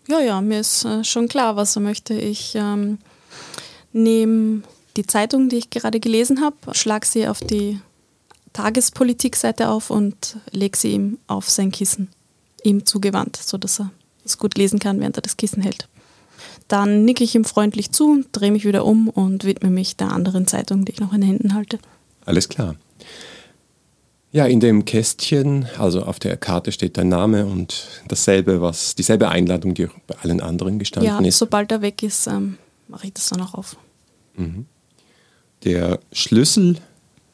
Ja, 0.08 0.20
ja, 0.20 0.40
mir 0.40 0.60
ist 0.60 0.84
äh, 0.84 1.02
schon 1.02 1.28
klar, 1.28 1.56
was 1.56 1.76
er 1.76 1.82
möchte. 1.82 2.14
Ich 2.14 2.54
ähm, 2.54 2.98
nehme 3.92 4.62
die 4.96 5.06
Zeitung, 5.06 5.48
die 5.48 5.56
ich 5.56 5.70
gerade 5.70 6.00
gelesen 6.00 6.40
habe, 6.40 6.56
schlage 6.72 7.06
sie 7.06 7.26
auf 7.26 7.40
die 7.40 7.80
Tagespolitikseite 8.52 9.68
auf 9.68 9.90
und 9.90 10.38
lege 10.50 10.78
sie 10.78 10.92
ihm 10.92 11.18
auf 11.26 11.50
sein 11.50 11.72
Kissen, 11.72 12.08
ihm 12.62 12.86
zugewandt, 12.86 13.36
sodass 13.36 13.80
er 13.80 13.90
es 14.24 14.38
gut 14.38 14.56
lesen 14.56 14.78
kann, 14.78 15.00
während 15.00 15.16
er 15.16 15.22
das 15.22 15.36
Kissen 15.36 15.62
hält. 15.62 15.88
Dann 16.68 17.04
nicke 17.04 17.22
ich 17.22 17.34
ihm 17.34 17.44
freundlich 17.44 17.92
zu, 17.92 18.24
drehe 18.32 18.50
mich 18.50 18.64
wieder 18.64 18.84
um 18.84 19.08
und 19.08 19.44
widme 19.44 19.70
mich 19.70 19.96
der 19.96 20.10
anderen 20.10 20.46
Zeitung, 20.46 20.84
die 20.84 20.92
ich 20.92 21.00
noch 21.00 21.12
in 21.12 21.20
den 21.20 21.30
Händen 21.30 21.54
halte. 21.54 21.78
Alles 22.24 22.48
klar. 22.48 22.76
Ja, 24.36 24.44
in 24.44 24.60
dem 24.60 24.84
Kästchen, 24.84 25.66
also 25.78 26.02
auf 26.02 26.18
der 26.18 26.36
Karte 26.36 26.70
steht 26.70 26.98
dein 26.98 27.08
Name 27.08 27.46
und 27.46 27.88
dasselbe, 28.06 28.60
was, 28.60 28.94
dieselbe 28.94 29.30
Einladung, 29.30 29.72
die 29.72 29.88
bei 30.06 30.14
allen 30.22 30.42
anderen 30.42 30.78
gestanden 30.78 31.10
Ja, 31.10 31.18
ist. 31.26 31.38
sobald 31.38 31.72
er 31.72 31.80
weg 31.80 32.02
ist, 32.02 32.26
ähm, 32.26 32.58
mache 32.86 33.06
ich 33.06 33.14
das 33.14 33.30
dann 33.30 33.40
auch 33.40 33.54
auf. 33.54 33.78
Der 35.64 36.00
Schlüssel 36.12 36.76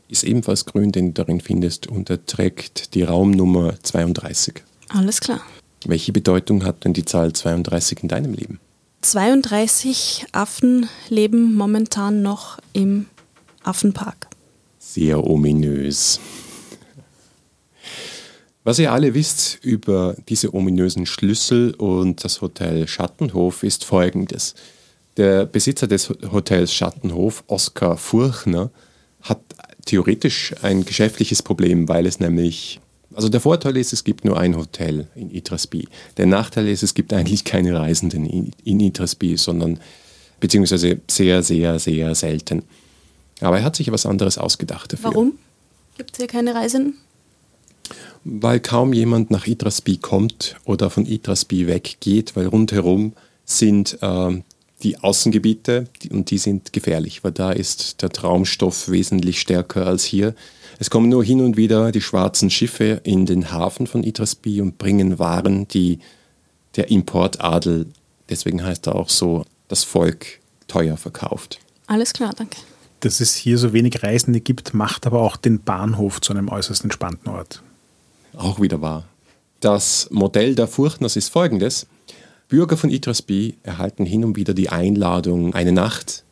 ist 0.07 0.23
ebenfalls 0.23 0.65
grün, 0.65 0.93
den 0.93 1.07
du 1.07 1.13
darin 1.15 1.41
findest 1.41 1.89
und 1.89 2.09
er 2.09 2.25
trägt 2.25 2.95
die 2.95 3.03
Raumnummer 3.03 3.75
32. 3.83 4.63
Alles 4.91 5.19
klar. 5.19 5.41
Welche 5.85 6.13
Bedeutung 6.13 6.65
hat 6.65 6.85
denn 6.85 6.93
die 6.93 7.05
Zahl 7.05 7.33
32 7.33 8.05
in 8.05 8.09
deinem 8.11 8.33
Leben? 8.33 8.61
32 9.01 10.27
Affen 10.31 10.89
leben 11.09 11.57
momentan 11.57 12.23
noch 12.23 12.59
im 12.73 13.07
Affenpark. 13.65 14.29
Sehr 14.79 15.27
ominös. 15.27 16.21
Was 18.65 18.79
ihr 18.79 18.93
alle 18.93 19.15
wisst 19.15 19.59
über 19.63 20.15
diese 20.29 20.55
ominösen 20.55 21.05
Schlüssel 21.07 21.75
und 21.75 22.23
das 22.23 22.41
Hotel 22.41 22.87
Schattenhof 22.87 23.65
ist 23.65 23.85
folgendes. 23.85 24.55
Der 25.17 25.47
Besitzer 25.47 25.89
des 25.89 26.09
Hotels 26.09 26.73
Schattenhof, 26.73 27.43
Oskar 27.49 27.97
Furchner, 27.97 28.71
hat 29.23 29.41
theoretisch 29.85 30.55
ein 30.63 30.85
geschäftliches 30.85 31.43
Problem, 31.43 31.89
weil 31.89 32.07
es 32.07 32.21
nämlich, 32.21 32.81
also 33.15 33.29
der 33.29 33.41
Vorteil 33.41 33.77
ist, 33.77 33.93
es 33.93 34.05
gibt 34.05 34.25
nur 34.25 34.39
ein 34.39 34.57
Hotel 34.57 35.09
in 35.17 35.31
Itrasby. 35.31 35.89
Der 36.17 36.27
Nachteil 36.27 36.69
ist, 36.69 36.85
es 36.85 36.95
gibt 36.95 37.13
eigentlich 37.13 37.45
keine 37.45 37.79
Reisenden 37.79 38.25
in, 38.25 38.53
in 38.65 38.79
Itrasby, 38.79 39.37
sondern 39.37 39.81
beziehungsweise 40.39 41.01
sehr, 41.11 41.43
sehr, 41.43 41.81
sehr 41.81 42.15
selten. 42.15 42.63
Aber 43.41 43.59
er 43.59 43.65
hat 43.65 43.75
sich 43.75 43.91
was 43.91 44.07
anderes 44.07 44.39
ausgedacht 44.39 44.93
dafür. 44.93 45.11
Warum? 45.11 45.33
Gibt 45.99 46.13
es 46.13 46.19
hier 46.19 46.29
keine 46.29 46.55
Reisenden? 46.55 46.95
Weil 48.25 48.61
kaum 48.61 48.93
jemand 48.93 49.31
nach 49.31 49.47
Itrasby 49.47 49.97
kommt 49.97 50.57
oder 50.65 50.91
von 50.91 51.07
Itrasby 51.07 51.67
weggeht, 51.67 52.37
weil 52.37 52.47
rundherum 52.47 53.15
sind 53.45 53.99
ähm, 54.01 54.45
die 54.83 54.99
Außengebiete 54.99 55.87
die, 56.03 56.11
und 56.11 56.31
die 56.31 56.39
sind 56.39 56.73
gefährlich, 56.73 57.25
weil 57.25 57.33
da 57.33 57.53
ist 57.53 58.03
der 58.03 58.11
Traumstoff 58.11 58.89
wesentlich 58.89 59.41
stärker 59.41 59.87
als 59.87 60.05
hier. 60.05 60.35
Es 60.79 60.91
kommen 60.91 61.09
nur 61.09 61.25
hin 61.25 61.41
und 61.41 61.57
wieder 61.57 61.93
die 61.93 62.01
schwarzen 62.01 62.51
Schiffe 62.51 63.01
in 63.05 63.27
den 63.27 63.53
Hafen 63.53 63.87
von 63.87 64.03
Itrasby 64.05 64.61
und 64.61 64.79
bringen 64.79 65.19
Waren, 65.19 65.69
die 65.69 65.99
der 66.77 66.91
Importadel, 66.91 67.87
deswegen 68.29 68.65
heißt 68.65 68.87
er 68.87 68.97
auch 68.97 69.09
so, 69.09 69.45
das 69.69 69.85
Volk 69.85 70.41
teuer 70.69 70.97
verkauft. 70.97 71.61
Alles 71.87 72.13
klar, 72.13 72.33
danke. 72.37 72.57
Dass 73.01 73.21
es 73.21 73.35
hier 73.35 73.59
so 73.59 73.73
wenig 73.73 74.03
Reisende 74.03 74.41
gibt, 74.41 74.75
macht 74.75 75.07
aber 75.07 75.21
auch 75.21 75.37
den 75.37 75.61
Bahnhof 75.63 76.21
zu 76.21 76.33
einem 76.33 76.49
äußerst 76.49 76.85
entspannten 76.85 77.31
Ort. 77.31 77.63
Auch 78.37 78.61
wieder 78.61 78.81
wahr. 78.81 79.05
Das 79.61 80.09
Modell 80.11 80.55
der 80.55 80.67
Furchtners 80.67 81.17
ist 81.17 81.29
folgendes. 81.29 81.87
Bürger 82.49 82.77
von 82.77 82.91
Itrasby 82.91 83.55
erhalten 83.63 84.05
hin 84.05 84.25
und 84.25 84.37
wieder 84.37 84.55
die 84.55 84.69
Einladung, 84.69 85.55
eine 85.55 85.73
Nacht 85.73 86.25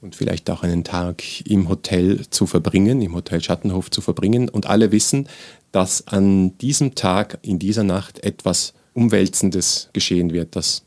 und 0.00 0.14
vielleicht 0.14 0.48
auch 0.50 0.62
einen 0.62 0.84
Tag 0.84 1.22
im 1.48 1.68
Hotel 1.68 2.26
zu 2.30 2.46
verbringen, 2.46 3.02
im 3.02 3.14
Hotel 3.14 3.42
Schattenhof 3.42 3.90
zu 3.90 4.00
verbringen. 4.00 4.48
Und 4.48 4.66
alle 4.66 4.92
wissen, 4.92 5.28
dass 5.72 6.06
an 6.06 6.56
diesem 6.58 6.94
Tag, 6.94 7.38
in 7.42 7.58
dieser 7.58 7.84
Nacht 7.84 8.22
etwas 8.22 8.74
Umwälzendes 8.94 9.90
geschehen 9.92 10.32
wird, 10.32 10.56
dass 10.56 10.84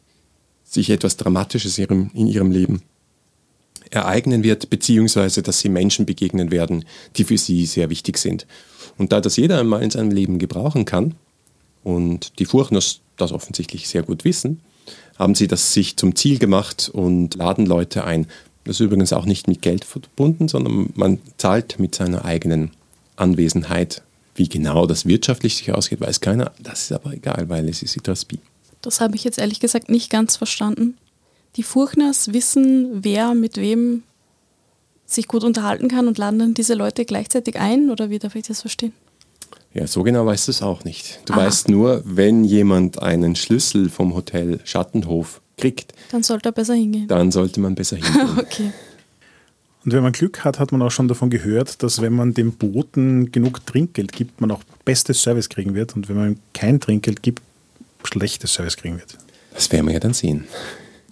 sich 0.64 0.90
etwas 0.90 1.18
Dramatisches 1.18 1.78
in 1.78 2.28
ihrem 2.28 2.52
Leben 2.52 2.82
ereignen 3.90 4.44
wird, 4.44 4.70
beziehungsweise 4.70 5.44
dass 5.44 5.60
sie 5.60 5.70
Menschen 5.70 6.06
begegnen 6.06 6.50
werden, 6.50 6.86
die 7.18 7.26
für 7.26 7.38
sie 7.38 7.66
sehr 7.66 7.90
wichtig 7.90 8.18
sind. 8.18 8.48
Und 8.98 9.12
da 9.12 9.22
das 9.22 9.38
jeder 9.38 9.60
einmal 9.60 9.84
in 9.84 9.92
seinem 9.92 10.12
Leben 10.12 10.40
gebrauchen 10.40 10.86
kann 10.86 11.16
und 11.84 12.40
die 12.40 12.46
Furchners 12.46 13.02
das 13.18 13.32
offensichtlich 13.32 13.88
sehr 13.88 14.04
gut 14.04 14.26
wissen, 14.26 14.62
haben 15.18 15.36
sie 15.36 15.48
das 15.48 15.74
sich 15.74 15.98
zum 15.98 16.16
Ziel 16.16 16.40
gemacht 16.40 16.90
und 16.92 17.36
laden 17.36 17.66
Leute 17.66 18.04
ein. 18.04 18.28
Das 18.64 18.78
ist 18.78 18.80
übrigens 18.80 19.14
auch 19.14 19.26
nicht 19.26 19.48
mit 19.48 19.62
Geld 19.62 19.86
verbunden, 19.86 20.48
sondern 20.48 20.90
man 20.96 21.20
zahlt 21.38 21.80
mit 21.80 21.96
seiner 21.96 22.26
eigenen 22.26 22.72
Anwesenheit. 23.16 24.02
Wie 24.36 24.48
genau 24.48 24.86
das 24.86 25.06
wirtschaftlich 25.06 25.58
sich 25.58 25.72
ausgeht, 25.74 26.02
weiß 26.02 26.22
keiner. 26.22 26.52
Das 26.60 26.84
ist 26.84 26.92
aber 26.92 27.14
egal, 27.14 27.50
weil 27.50 27.68
es 27.70 27.84
ist 27.84 27.98
Itrasby. 27.98 28.40
Das 28.82 29.02
habe 29.02 29.16
ich 29.16 29.24
jetzt 29.24 29.38
ehrlich 29.38 29.60
gesagt 29.60 29.90
nicht 29.90 30.10
ganz 30.10 30.38
verstanden. 30.38 30.98
Die 31.58 31.64
Furchners 31.64 32.34
wissen, 32.34 33.04
wer 33.04 33.36
mit 33.36 33.58
wem 33.58 34.04
sich 35.14 35.28
gut 35.28 35.44
unterhalten 35.44 35.88
kann 35.88 36.08
und 36.08 36.18
laden 36.18 36.40
dann 36.40 36.54
diese 36.54 36.74
Leute 36.74 37.06
gleichzeitig 37.06 37.60
ein? 37.60 37.90
Oder 37.90 38.10
wie 38.10 38.20
darf 38.20 38.36
ich 38.36 38.48
das 38.48 38.62
verstehen? 38.62 38.94
Ja, 39.74 39.88
so 39.88 40.04
genau 40.04 40.26
weißt 40.26 40.48
du 40.48 40.52
es 40.52 40.62
auch 40.62 40.84
nicht. 40.84 41.20
Du 41.26 41.34
Aha. 41.34 41.46
weißt 41.46 41.70
nur, 41.70 42.02
wenn 42.06 42.44
jemand 42.44 43.02
einen 43.02 43.36
Schlüssel 43.36 43.90
vom 43.90 44.14
Hotel 44.14 44.60
Schattenhof 44.66 45.40
kriegt, 45.58 45.94
Dann 46.12 46.24
sollte 46.24 46.50
er 46.50 46.52
besser 46.52 46.74
hingehen. 46.74 47.08
dann 47.08 47.32
sollte 47.32 47.60
man 47.62 47.76
besser 47.76 47.96
hingehen. 48.02 48.38
Okay. 48.40 48.72
Und 49.86 49.94
wenn 49.94 50.04
man 50.04 50.12
Glück 50.12 50.44
hat, 50.44 50.60
hat 50.60 50.72
man 50.72 50.82
auch 50.82 50.92
schon 50.92 51.08
davon 51.08 51.30
gehört, 51.30 51.82
dass 51.84 52.02
wenn 52.02 52.14
man 52.14 52.34
dem 52.34 52.52
Boten 52.54 53.32
genug 53.32 53.66
Trinkgeld 53.66 54.12
gibt, 54.12 54.40
man 54.42 54.52
auch 54.52 54.62
bestes 54.86 55.22
Service 55.22 55.50
kriegen 55.50 55.74
wird. 55.74 55.96
Und 55.96 56.08
wenn 56.10 56.16
man 56.18 56.30
ihm 56.34 56.40
kein 56.54 56.80
Trinkgeld 56.80 57.24
gibt, 57.24 57.42
schlechtes 58.04 58.54
Service 58.54 58.78
kriegen 58.78 58.98
wird. 59.00 59.18
Das 59.54 59.72
werden 59.72 59.86
wir 59.88 59.94
ja 59.94 60.00
dann 60.00 60.14
sehen. 60.14 60.46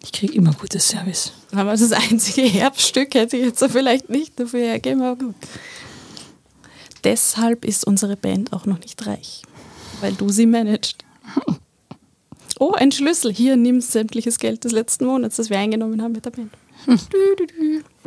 Ich 0.01 0.11
kriege 0.11 0.33
immer 0.33 0.53
gutes 0.53 0.87
Service. 0.87 1.33
Aber 1.51 1.71
das 1.71 1.91
einzige 1.91 2.41
Herbststück 2.41 3.13
hätte 3.13 3.37
ich 3.37 3.45
jetzt 3.45 3.59
so 3.59 3.67
vielleicht 3.67 4.09
nicht 4.09 4.39
dafür 4.39 4.61
hergeben, 4.61 5.01
aber 5.01 5.25
gut. 5.25 5.35
Deshalb 7.03 7.65
ist 7.65 7.85
unsere 7.85 8.15
Band 8.15 8.53
auch 8.53 8.65
noch 8.65 8.79
nicht 8.79 9.05
reich, 9.05 9.41
weil 10.01 10.13
du 10.13 10.29
sie 10.29 10.45
managst. 10.45 11.03
Oh, 12.59 12.73
ein 12.73 12.91
Schlüssel. 12.91 13.33
Hier, 13.33 13.55
nimm 13.55 13.79
sämtliches 13.79 14.37
Geld 14.37 14.65
des 14.65 14.73
letzten 14.73 15.05
Monats, 15.05 15.37
das 15.37 15.49
wir 15.49 15.57
eingenommen 15.57 16.01
haben 16.01 16.11
mit 16.11 16.25
der 16.25 16.31
Band. 16.31 16.51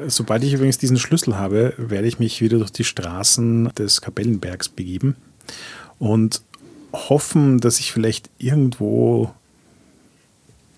Sobald 0.08 0.44
ich 0.44 0.52
übrigens 0.52 0.78
diesen 0.78 0.98
Schlüssel 0.98 1.36
habe, 1.36 1.74
werde 1.78 2.06
ich 2.06 2.18
mich 2.18 2.40
wieder 2.42 2.58
durch 2.58 2.70
die 2.70 2.84
Straßen 2.84 3.72
des 3.76 4.02
Kapellenbergs 4.02 4.68
begeben 4.68 5.16
und 5.98 6.42
hoffen, 6.92 7.60
dass 7.60 7.80
ich 7.80 7.92
vielleicht 7.92 8.28
irgendwo 8.38 9.32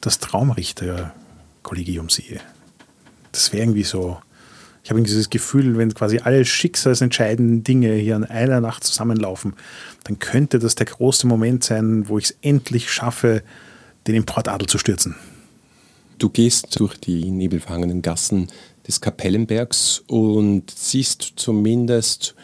das 0.07 0.19
Traumrichter-Kollegium 0.19 2.09
sehe. 2.09 2.41
Das 3.33 3.53
wäre 3.53 3.63
irgendwie 3.63 3.85
so. 3.85 4.19
Ich 4.83 4.91
habe 4.91 5.01
dieses 5.03 5.31
Gefühl, 5.31 5.79
wenn 5.79 5.95
quasi 5.95 6.19
alle 6.19 6.45
schicksalsentscheidenden 6.45 7.65
Dinge 7.65 7.95
hier 7.95 8.17
an 8.17 8.25
einer 8.25 8.61
Nacht 8.61 8.85
zusammenlaufen, 8.85 9.55
dann 10.05 10.19
könnte 10.19 10.59
das 10.59 10.75
der 10.75 10.87
große 10.87 11.27
Moment 11.27 11.65
sein, 11.65 12.09
wo 12.09 12.19
ich 12.19 12.27
es 12.27 12.37
endlich 12.43 12.93
schaffe, 12.93 13.43
den 14.07 14.15
Importadel 14.15 14.69
zu 14.69 14.77
stürzen. 14.77 15.17
Du 16.19 16.29
gehst 16.29 16.79
durch 16.79 16.97
die 16.99 17.31
nebelverhangenen 17.31 18.03
Gassen 18.03 18.49
des 18.87 19.01
Kapellenbergs 19.01 20.03
und 20.07 20.71
siehst 20.71 21.33
zumindest 21.37 22.35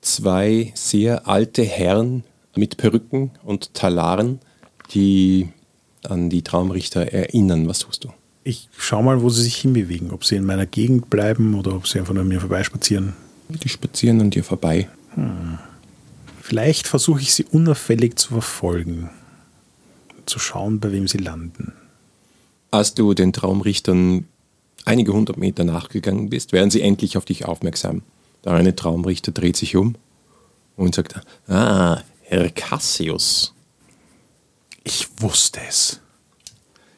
zwei 0.00 0.72
sehr 0.74 1.26
alte 1.26 1.62
Herren 1.64 2.22
mit 2.54 2.76
Perücken 2.76 3.32
und 3.42 3.74
Talaren, 3.74 4.38
die 4.94 5.48
an 6.08 6.30
die 6.30 6.42
Traumrichter 6.42 7.12
erinnern. 7.12 7.68
Was 7.68 7.80
tust 7.80 8.04
du? 8.04 8.10
Ich 8.44 8.68
schau 8.76 9.02
mal, 9.02 9.22
wo 9.22 9.30
sie 9.30 9.42
sich 9.42 9.56
hinbewegen. 9.56 10.10
Ob 10.10 10.24
sie 10.24 10.36
in 10.36 10.44
meiner 10.44 10.66
Gegend 10.66 11.10
bleiben 11.10 11.54
oder 11.54 11.74
ob 11.74 11.86
sie 11.86 11.98
einfach 11.98 12.14
nur 12.14 12.22
an 12.22 12.28
mir 12.28 12.40
vorbeispazieren. 12.40 13.14
Die 13.48 13.68
spazieren 13.68 14.20
an 14.20 14.30
dir 14.30 14.44
vorbei. 14.44 14.88
Vielleicht 16.40 16.88
versuche 16.88 17.20
ich 17.20 17.34
sie 17.34 17.44
unauffällig 17.44 18.16
zu 18.18 18.28
verfolgen. 18.28 19.10
Zu 20.26 20.38
schauen, 20.38 20.80
bei 20.80 20.92
wem 20.92 21.06
sie 21.06 21.18
landen. 21.18 21.72
Als 22.70 22.94
du 22.94 23.14
den 23.14 23.32
Traumrichtern 23.32 24.26
einige 24.84 25.12
hundert 25.12 25.36
Meter 25.36 25.64
nachgegangen 25.64 26.30
bist, 26.30 26.52
werden 26.52 26.70
sie 26.70 26.80
endlich 26.80 27.16
auf 27.16 27.24
dich 27.24 27.44
aufmerksam. 27.44 28.02
Der 28.44 28.52
eine 28.54 28.74
Traumrichter 28.74 29.30
dreht 29.30 29.56
sich 29.56 29.76
um 29.76 29.94
und 30.76 30.94
sagt, 30.94 31.20
ah, 31.48 32.00
Herr 32.22 32.50
Cassius. 32.50 33.51
Ich 34.84 35.08
wusste 35.18 35.60
es. 35.68 36.00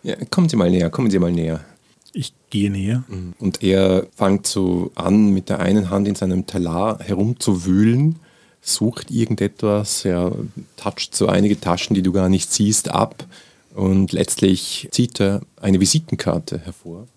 Ja, 0.02 0.16
kommen 0.30 0.48
Sie 0.48 0.56
mal 0.56 0.70
näher, 0.70 0.90
kommen 0.90 1.10
Sie 1.10 1.18
mal 1.18 1.32
näher. 1.32 1.64
Ich 2.12 2.32
gehe 2.50 2.70
näher. 2.70 3.04
Und 3.38 3.62
er 3.62 4.06
fängt 4.14 4.46
so 4.46 4.92
an, 4.94 5.30
mit 5.30 5.48
der 5.48 5.60
einen 5.60 5.90
Hand 5.90 6.06
in 6.06 6.14
seinem 6.14 6.46
Talar 6.46 7.00
herumzuwühlen, 7.00 8.16
sucht 8.60 9.10
irgendetwas, 9.10 10.04
er 10.04 10.32
toucht 10.76 11.14
so 11.14 11.26
einige 11.26 11.58
Taschen, 11.60 11.94
die 11.94 12.02
du 12.02 12.12
gar 12.12 12.28
nicht 12.28 12.52
siehst, 12.52 12.88
ab 12.88 13.26
und 13.74 14.12
letztlich 14.12 14.88
zieht 14.92 15.20
er 15.20 15.42
eine 15.60 15.80
Visitenkarte 15.80 16.60
hervor 16.60 17.08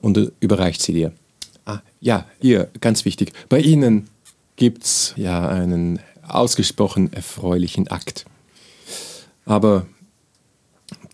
und 0.00 0.32
überreicht 0.40 0.80
sie 0.80 0.94
dir. 0.94 1.12
Ah, 1.66 1.80
ja, 2.00 2.26
hier, 2.40 2.68
ganz 2.80 3.04
wichtig. 3.04 3.32
Bei 3.48 3.60
Ihnen 3.60 4.08
gibt 4.56 4.84
es 4.84 5.12
ja 5.16 5.48
einen 5.48 6.00
ausgesprochen 6.26 7.12
erfreulichen 7.12 7.88
Akt. 7.88 8.24
Aber 9.50 9.84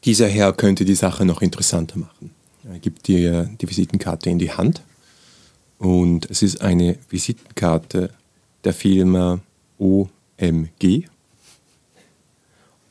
dieser 0.05 0.29
Herr 0.29 0.53
könnte 0.53 0.85
die 0.85 0.95
Sache 0.95 1.25
noch 1.25 1.41
interessanter 1.41 1.99
machen. 1.99 2.33
Er 2.71 2.79
gibt 2.79 3.09
dir 3.09 3.45
die 3.59 3.67
Visitenkarte 3.67 4.29
in 4.29 4.39
die 4.39 4.53
Hand 4.53 4.83
und 5.79 6.29
es 6.31 6.43
ist 6.43 6.61
eine 6.61 6.99
Visitenkarte 7.09 8.11
der 8.63 8.75
Firma 8.75 9.41
OMG, 9.79 11.09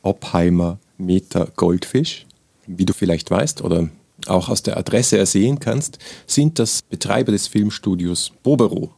Oppheimer 0.01 0.79
Meter 0.97 1.51
Goldfisch. 1.55 2.25
Wie 2.65 2.85
du 2.85 2.93
vielleicht 2.93 3.29
weißt 3.29 3.61
oder 3.61 3.89
auch 4.25 4.49
aus 4.49 4.63
der 4.63 4.77
Adresse 4.77 5.19
ersehen 5.19 5.59
kannst, 5.59 5.99
sind 6.25 6.57
das 6.57 6.81
Betreiber 6.81 7.31
des 7.31 7.45
Filmstudios 7.45 8.31
Bobero. 8.41 8.95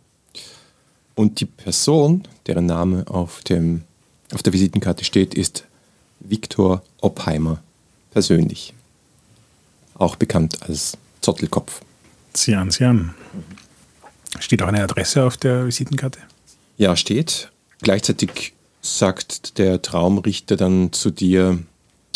Und 1.14 1.41
die 1.41 1.45
Person, 1.45 2.24
deren 2.45 2.68
Name 2.68 3.04
auf, 3.10 3.43
dem, 3.43 3.84
auf 4.34 4.43
der 4.43 4.54
Visitenkarte 4.54 5.04
steht, 5.04 5.34
ist 5.34 5.66
Viktor 6.20 6.84
Oppheimer 7.01 7.61
persönlich. 8.11 8.74
Auch 9.95 10.15
bekannt 10.15 10.63
als 10.63 10.97
Zottelkopf. 11.22 11.82
Sieh 12.34 12.55
an, 12.55 12.72
sieh 12.72 12.86
an. 12.86 13.13
Steht 14.39 14.61
auch 14.61 14.68
eine 14.68 14.84
Adresse 14.84 15.24
auf 15.24 15.38
der 15.38 15.65
Visitenkarte? 15.65 16.20
Ja, 16.78 16.95
steht. 16.95 17.51
Gleichzeitig 17.82 18.53
sagt 18.82 19.57
der 19.57 19.82
Traumrichter 19.82 20.55
dann 20.55 20.93
zu 20.93 21.09
dir, 21.11 21.59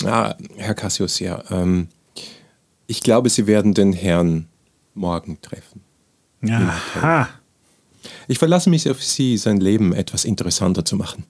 ah, 0.05 0.35
Herr 0.57 0.75
Cassius, 0.75 1.19
ja, 1.19 1.43
ähm, 1.49 1.87
ich 2.87 3.01
glaube, 3.01 3.29
Sie 3.29 3.47
werden 3.47 3.73
den 3.73 3.93
Herrn 3.93 4.47
morgen 4.93 5.41
treffen. 5.41 5.81
Aha. 6.47 7.29
Ich 8.27 8.39
verlasse 8.39 8.69
mich 8.69 8.89
auf 8.89 9.03
Sie, 9.03 9.37
sein 9.37 9.59
Leben 9.59 9.93
etwas 9.93 10.25
interessanter 10.25 10.83
zu 10.85 10.95
machen. 10.95 11.23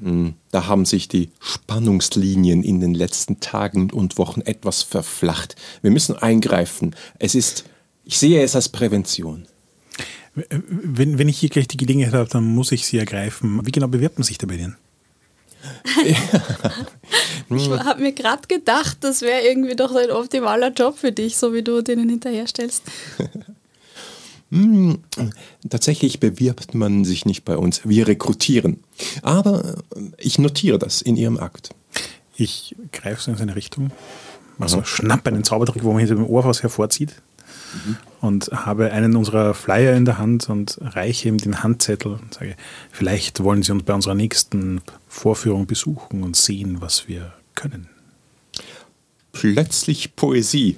Hm, 0.00 0.34
Da 0.50 0.66
haben 0.66 0.84
sich 0.84 1.08
die 1.08 1.30
Spannungslinien 1.40 2.62
in 2.62 2.80
den 2.80 2.94
letzten 2.94 3.40
Tagen 3.40 3.90
und 3.90 4.18
Wochen 4.18 4.40
etwas 4.42 4.82
verflacht. 4.82 5.56
Wir 5.82 5.90
müssen 5.90 6.16
eingreifen. 6.16 6.94
Es 7.18 7.34
ist, 7.34 7.64
ich 8.04 8.18
sehe 8.18 8.42
es 8.42 8.54
als 8.54 8.68
Prävention. 8.68 9.46
Wenn, 10.34 11.18
wenn 11.18 11.28
ich 11.28 11.38
hier 11.38 11.48
gleich 11.48 11.66
die 11.66 11.76
Gelegenheit 11.76 12.14
habe, 12.14 12.28
dann 12.28 12.44
muss 12.44 12.70
ich 12.70 12.86
sie 12.86 12.98
ergreifen. 12.98 13.60
Wie 13.66 13.72
genau 13.72 13.88
bewirbt 13.88 14.18
man 14.18 14.24
sich 14.24 14.38
da 14.38 14.46
bei 14.46 14.56
denen? 14.56 14.76
Ich 17.50 17.70
habe 17.70 18.02
mir 18.02 18.12
gerade 18.12 18.46
gedacht, 18.46 18.98
das 19.00 19.22
wäre 19.22 19.40
irgendwie 19.40 19.74
doch 19.74 19.94
ein 19.94 20.10
optimaler 20.10 20.70
Job 20.70 20.98
für 20.98 21.12
dich, 21.12 21.38
so 21.38 21.54
wie 21.54 21.62
du 21.62 21.82
denen 21.82 22.08
hinterherstellst. 22.08 22.82
Tatsächlich 25.68 26.20
bewirbt 26.20 26.74
man 26.74 27.04
sich 27.04 27.26
nicht 27.26 27.44
bei 27.44 27.56
uns. 27.56 27.82
Wir 27.84 28.08
rekrutieren. 28.08 28.82
Aber 29.22 29.76
äh, 29.94 30.00
ich 30.18 30.38
notiere 30.38 30.78
das 30.78 31.02
in 31.02 31.16
Ihrem 31.16 31.38
Akt. 31.38 31.70
Ich 32.36 32.74
greife 32.92 33.20
so 33.20 33.30
in 33.30 33.36
seine 33.36 33.56
Richtung, 33.56 33.90
mache 34.58 34.70
so 34.70 34.84
schnapp 34.84 35.26
einen 35.26 35.44
Zaubertrick, 35.44 35.82
wo 35.82 35.90
man 35.92 35.98
hinter 35.98 36.14
dem 36.14 36.26
Ohr 36.26 36.44
was 36.44 36.62
hervorzieht 36.62 37.14
und 38.20 38.48
habe 38.52 38.92
einen 38.92 39.16
unserer 39.16 39.54
Flyer 39.54 39.96
in 39.96 40.04
der 40.04 40.18
Hand 40.18 40.48
und 40.48 40.78
reiche 40.80 41.28
ihm 41.28 41.38
den 41.38 41.62
Handzettel 41.62 42.12
und 42.12 42.34
sage, 42.34 42.56
vielleicht 42.90 43.42
wollen 43.42 43.62
Sie 43.62 43.72
uns 43.72 43.84
bei 43.84 43.94
unserer 43.94 44.14
nächsten 44.14 44.80
Vorführung 45.08 45.66
besuchen 45.66 46.22
und 46.22 46.36
sehen, 46.36 46.80
was 46.80 47.08
wir 47.08 47.32
können. 47.54 47.88
Plötzlich 49.32 50.16
Poesie. 50.16 50.76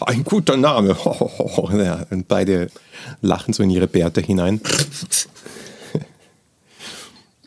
Ein 0.00 0.24
guter 0.24 0.56
Name. 0.56 0.96
Ja, 1.72 2.06
und 2.10 2.28
beide 2.28 2.70
lachen 3.20 3.52
so 3.52 3.62
in 3.62 3.70
ihre 3.70 3.86
Bärte 3.86 4.20
hinein. 4.20 4.60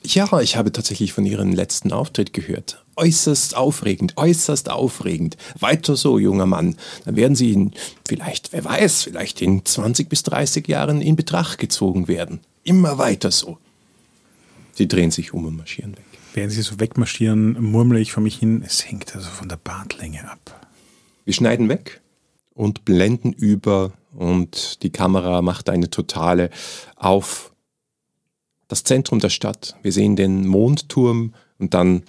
Ja, 0.03 0.41
ich 0.41 0.55
habe 0.57 0.71
tatsächlich 0.71 1.13
von 1.13 1.27
Ihrem 1.27 1.53
letzten 1.53 1.91
Auftritt 1.91 2.33
gehört. 2.33 2.83
Äußerst 2.95 3.55
aufregend, 3.55 4.17
äußerst 4.17 4.71
aufregend. 4.71 5.37
Weiter 5.59 5.95
so, 5.95 6.17
junger 6.17 6.47
Mann. 6.47 6.75
Dann 7.05 7.15
werden 7.15 7.35
Sie 7.35 7.53
in, 7.53 7.71
vielleicht, 8.07 8.51
wer 8.51 8.65
weiß, 8.65 9.03
vielleicht 9.03 9.43
in 9.43 9.63
20 9.63 10.09
bis 10.09 10.23
30 10.23 10.67
Jahren 10.67 11.01
in 11.01 11.15
Betracht 11.15 11.59
gezogen 11.59 12.07
werden. 12.07 12.39
Immer 12.63 12.97
weiter 12.97 13.29
so. 13.29 13.59
Sie 14.73 14.87
drehen 14.87 15.11
sich 15.11 15.33
um 15.33 15.45
und 15.45 15.55
marschieren 15.55 15.95
weg. 15.95 16.05
Während 16.33 16.53
sie 16.53 16.61
so 16.63 16.79
wegmarschieren, 16.79 17.61
murmle 17.61 17.99
ich 17.99 18.13
vor 18.13 18.23
mich 18.23 18.37
hin, 18.37 18.63
es 18.65 18.89
hängt 18.89 19.15
also 19.15 19.29
von 19.29 19.49
der 19.49 19.57
Bartlänge 19.57 20.31
ab. 20.31 20.67
Wir 21.25 21.33
schneiden 21.33 21.69
weg 21.69 22.01
und 22.53 22.85
blenden 22.85 23.33
über 23.33 23.93
und 24.13 24.83
die 24.83 24.89
Kamera 24.89 25.41
macht 25.41 25.69
eine 25.69 25.89
totale 25.89 26.49
auf 26.95 27.53
das 28.67 28.83
Zentrum 28.83 29.19
der 29.19 29.29
Stadt. 29.29 29.75
Wir 29.81 29.91
sehen 29.91 30.15
den 30.15 30.47
Mondturm 30.47 31.33
und 31.59 31.73
dann 31.73 32.03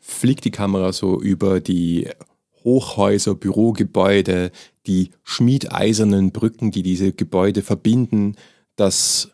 fliegt 0.00 0.44
die 0.44 0.50
Kamera 0.50 0.92
so 0.92 1.20
über 1.20 1.60
die 1.60 2.08
Hochhäuser, 2.64 3.34
Bürogebäude, 3.34 4.50
die 4.86 5.10
schmiedeisernen 5.22 6.32
Brücken, 6.32 6.70
die 6.70 6.82
diese 6.82 7.12
Gebäude 7.12 7.62
verbinden, 7.62 8.36
das 8.76 9.30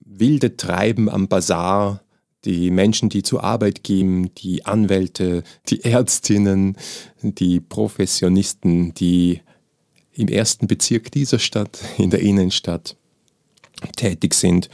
wilde 0.00 0.56
Treiben 0.56 1.08
am 1.08 1.28
Bazar, 1.28 2.02
die 2.44 2.70
Menschen, 2.70 3.08
die 3.08 3.22
zur 3.22 3.44
Arbeit 3.44 3.84
gehen, 3.84 4.34
die 4.34 4.64
Anwälte, 4.64 5.42
die 5.68 5.84
Ärztinnen, 5.84 6.76
die 7.22 7.60
Professionisten, 7.60 8.94
die 8.94 9.42
im 10.20 10.28
ersten 10.28 10.66
Bezirk 10.66 11.10
dieser 11.10 11.38
Stadt, 11.38 11.78
in 11.98 12.10
der 12.10 12.20
Innenstadt 12.20 12.96
tätig 13.96 14.34
sind. 14.34 14.68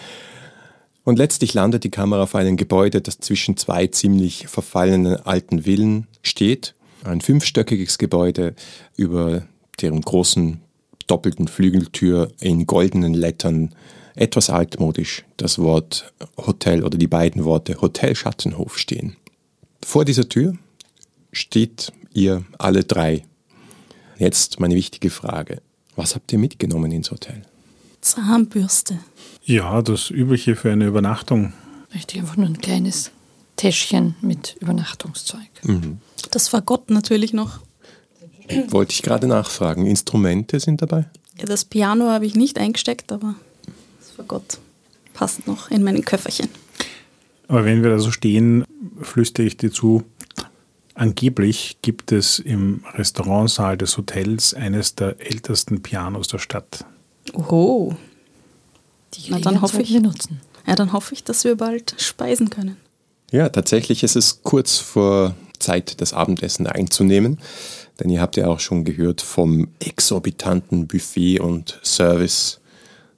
Und 1.04 1.18
letztlich 1.18 1.54
landet 1.54 1.84
die 1.84 1.90
Kamera 1.90 2.24
auf 2.24 2.34
einem 2.34 2.56
Gebäude, 2.56 3.00
das 3.00 3.18
zwischen 3.18 3.56
zwei 3.56 3.86
ziemlich 3.86 4.48
verfallenen 4.48 5.16
alten 5.24 5.62
Villen 5.62 6.08
steht. 6.22 6.74
Ein 7.04 7.20
fünfstöckiges 7.20 7.98
Gebäude 7.98 8.54
über 8.96 9.46
deren 9.80 10.00
großen 10.00 10.60
doppelten 11.06 11.46
Flügeltür 11.46 12.32
in 12.40 12.66
goldenen 12.66 13.14
Lettern 13.14 13.72
etwas 14.16 14.50
altmodisch 14.50 15.24
das 15.36 15.58
Wort 15.58 16.12
Hotel 16.36 16.82
oder 16.82 16.98
die 16.98 17.06
beiden 17.06 17.44
Worte 17.44 17.80
Hotel 17.80 18.16
Schattenhof 18.16 18.76
stehen. 18.78 19.14
Vor 19.84 20.04
dieser 20.04 20.28
Tür 20.28 20.56
steht 21.30 21.92
ihr 22.12 22.44
alle 22.58 22.82
drei. 22.82 23.22
Jetzt 24.18 24.60
meine 24.60 24.74
wichtige 24.74 25.10
Frage. 25.10 25.60
Was 25.94 26.14
habt 26.14 26.32
ihr 26.32 26.38
mitgenommen 26.38 26.90
ins 26.92 27.10
Hotel? 27.10 27.42
Zahnbürste. 28.00 28.98
Ja, 29.44 29.82
das 29.82 30.10
Übliche 30.10 30.56
für 30.56 30.72
eine 30.72 30.86
Übernachtung. 30.86 31.52
Richtig, 31.94 32.20
einfach 32.20 32.36
nur 32.36 32.46
ein 32.46 32.58
kleines 32.58 33.10
Täschchen 33.56 34.14
mit 34.20 34.56
Übernachtungszeug. 34.60 35.48
Das 36.30 36.48
Fagott 36.48 36.90
natürlich 36.90 37.32
noch. 37.32 37.60
Wollte 38.68 38.92
ich 38.92 39.02
gerade 39.02 39.26
nachfragen. 39.26 39.86
Instrumente 39.86 40.60
sind 40.60 40.82
dabei? 40.82 41.06
Ja, 41.38 41.46
das 41.46 41.64
Piano 41.64 42.08
habe 42.08 42.26
ich 42.26 42.34
nicht 42.34 42.58
eingesteckt, 42.58 43.12
aber 43.12 43.34
das 43.98 44.10
Fagott 44.12 44.58
passt 45.14 45.46
noch 45.46 45.70
in 45.70 45.82
meinen 45.82 46.04
Köfferchen. 46.04 46.48
Aber 47.48 47.64
wenn 47.64 47.82
wir 47.82 47.90
da 47.90 47.98
so 47.98 48.10
stehen, 48.10 48.64
flüstere 49.00 49.46
ich 49.46 49.56
dir 49.56 49.70
zu, 49.70 50.04
angeblich 50.96 51.78
gibt 51.82 52.10
es 52.12 52.38
im 52.38 52.84
Restaurantsaal 52.94 53.76
des 53.78 53.96
Hotels 53.96 54.54
eines 54.54 54.94
der 54.94 55.16
ältesten 55.20 55.82
Pianos 55.82 56.28
der 56.28 56.38
Stadt. 56.38 56.84
Oho. 57.32 57.96
Die 59.14 59.30
Na, 59.30 59.38
dann 59.38 59.60
hoffe 59.60 59.82
ich- 59.82 59.90
wir 59.90 60.00
nutzen. 60.00 60.40
Ja, 60.66 60.74
dann 60.74 60.92
hoffe 60.92 61.14
ich, 61.14 61.22
dass 61.22 61.44
wir 61.44 61.56
bald 61.56 61.94
speisen 61.98 62.50
können. 62.50 62.76
Ja, 63.30 63.48
tatsächlich 63.48 64.02
ist 64.02 64.16
es 64.16 64.42
kurz 64.42 64.78
vor 64.78 65.34
Zeit, 65.58 66.00
das 66.00 66.12
Abendessen 66.12 66.66
einzunehmen. 66.66 67.38
Denn 67.98 68.10
ihr 68.10 68.20
habt 68.20 68.36
ja 68.36 68.46
auch 68.48 68.60
schon 68.60 68.84
gehört 68.84 69.22
vom 69.22 69.68
exorbitanten 69.78 70.86
Buffet 70.86 71.40
und 71.40 71.78
Service 71.82 72.60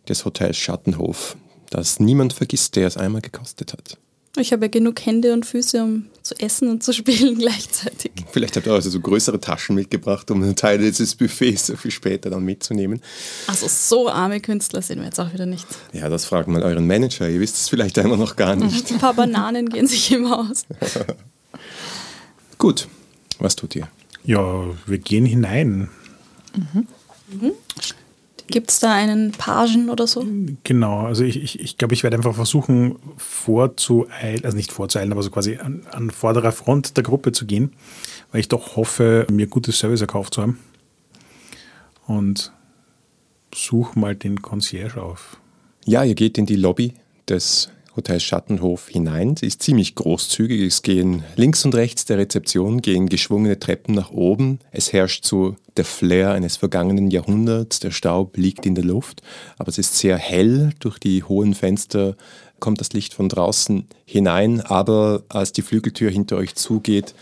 des 0.09 0.25
Hotels 0.25 0.57
Schattenhof, 0.57 1.37
das 1.71 1.99
niemand 2.01 2.33
vergisst, 2.33 2.77
der 2.77 2.87
es 2.87 2.97
einmal 2.97 3.21
gekostet 3.21 3.73
hat. 3.73 3.99
Ich 4.37 4.53
habe 4.53 4.67
ja 4.67 4.69
genug 4.69 5.05
Hände 5.05 5.33
und 5.33 5.47
Füße, 5.47 5.83
um 5.83 6.07
zu 6.23 6.35
essen 6.39 6.69
und 6.69 6.83
zu 6.83 6.93
spielen 6.95 7.39
gleichzeitig. 7.39 8.13
Vielleicht 8.31 8.57
habt 8.57 8.67
ihr 8.67 8.73
also 8.73 8.91
so 8.91 9.01
größere 9.01 9.41
Taschen 9.41 9.75
mitgebracht, 9.75 10.31
um 10.31 10.43
einen 10.43 10.57
Teil 10.57 10.79
dieses 10.79 11.15
Buffets 11.15 11.67
so 11.67 11.77
viel 11.77 11.91
später 11.91 12.31
dann 12.31 12.45
mitzunehmen. 12.45 13.01
Also 13.47 13.67
so 13.69 14.09
arme 14.09 14.41
Künstler 14.41 14.83
sind 14.83 14.99
wir 14.99 15.07
jetzt 15.07 15.19
auch 15.19 15.33
wieder 15.33 15.47
nicht. 15.47 15.67
Ja, 15.93 16.09
das 16.09 16.25
fragt 16.25 16.49
mal 16.49 16.63
euren 16.63 16.87
Manager. 16.87 17.29
Ihr 17.29 17.41
wisst 17.41 17.57
es 17.57 17.69
vielleicht 17.69 17.99
einmal 17.99 18.19
noch 18.19 18.37
gar 18.37 18.55
nicht. 18.57 18.91
Ein 18.93 18.99
paar 18.99 19.15
Bananen 19.15 19.69
gehen 19.69 19.87
sich 19.87 20.13
immer 20.13 20.39
aus. 20.39 20.65
Gut, 22.59 22.89
was 23.39 23.57
tut 23.57 23.75
ihr? 23.77 23.89
Ja, 24.25 24.65
wir 24.87 24.99
gehen 24.99 25.25
hinein. 25.25 25.89
Gibt 28.49 28.71
es 28.71 28.81
da 28.81 28.93
einen 28.93 29.33
Pagen 29.33 29.91
oder 29.91 30.07
so? 30.07 30.27
Genau, 30.65 31.01
also 31.07 31.23
ich, 31.23 31.43
ich, 31.43 31.61
ich 31.61 31.79
glaube, 31.79 31.95
ich 31.95 32.03
werde 32.03 32.17
einfach 32.17 32.35
versuchen, 32.35 32.97
vorzueilen, 33.17 34.45
also 34.45 34.57
nicht 34.57 34.73
vorzueilen, 34.73 35.13
aber 35.13 35.23
so 35.23 35.31
quasi 35.31 35.57
an, 35.57 35.87
an 35.91 36.11
vorderer 36.11 36.53
Front 36.53 36.97
der 36.97 37.05
Gruppe 37.05 37.33
zu 37.33 37.47
gehen, 37.47 37.73
weil 38.33 38.41
ich 38.41 38.49
doch 38.49 38.77
hoffe, 38.77 39.27
mir 39.31 39.47
gutes 39.47 39.79
Service 39.79 40.01
erkauft 40.01 40.35
zu 40.35 40.43
haben. 40.43 40.59
Und 42.07 42.53
suche 43.55 43.99
mal 43.99 44.17
den 44.17 44.41
Concierge 44.41 45.03
auf. 45.03 45.37
Ja, 45.85 46.05
ihr 46.05 46.15
geht 46.15 46.39
in 46.39 46.47
die 46.47 46.57
Lobby 46.57 46.95
des 47.29 47.71
Hotels 47.99 48.23
Schattenhof 48.23 48.89
hinein. 48.89 49.37
Sie 49.37 49.47
ist 49.47 49.61
ziemlich 49.61 49.97
großzügig. 49.97 50.63
Es 50.63 50.83
gehen 50.83 51.25
links 51.35 51.65
und 51.65 51.75
rechts 51.75 52.05
der 52.05 52.19
Rezeption 52.19 52.81
gehen 52.81 53.09
geschwungene 53.09 53.59
Treppen 53.59 53.93
nach 53.93 54.13
oben. 54.13 54.61
Es 54.71 54.93
herrscht 54.93 55.25
so 55.25 55.57
der 55.77 55.85
Flair 55.85 56.31
eines 56.31 56.57
vergangenen 56.57 57.11
Jahrhunderts. 57.11 57.81
Der 57.81 57.91
Staub 57.91 58.37
liegt 58.37 58.67
in 58.67 58.77
der 58.77 58.85
Luft, 58.85 59.23
aber 59.59 59.69
es 59.69 59.79
ist 59.79 59.99
sehr 59.99 60.17
hell. 60.17 60.71
Durch 60.79 61.01
die 61.01 61.25
hohen 61.25 61.55
Fenster 61.55 62.17
kommt 62.61 62.81
das 62.81 62.93
Licht 62.93 63.15
von 63.15 63.29
draußen 63.29 63.89
hinein. 64.05 64.61
Aber 64.61 65.25
als 65.29 65.53
die 65.53 65.63
Flügeltür 65.63 66.11
hinter 66.11 66.37
euch 66.37 66.55
zugeht, 66.55 67.17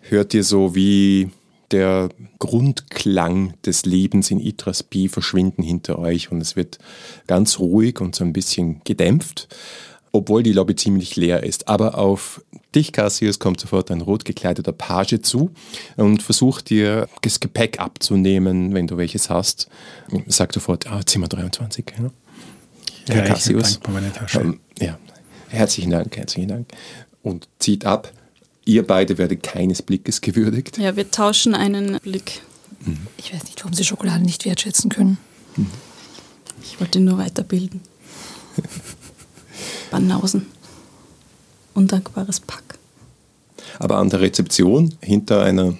hört 0.00 0.32
ihr 0.32 0.44
so 0.44 0.74
wie 0.74 1.28
der 1.72 2.08
Grundklang 2.38 3.52
des 3.66 3.84
Lebens 3.84 4.30
in 4.30 4.40
Itrasby 4.40 5.08
verschwinden 5.08 5.62
hinter 5.62 5.98
euch 5.98 6.30
und 6.30 6.40
es 6.40 6.56
wird 6.56 6.78
ganz 7.26 7.58
ruhig 7.58 8.00
und 8.00 8.14
so 8.14 8.24
ein 8.24 8.32
bisschen 8.32 8.80
gedämpft, 8.84 9.48
obwohl 10.16 10.42
die 10.42 10.52
Lobby 10.52 10.76
ziemlich 10.76 11.16
leer 11.16 11.42
ist. 11.42 11.68
Aber 11.68 11.98
auf 11.98 12.42
dich, 12.74 12.92
Cassius, 12.92 13.38
kommt 13.38 13.60
sofort 13.60 13.90
ein 13.90 14.00
rot 14.00 14.24
gekleideter 14.24 14.72
Page 14.72 15.20
zu 15.22 15.50
und 15.96 16.22
versucht 16.22 16.70
dir 16.70 17.08
das 17.22 17.40
Gepäck 17.40 17.80
abzunehmen, 17.80 18.74
wenn 18.74 18.86
du 18.86 18.96
welches 18.96 19.30
hast. 19.30 19.68
Sagt 20.26 20.52
sofort, 20.52 20.86
ah, 20.90 21.00
Zimmer 21.04 21.28
23. 21.28 21.84
Ja. 21.98 22.10
Herr 23.08 23.24
ich 23.24 23.30
Cassius. 23.30 23.80
Ähm, 24.34 24.60
ja, 24.80 24.98
herzlichen 25.48 25.90
Dank, 25.90 26.16
herzlichen 26.16 26.48
Dank. 26.48 26.68
Und 27.22 27.48
zieht 27.58 27.84
ab. 27.84 28.12
Ihr 28.64 28.84
beide 28.84 29.16
werdet 29.16 29.44
keines 29.44 29.80
Blickes 29.80 30.20
gewürdigt. 30.20 30.78
Ja, 30.78 30.96
wir 30.96 31.10
tauschen 31.10 31.54
einen 31.54 31.98
Blick. 32.00 32.42
Ich 33.16 33.32
weiß 33.32 33.44
nicht, 33.44 33.60
warum 33.60 33.74
Sie 33.74 33.84
Schokolade 33.84 34.24
nicht 34.24 34.44
wertschätzen 34.44 34.90
können. 34.90 35.18
Ich 36.62 36.80
wollte 36.80 36.98
ihn 36.98 37.04
nur 37.04 37.18
weiterbilden. 37.18 37.80
Banausen. 39.90 40.46
Undankbares 41.74 42.40
Pack. 42.40 42.78
Aber 43.78 43.98
an 43.98 44.08
der 44.08 44.20
Rezeption, 44.20 44.94
hinter 45.02 45.42
einer 45.42 45.76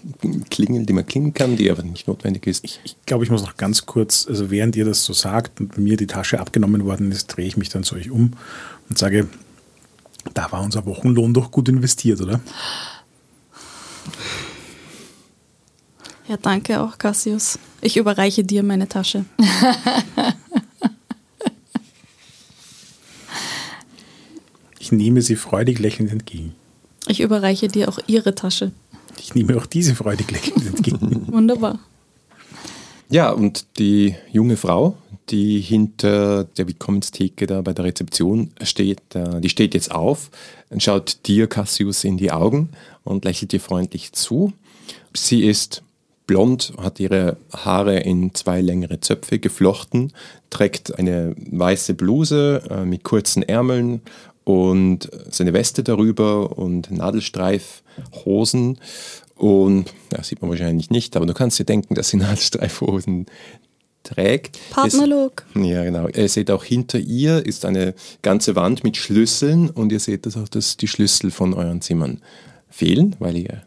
Klingel, 0.50 0.84
die 0.84 0.92
man 0.92 1.06
klingen 1.06 1.32
kann, 1.32 1.56
die 1.56 1.70
aber 1.70 1.82
nicht 1.82 2.08
notwendig 2.08 2.46
ist, 2.46 2.64
Ich 2.64 2.96
glaube, 3.06 3.24
ich 3.24 3.30
muss 3.30 3.42
noch 3.42 3.56
ganz 3.56 3.86
kurz, 3.86 4.26
also 4.28 4.50
während 4.50 4.76
ihr 4.76 4.84
das 4.84 5.04
so 5.04 5.12
sagt 5.12 5.60
und 5.60 5.78
mir 5.78 5.96
die 5.96 6.06
Tasche 6.06 6.40
abgenommen 6.40 6.84
worden 6.84 7.10
ist, 7.12 7.28
drehe 7.28 7.46
ich 7.46 7.56
mich 7.56 7.68
dann 7.68 7.84
zu 7.84 7.94
euch 7.94 8.10
um 8.10 8.32
und 8.88 8.98
sage, 8.98 9.28
da 10.34 10.50
war 10.52 10.62
unser 10.62 10.84
Wochenlohn 10.86 11.32
doch 11.32 11.50
gut 11.50 11.68
investiert, 11.68 12.20
oder? 12.20 12.40
Ja, 16.28 16.36
danke 16.36 16.80
auch, 16.80 16.98
Cassius. 16.98 17.58
Ich 17.80 17.96
überreiche 17.96 18.42
dir 18.42 18.62
meine 18.62 18.88
Tasche. 18.88 19.24
Ich 24.86 24.92
nehme 24.92 25.20
sie 25.20 25.34
freudig 25.34 25.80
lächelnd 25.80 26.12
entgegen. 26.12 26.54
Ich 27.08 27.20
überreiche 27.20 27.66
dir 27.66 27.88
auch 27.88 27.98
ihre 28.06 28.36
Tasche. 28.36 28.70
Ich 29.18 29.34
nehme 29.34 29.56
auch 29.56 29.66
diese 29.66 29.96
freudig 29.96 30.30
lächelnd 30.30 30.64
entgegen. 30.64 31.26
Wunderbar. 31.32 31.80
Ja, 33.08 33.32
und 33.32 33.66
die 33.78 34.14
junge 34.30 34.56
Frau, 34.56 34.96
die 35.28 35.60
hinter 35.60 36.44
der 36.44 36.68
Willkommenstheke 36.68 37.48
da 37.48 37.62
bei 37.62 37.72
der 37.72 37.84
Rezeption 37.84 38.52
steht, 38.62 39.00
äh, 39.16 39.40
die 39.40 39.48
steht 39.48 39.74
jetzt 39.74 39.90
auf 39.90 40.30
und 40.70 40.84
schaut 40.84 41.26
dir, 41.26 41.48
Cassius, 41.48 42.04
in 42.04 42.16
die 42.16 42.30
Augen 42.30 42.68
und 43.02 43.24
lächelt 43.24 43.50
dir 43.50 43.60
freundlich 43.60 44.12
zu. 44.12 44.52
Sie 45.12 45.42
ist 45.42 45.82
blond, 46.28 46.74
hat 46.78 47.00
ihre 47.00 47.38
Haare 47.52 47.98
in 47.98 48.34
zwei 48.34 48.60
längere 48.60 49.00
Zöpfe 49.00 49.40
geflochten, 49.40 50.12
trägt 50.50 50.96
eine 50.96 51.34
weiße 51.50 51.94
Bluse 51.94 52.62
äh, 52.70 52.84
mit 52.84 53.02
kurzen 53.02 53.42
Ärmeln 53.42 54.02
und 54.46 55.10
seine 55.28 55.52
Weste 55.52 55.82
darüber 55.82 56.56
und 56.56 56.88
Nadelstreifhosen. 56.92 58.78
Und 59.34 59.92
ja, 60.12 60.22
sieht 60.22 60.40
man 60.40 60.50
wahrscheinlich 60.50 60.88
nicht, 60.90 61.16
aber 61.16 61.26
du 61.26 61.34
kannst 61.34 61.58
dir 61.58 61.64
denken, 61.64 61.96
dass 61.96 62.10
sie 62.10 62.16
Nadelstreifhosen 62.18 63.26
trägt. 64.04 64.60
Partnerlook. 64.70 65.44
Es, 65.52 65.66
ja, 65.66 65.82
genau. 65.82 66.06
Ihr 66.06 66.28
seht 66.28 66.52
auch 66.52 66.62
hinter 66.62 67.00
ihr 67.00 67.44
ist 67.44 67.64
eine 67.64 67.94
ganze 68.22 68.54
Wand 68.54 68.84
mit 68.84 68.96
Schlüsseln 68.96 69.68
und 69.68 69.90
ihr 69.90 69.98
seht 69.98 70.26
das 70.26 70.36
auch, 70.36 70.48
dass 70.48 70.76
die 70.76 70.86
Schlüssel 70.86 71.32
von 71.32 71.52
euren 71.52 71.80
Zimmern 71.80 72.22
fehlen, 72.68 73.16
weil 73.18 73.36
ihr 73.36 73.62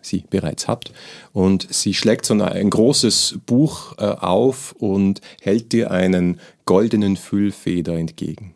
sie 0.00 0.24
bereits 0.30 0.66
habt. 0.66 0.94
Und 1.34 1.66
sie 1.70 1.92
schlägt 1.92 2.24
so 2.24 2.32
ein 2.32 2.70
großes 2.70 3.38
Buch 3.44 3.98
äh, 3.98 4.04
auf 4.04 4.74
und 4.78 5.20
hält 5.42 5.72
dir 5.72 5.90
einen 5.90 6.40
goldenen 6.64 7.18
Füllfeder 7.18 7.98
entgegen. 7.98 8.54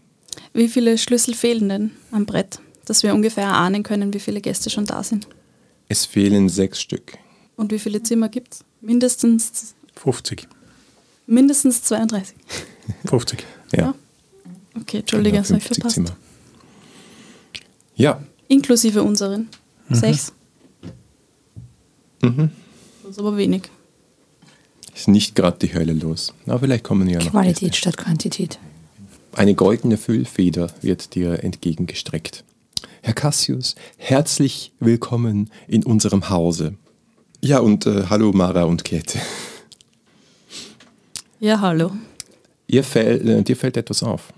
Wie 0.57 0.68
viele 0.68 0.96
Schlüssel 0.96 1.34
fehlen 1.34 1.68
denn 1.68 1.90
am 2.12 2.24
Brett, 2.24 2.61
dass 2.86 3.02
wir 3.02 3.14
ungefähr 3.14 3.48
ahnen 3.52 3.82
können, 3.82 4.14
wie 4.14 4.20
viele 4.20 4.40
Gäste 4.40 4.70
schon 4.70 4.86
da 4.86 5.02
sind? 5.02 5.28
Es 5.88 6.07
fehlen 6.07 6.48
sechs 6.48 6.80
Stück. 6.80 7.18
Und 7.57 7.72
wie 7.72 7.78
viele 7.78 8.02
Zimmer 8.02 8.28
gibt 8.30 8.54
es? 8.54 8.64
Mindestens, 8.80 9.74
50. 9.96 10.48
mindestens 11.26 11.82
32. 11.82 12.34
50. 13.07 13.44
Ja, 13.74 13.94
Okay, 14.78 14.98
Entschuldige, 14.98 15.38
habe 15.38 15.42
ich 15.46 15.64
50 15.64 15.74
verpasst. 15.76 15.94
Zimmer. 15.94 16.16
Ja, 17.94 18.22
Inklusive 18.48 19.02
unseren. 19.02 19.48
Sechs. 19.90 20.32
Mhm. 22.22 22.50
Das 23.02 23.12
ist 23.12 23.18
aber 23.18 23.36
wenig. 23.36 23.62
ist 24.94 25.09
nicht 25.09 25.34
gerade 25.34 25.59
die 25.59 25.74
Hölle 25.74 25.92
los. 25.92 26.32
Aber 26.46 26.61
vielleicht 26.61 26.84
kommen 26.84 27.09
ja 27.09 27.18
noch 27.22 27.30
Qualität 27.30 27.61
Gäste. 27.72 27.76
statt 27.78 27.96
Quantität. 27.98 28.59
Eine 29.37 29.55
goldene 29.55 29.99
Füllfeder 29.99 30.70
wird 30.80 31.14
dir 31.14 31.45
entgegengestreckt. 31.45 32.43
Herr 33.03 33.12
Cassius, 33.12 33.74
herzlich 33.99 34.72
willkommen 34.80 35.51
in 35.68 35.84
unserem 35.84 36.30
Hause. 36.30 36.76
Ja, 37.43 37.59
und 37.59 37.84
äh, 37.84 38.05
hallo 38.09 38.32
Mara 38.32 38.62
und 38.62 38.84
Käthe. 38.84 39.18
Ja, 41.39 41.61
hallo. 41.61 41.91
Ihr 42.66 42.82
fäll, 42.82 43.28
äh, 43.28 43.43
dir 43.43 43.59
fällt 43.59 43.76
etwas 43.76 44.03
auf. 44.03 44.32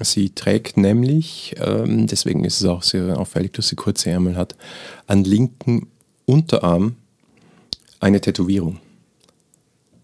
Sie 0.00 0.30
trägt 0.30 0.76
nämlich, 0.76 1.56
ähm, 1.58 2.06
deswegen 2.06 2.44
ist 2.44 2.60
es 2.60 2.66
auch 2.66 2.84
sehr 2.84 3.18
auffällig, 3.18 3.54
dass 3.54 3.66
sie 3.66 3.74
kurze 3.74 4.10
Ärmel 4.10 4.36
hat, 4.36 4.54
an 5.08 5.24
linken 5.24 5.88
Unterarm 6.26 6.94
eine 7.98 8.20
Tätowierung. 8.20 8.78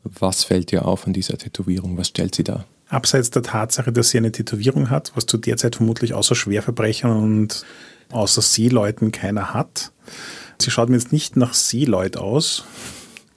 Was 0.02 0.42
fällt 0.42 0.72
dir 0.72 0.86
auf 0.86 1.06
an 1.06 1.12
dieser 1.12 1.38
Tätowierung? 1.38 1.96
Was 1.96 2.08
stellt 2.08 2.34
sie 2.34 2.42
dar? 2.42 2.66
Abseits 2.94 3.30
der 3.30 3.42
Tatsache, 3.42 3.92
dass 3.92 4.10
sie 4.10 4.18
eine 4.18 4.32
Tätowierung 4.32 4.90
hat, 4.90 5.12
was 5.14 5.26
zu 5.26 5.36
der 5.36 5.56
Zeit 5.56 5.76
vermutlich 5.76 6.14
außer 6.14 6.34
Schwerverbrechern 6.34 7.10
und 7.10 7.64
außer 8.10 8.42
Seeleuten 8.42 9.12
keiner 9.12 9.52
hat. 9.52 9.92
Sie 10.58 10.70
schaut 10.70 10.88
mir 10.88 10.96
jetzt 10.96 11.12
nicht 11.12 11.36
nach 11.36 11.54
Seeleut 11.54 12.16
aus, 12.16 12.64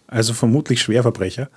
also 0.07 0.33
vermutlich 0.33 0.81
Schwerverbrecher. 0.81 1.49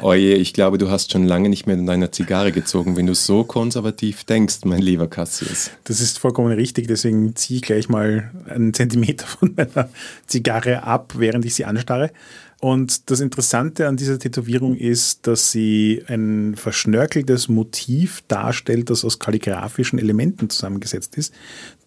Oje, 0.00 0.34
ich 0.34 0.54
glaube, 0.54 0.78
du 0.78 0.88
hast 0.88 1.12
schon 1.12 1.26
lange 1.26 1.48
nicht 1.48 1.66
mehr 1.66 1.76
in 1.76 1.84
deiner 1.84 2.12
Zigarre 2.12 2.52
gezogen, 2.52 2.96
wenn 2.96 3.06
du 3.06 3.14
so 3.14 3.44
konservativ 3.44 4.24
denkst, 4.24 4.58
mein 4.64 4.80
lieber 4.80 5.08
Cassius. 5.08 5.70
Das 5.84 6.00
ist 6.00 6.18
vollkommen 6.18 6.52
richtig, 6.52 6.86
deswegen 6.86 7.34
ziehe 7.34 7.56
ich 7.56 7.62
gleich 7.62 7.88
mal 7.88 8.30
einen 8.48 8.72
Zentimeter 8.72 9.26
von 9.26 9.54
meiner 9.56 9.90
Zigarre 10.26 10.84
ab, 10.84 11.14
während 11.16 11.44
ich 11.44 11.54
sie 11.54 11.64
anstarre. 11.64 12.12
Und 12.60 13.10
das 13.10 13.20
Interessante 13.20 13.88
an 13.88 13.96
dieser 13.96 14.18
Tätowierung 14.18 14.76
ist, 14.76 15.26
dass 15.26 15.50
sie 15.50 16.04
ein 16.08 16.56
verschnörkeltes 16.56 17.48
Motiv 17.48 18.22
darstellt, 18.28 18.90
das 18.90 19.02
aus 19.02 19.18
kalligraphischen 19.18 19.98
Elementen 19.98 20.50
zusammengesetzt 20.50 21.16
ist, 21.16 21.32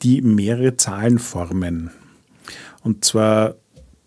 die 0.01 0.21
mehrere 0.23 0.75
Zahlen 0.75 1.19
formen. 1.19 1.91
Und 2.81 3.05
zwar 3.05 3.55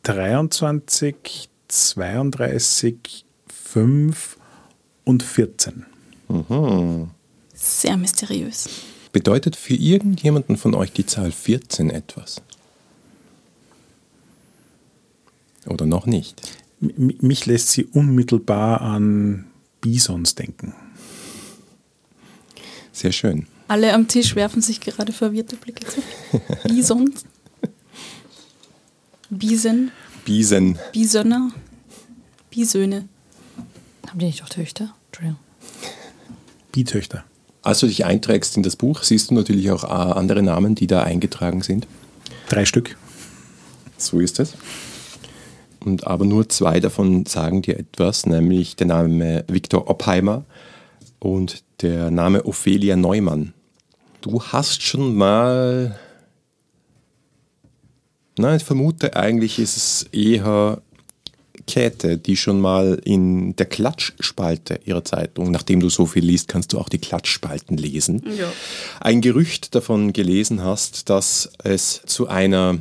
23, 0.03 1.49
32, 1.69 3.25
5 3.47 4.37
und 5.05 5.23
14. 5.23 5.87
Sehr 7.55 7.97
mysteriös. 7.97 8.69
Bedeutet 9.12 9.55
für 9.55 9.75
irgendjemanden 9.75 10.57
von 10.57 10.75
euch 10.75 10.93
die 10.93 11.07
Zahl 11.07 11.31
14 11.31 11.91
etwas? 11.91 12.43
Oder 15.67 15.87
noch 15.87 16.07
nicht? 16.07 16.41
M 16.81 17.14
mich 17.21 17.47
lässt 17.47 17.71
sie 17.71 17.85
unmittelbar 17.85 18.81
an 18.81 19.47
Bisons 19.81 20.35
denken. 20.35 20.75
Sehr 22.93 23.12
schön. 23.12 23.47
Alle 23.69 23.93
am 23.93 24.09
Tisch 24.09 24.37
werfen 24.37 24.62
sich 24.62 24.81
gerade 24.81 25.12
verwirrte 25.12 25.57
Blicke 25.57 25.87
zu. 25.87 26.01
Bison. 26.69 27.12
Bisen. 29.29 29.91
Biesen. 30.25 30.79
Bisöner. 30.93 31.51
Bisöhne. 32.51 33.09
Haben 34.09 34.19
die 34.19 34.27
nicht 34.27 34.43
auch 34.43 34.49
Töchter? 34.49 34.95
Entschuldigung. 35.09 35.39
Bitöchter. 36.73 37.25
Als 37.62 37.81
du 37.81 37.87
dich 37.87 38.05
einträgst 38.05 38.57
in 38.57 38.62
das 38.62 38.77
Buch, 38.77 39.03
siehst 39.03 39.31
du 39.31 39.35
natürlich 39.35 39.71
auch 39.71 39.85
äh, 39.85 39.87
andere 39.87 40.43
Namen, 40.43 40.75
die 40.75 40.87
da 40.87 41.03
eingetragen 41.03 41.62
sind. 41.62 41.87
Drei 42.49 42.64
Stück. 42.64 42.97
So 43.99 44.21
ist 44.21 44.39
es. 44.39 44.55
Und 45.87 46.05
aber 46.05 46.24
nur 46.24 46.49
zwei 46.49 46.80
davon 46.80 47.26
sagen 47.26 47.62
dir 47.62 47.78
etwas, 47.78 48.26
nämlich 48.26 48.74
der 48.74 48.89
Name 48.89 49.45
Viktor 49.47 49.89
Oppheimer 49.89 50.45
und 51.20 51.62
der 51.80 52.11
Name 52.11 52.45
Ophelia 52.45 52.97
Neumann. 52.97 53.55
Du 54.20 54.43
hast 54.43 54.82
schon 54.82 55.14
mal. 55.14 55.97
Nein, 58.37 58.57
ich 58.57 58.64
vermute 58.64 59.14
eigentlich 59.14 59.61
ist 59.61 59.76
es 59.76 60.03
eher 60.11 60.82
Käthe, 61.68 62.18
die 62.18 62.37
schon 62.37 62.61
mal 62.61 63.01
in 63.05 63.55
der 63.55 63.66
Klatschspalte 63.66 64.80
ihrer 64.84 65.05
Zeitung, 65.05 65.53
nachdem 65.53 65.78
du 65.78 65.89
so 65.89 66.05
viel 66.05 66.24
liest, 66.24 66.49
kannst 66.49 66.72
du 66.72 66.80
auch 66.80 66.89
die 66.89 66.99
Klatschspalten 66.99 67.76
lesen, 67.76 68.24
Ja. 68.37 68.53
ein 69.01 69.20
Gerücht 69.20 69.74
davon 69.76 70.12
gelesen 70.12 70.64
hast, 70.64 71.09
dass 71.11 71.51
es 71.62 72.03
zu 72.07 72.26
einer 72.26 72.78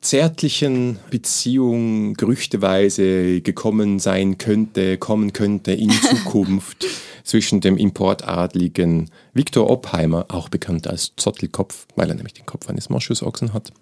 zärtlichen 0.00 0.98
Beziehung 1.10 2.14
gerüchteweise 2.14 3.40
gekommen 3.40 3.98
sein 3.98 4.38
könnte, 4.38 4.98
kommen 4.98 5.32
könnte 5.32 5.72
in 5.72 5.90
Zukunft 6.02 6.86
zwischen 7.24 7.60
dem 7.60 7.76
Importadligen 7.76 9.10
Viktor 9.34 9.68
Oppheimer, 9.68 10.26
auch 10.28 10.48
bekannt 10.48 10.86
als 10.86 11.12
Zottelkopf, 11.16 11.86
weil 11.94 12.08
er 12.08 12.14
nämlich 12.14 12.34
den 12.34 12.46
Kopf 12.46 12.68
eines 12.68 12.88
Moschusochsen 12.88 13.52
hat, 13.52 13.72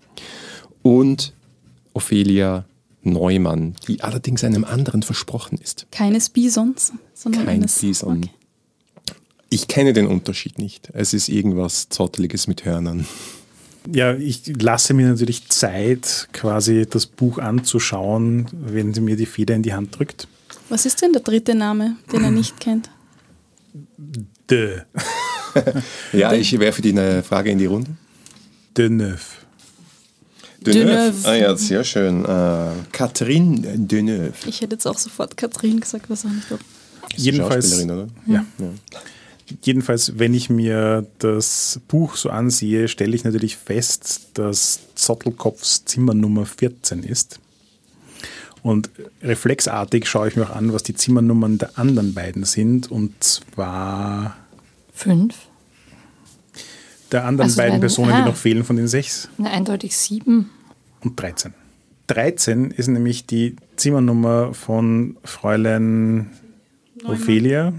und 0.82 1.32
Ophelia 1.94 2.64
Neumann, 3.02 3.74
die 3.86 4.02
allerdings 4.02 4.44
einem 4.44 4.64
anderen 4.64 5.02
versprochen 5.02 5.58
ist. 5.58 5.86
Keines 5.90 6.28
Bisons, 6.28 6.92
sondern 7.14 7.46
Kein 7.46 7.56
eines. 7.56 7.78
Bison. 7.78 8.18
Okay. 8.18 8.30
Ich 9.48 9.68
kenne 9.68 9.92
den 9.92 10.08
Unterschied 10.08 10.58
nicht. 10.58 10.90
Es 10.92 11.14
ist 11.14 11.28
irgendwas 11.28 11.88
Zotteliges 11.88 12.48
mit 12.48 12.64
Hörnern. 12.64 13.06
Ja, 13.92 14.14
ich 14.14 14.42
lasse 14.60 14.94
mir 14.94 15.08
natürlich 15.08 15.48
Zeit, 15.48 16.28
quasi 16.32 16.86
das 16.88 17.06
Buch 17.06 17.38
anzuschauen, 17.38 18.46
wenn 18.52 18.92
sie 18.94 19.00
mir 19.00 19.16
die 19.16 19.26
Feder 19.26 19.54
in 19.54 19.62
die 19.62 19.72
Hand 19.74 19.98
drückt. 19.98 20.26
Was 20.68 20.86
ist 20.86 21.00
denn 21.02 21.12
der 21.12 21.22
dritte 21.22 21.54
Name, 21.54 21.96
den 22.12 22.24
er 22.24 22.30
nicht 22.30 22.58
kennt? 22.60 22.90
De, 24.50 24.82
Ja, 26.12 26.32
ich 26.32 26.58
werfe 26.58 26.82
dir 26.82 26.92
eine 27.00 27.22
Frage 27.22 27.50
in 27.50 27.58
die 27.58 27.66
Runde. 27.66 27.90
de 28.76 28.88
Neuf. 28.88 29.42
Deneuve. 30.60 31.14
Ah 31.28 31.34
ja, 31.34 31.56
sehr 31.56 31.84
schön. 31.84 32.24
Äh, 32.24 32.70
Catherine 32.90 33.60
Deneuve. 33.78 34.32
Ich 34.46 34.60
hätte 34.60 34.74
jetzt 34.74 34.86
auch 34.86 34.98
sofort 34.98 35.36
Katrin 35.36 35.78
gesagt, 35.80 36.10
was 36.10 36.24
auch 36.26 36.30
nicht. 36.30 36.46
die 37.16 37.22
Jedenfalls- 37.22 37.66
Schauspielerin, 37.70 37.90
oder? 37.90 38.08
Ja. 38.26 38.44
Jedenfalls, 39.62 40.18
wenn 40.18 40.34
ich 40.34 40.50
mir 40.50 41.06
das 41.18 41.80
Buch 41.88 42.16
so 42.16 42.30
ansehe, 42.30 42.88
stelle 42.88 43.14
ich 43.14 43.24
natürlich 43.24 43.56
fest, 43.56 44.30
dass 44.34 44.80
Zottelkopfs 44.94 45.84
Zimmernummer 45.84 46.46
14 46.46 47.04
ist. 47.04 47.38
Und 48.62 48.90
reflexartig 49.22 50.08
schaue 50.08 50.28
ich 50.28 50.36
mir 50.36 50.50
auch 50.50 50.56
an, 50.56 50.72
was 50.72 50.82
die 50.82 50.94
Zimmernummern 50.94 51.58
der 51.58 51.78
anderen 51.78 52.14
beiden 52.14 52.44
sind. 52.44 52.90
Und 52.90 53.22
zwar 53.22 54.36
Fünf? 54.92 55.34
der 57.12 57.24
anderen 57.24 57.50
Also 57.50 57.58
beiden 57.58 57.78
Personen, 57.78 58.12
ah. 58.12 58.22
die 58.22 58.28
noch 58.28 58.36
fehlen 58.36 58.64
von 58.64 58.76
den 58.76 58.88
sechs. 58.88 59.28
Na, 59.38 59.50
eindeutig 59.50 59.96
sieben. 59.96 60.50
und 61.02 61.20
13. 61.20 61.54
13 62.08 62.70
ist 62.70 62.88
nämlich 62.88 63.26
die 63.26 63.56
Zimmernummer 63.76 64.54
von 64.54 65.16
Fräulein 65.24 66.30
Ophelia 67.04 67.72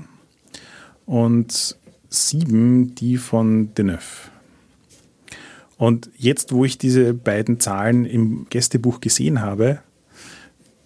und 1.07 1.75
7 2.09 2.93
die 2.93 3.17
von 3.17 3.73
Deneuve. 3.73 4.29
Und 5.77 6.09
jetzt, 6.17 6.51
wo 6.51 6.65
ich 6.65 6.77
diese 6.77 7.13
beiden 7.13 7.59
Zahlen 7.59 8.05
im 8.05 8.47
Gästebuch 8.49 8.99
gesehen 8.99 9.41
habe, 9.41 9.79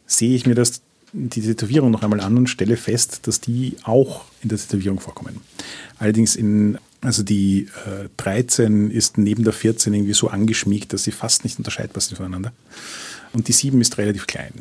sehe 0.06 0.36
ich 0.36 0.46
mir 0.46 0.56
das, 0.56 0.82
die 1.14 1.42
Tätowierung 1.42 1.92
noch 1.92 2.04
einmal 2.04 2.22
an 2.22 2.38
und 2.38 2.48
stelle 2.48 2.78
fest, 2.78 3.28
dass 3.28 3.42
die 3.42 3.76
auch 3.84 4.26
in 4.44 4.50
der 4.50 4.58
Tätowierung 4.58 5.00
vorkommen. 5.00 5.40
Allerdings 5.98 6.36
in, 6.36 6.78
also 7.00 7.24
die 7.24 7.70
äh, 7.86 8.10
13 8.18 8.92
ist 8.92 9.18
neben 9.18 9.44
der 9.44 9.54
14 9.54 9.94
irgendwie 9.94 10.14
so 10.14 10.28
angeschmiegt, 10.28 10.94
dass 10.94 11.04
sie 11.04 11.12
fast 11.12 11.44
nicht 11.44 11.58
unterscheidbar 11.58 12.02
sind 12.02 12.18
voneinander. 12.18 12.52
Und 13.34 13.48
die 13.48 13.54
7 13.54 13.80
ist 13.80 13.98
relativ 13.98 14.28
klein. 14.28 14.54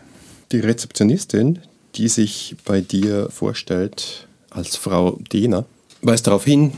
Die 0.52 0.60
Rezeptionistin, 0.60 1.58
die 1.96 2.08
sich 2.08 2.56
bei 2.64 2.80
dir 2.80 3.30
vorstellt 3.30 4.28
als 4.50 4.76
Frau 4.76 5.18
Dehner, 5.32 5.64
weist 6.02 6.26
darauf 6.26 6.44
hin, 6.44 6.72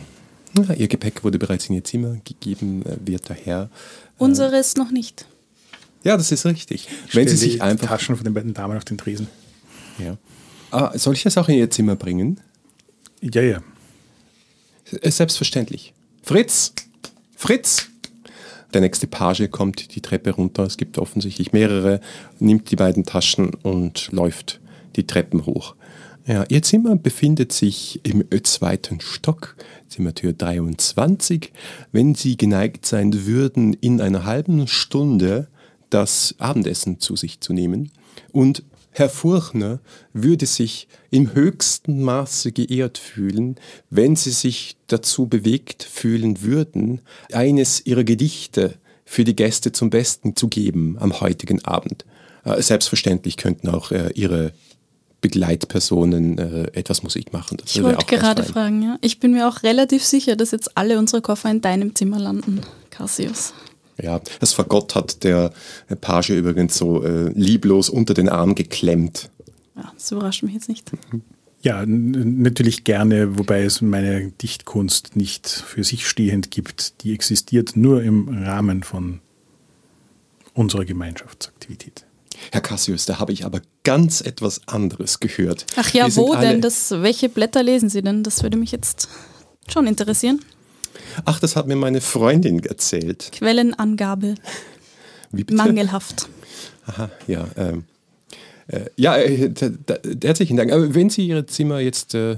na, 0.54 0.74
ihr 0.74 0.88
Gepäck 0.88 1.24
wurde 1.24 1.38
bereits 1.38 1.68
in 1.68 1.74
ihr 1.74 1.84
Zimmer 1.84 2.16
gegeben, 2.24 2.84
äh, 2.84 2.96
wird 3.04 3.28
daher. 3.30 3.70
Unseres 4.18 4.76
noch 4.76 4.90
nicht. 4.90 5.26
Ja, 6.04 6.16
das 6.16 6.32
ist 6.32 6.44
richtig. 6.44 6.88
Wenn 7.12 7.28
sie 7.28 7.36
sich 7.36 7.54
die 7.54 7.60
einfach. 7.60 7.88
Taschen 7.88 8.16
von 8.16 8.24
den 8.24 8.34
beiden 8.34 8.54
Damen 8.54 8.76
auf 8.76 8.84
den 8.84 8.98
Tresen. 8.98 9.28
Ja. 9.98 10.16
Ah, 10.70 10.96
soll 10.98 11.14
ich 11.14 11.22
das 11.22 11.38
auch 11.38 11.48
in 11.48 11.56
ihr 11.56 11.70
Zimmer 11.70 11.96
bringen? 11.96 12.40
Ja, 13.20 13.42
ja. 13.42 13.62
Äh, 15.00 15.10
Selbstverständlich. 15.10 15.94
Fritz! 16.22 16.72
Fritz! 17.36 17.88
Der 18.74 18.80
nächste 18.80 19.06
Page 19.06 19.50
kommt 19.50 19.94
die 19.94 20.00
Treppe 20.00 20.30
runter. 20.30 20.64
Es 20.64 20.76
gibt 20.76 20.98
offensichtlich 20.98 21.52
mehrere, 21.52 22.00
nimmt 22.38 22.70
die 22.70 22.76
beiden 22.76 23.04
Taschen 23.04 23.54
und 23.54 24.10
läuft 24.12 24.60
die 24.96 25.06
Treppen 25.06 25.46
hoch. 25.46 25.74
Ja, 26.24 26.44
ihr 26.48 26.62
Zimmer 26.62 26.94
befindet 26.94 27.52
sich 27.52 28.00
im 28.04 28.24
zweiten 28.44 29.00
Stock, 29.00 29.56
Zimmertür 29.88 30.32
23. 30.32 31.52
Wenn 31.90 32.14
Sie 32.14 32.36
geneigt 32.36 32.86
sein 32.86 33.26
würden, 33.26 33.72
in 33.74 34.00
einer 34.00 34.24
halben 34.24 34.68
Stunde 34.68 35.48
das 35.90 36.36
Abendessen 36.38 37.00
zu 37.00 37.16
sich 37.16 37.40
zu 37.40 37.52
nehmen 37.52 37.90
und 38.30 38.62
Herr 38.92 39.08
Furchner 39.08 39.80
würde 40.12 40.46
sich 40.46 40.86
im 41.10 41.34
höchsten 41.34 42.02
Maße 42.02 42.52
geehrt 42.52 42.98
fühlen, 42.98 43.56
wenn 43.90 44.14
Sie 44.14 44.30
sich 44.30 44.76
dazu 44.86 45.26
bewegt 45.26 45.82
fühlen 45.82 46.42
würden, 46.42 47.00
eines 47.32 47.84
Ihrer 47.84 48.04
Gedichte 48.04 48.74
für 49.04 49.24
die 49.24 49.34
Gäste 49.34 49.72
zum 49.72 49.90
Besten 49.90 50.36
zu 50.36 50.46
geben 50.46 50.98
am 51.00 51.20
heutigen 51.20 51.64
Abend. 51.64 52.04
Äh, 52.44 52.62
Selbstverständlich 52.62 53.36
könnten 53.36 53.68
auch 53.68 53.90
äh, 53.90 54.10
Ihre 54.14 54.52
Begleitpersonen 55.22 56.36
äh, 56.36 56.64
etwas 56.74 57.02
Musik 57.02 57.32
machen. 57.32 57.56
Das 57.56 57.74
Ich 57.74 57.82
wollte 57.82 58.04
gerade 58.04 58.42
fragen, 58.42 58.82
ja. 58.82 58.98
Ich 59.00 59.20
bin 59.20 59.32
mir 59.32 59.48
auch 59.48 59.62
relativ 59.62 60.04
sicher, 60.04 60.36
dass 60.36 60.50
jetzt 60.50 60.76
alle 60.76 60.98
unsere 60.98 61.22
Koffer 61.22 61.50
in 61.50 61.62
deinem 61.62 61.94
Zimmer 61.94 62.18
landen, 62.18 62.60
Cassius. 62.90 63.54
Ja, 64.00 64.20
das 64.40 64.52
Fagott 64.52 64.94
hat 64.94 65.22
der 65.24 65.52
Page 66.00 66.30
übrigens 66.30 66.76
so 66.76 67.02
äh, 67.04 67.30
lieblos 67.34 67.88
unter 67.88 68.14
den 68.14 68.28
Arm 68.28 68.54
geklemmt. 68.54 69.30
Ja, 69.76 69.92
das 69.94 70.10
überrascht 70.10 70.42
mich 70.42 70.54
jetzt 70.54 70.68
nicht. 70.68 70.90
Ja, 71.62 71.86
natürlich 71.86 72.82
gerne, 72.82 73.38
wobei 73.38 73.62
es 73.62 73.80
meine 73.80 74.32
Dichtkunst 74.32 75.14
nicht 75.14 75.48
für 75.48 75.84
sich 75.84 76.08
stehend 76.08 76.50
gibt. 76.50 77.04
Die 77.04 77.14
existiert 77.14 77.76
nur 77.76 78.02
im 78.02 78.28
Rahmen 78.28 78.82
von 78.82 79.20
unserer 80.54 80.84
Gemeinschaftsaktivität. 80.84 82.04
Herr 82.50 82.60
Cassius, 82.60 83.04
da 83.06 83.18
habe 83.18 83.32
ich 83.32 83.44
aber 83.44 83.60
ganz 83.84 84.20
etwas 84.20 84.60
anderes 84.66 85.20
gehört. 85.20 85.66
Ach 85.76 85.92
ja, 85.92 86.06
Wir 86.06 86.16
wo 86.16 86.34
denn? 86.34 86.60
Das, 86.60 86.90
welche 86.90 87.28
Blätter 87.28 87.62
lesen 87.62 87.88
Sie 87.88 88.02
denn? 88.02 88.22
Das 88.22 88.42
würde 88.42 88.56
mich 88.56 88.72
jetzt 88.72 89.08
schon 89.72 89.86
interessieren. 89.86 90.40
Ach, 91.24 91.38
das 91.40 91.56
hat 91.56 91.66
mir 91.66 91.76
meine 91.76 92.00
Freundin 92.00 92.58
erzählt. 92.64 93.30
Quellenangabe 93.32 94.34
Wie 95.30 95.44
bitte? 95.44 95.54
mangelhaft. 95.54 96.28
Aha, 96.86 97.10
ja. 97.26 97.46
Ähm, 97.56 97.84
Äh, 98.68 98.86
ja, 98.96 99.16
äh, 99.16 99.50
herzlichen 100.22 100.56
Dank. 100.56 100.70
Aber 100.72 100.94
wenn 100.94 101.10
Sie 101.10 101.26
Ihre 101.26 101.46
Zimmer 101.46 101.80
jetzt 101.80 102.14
äh, 102.14 102.36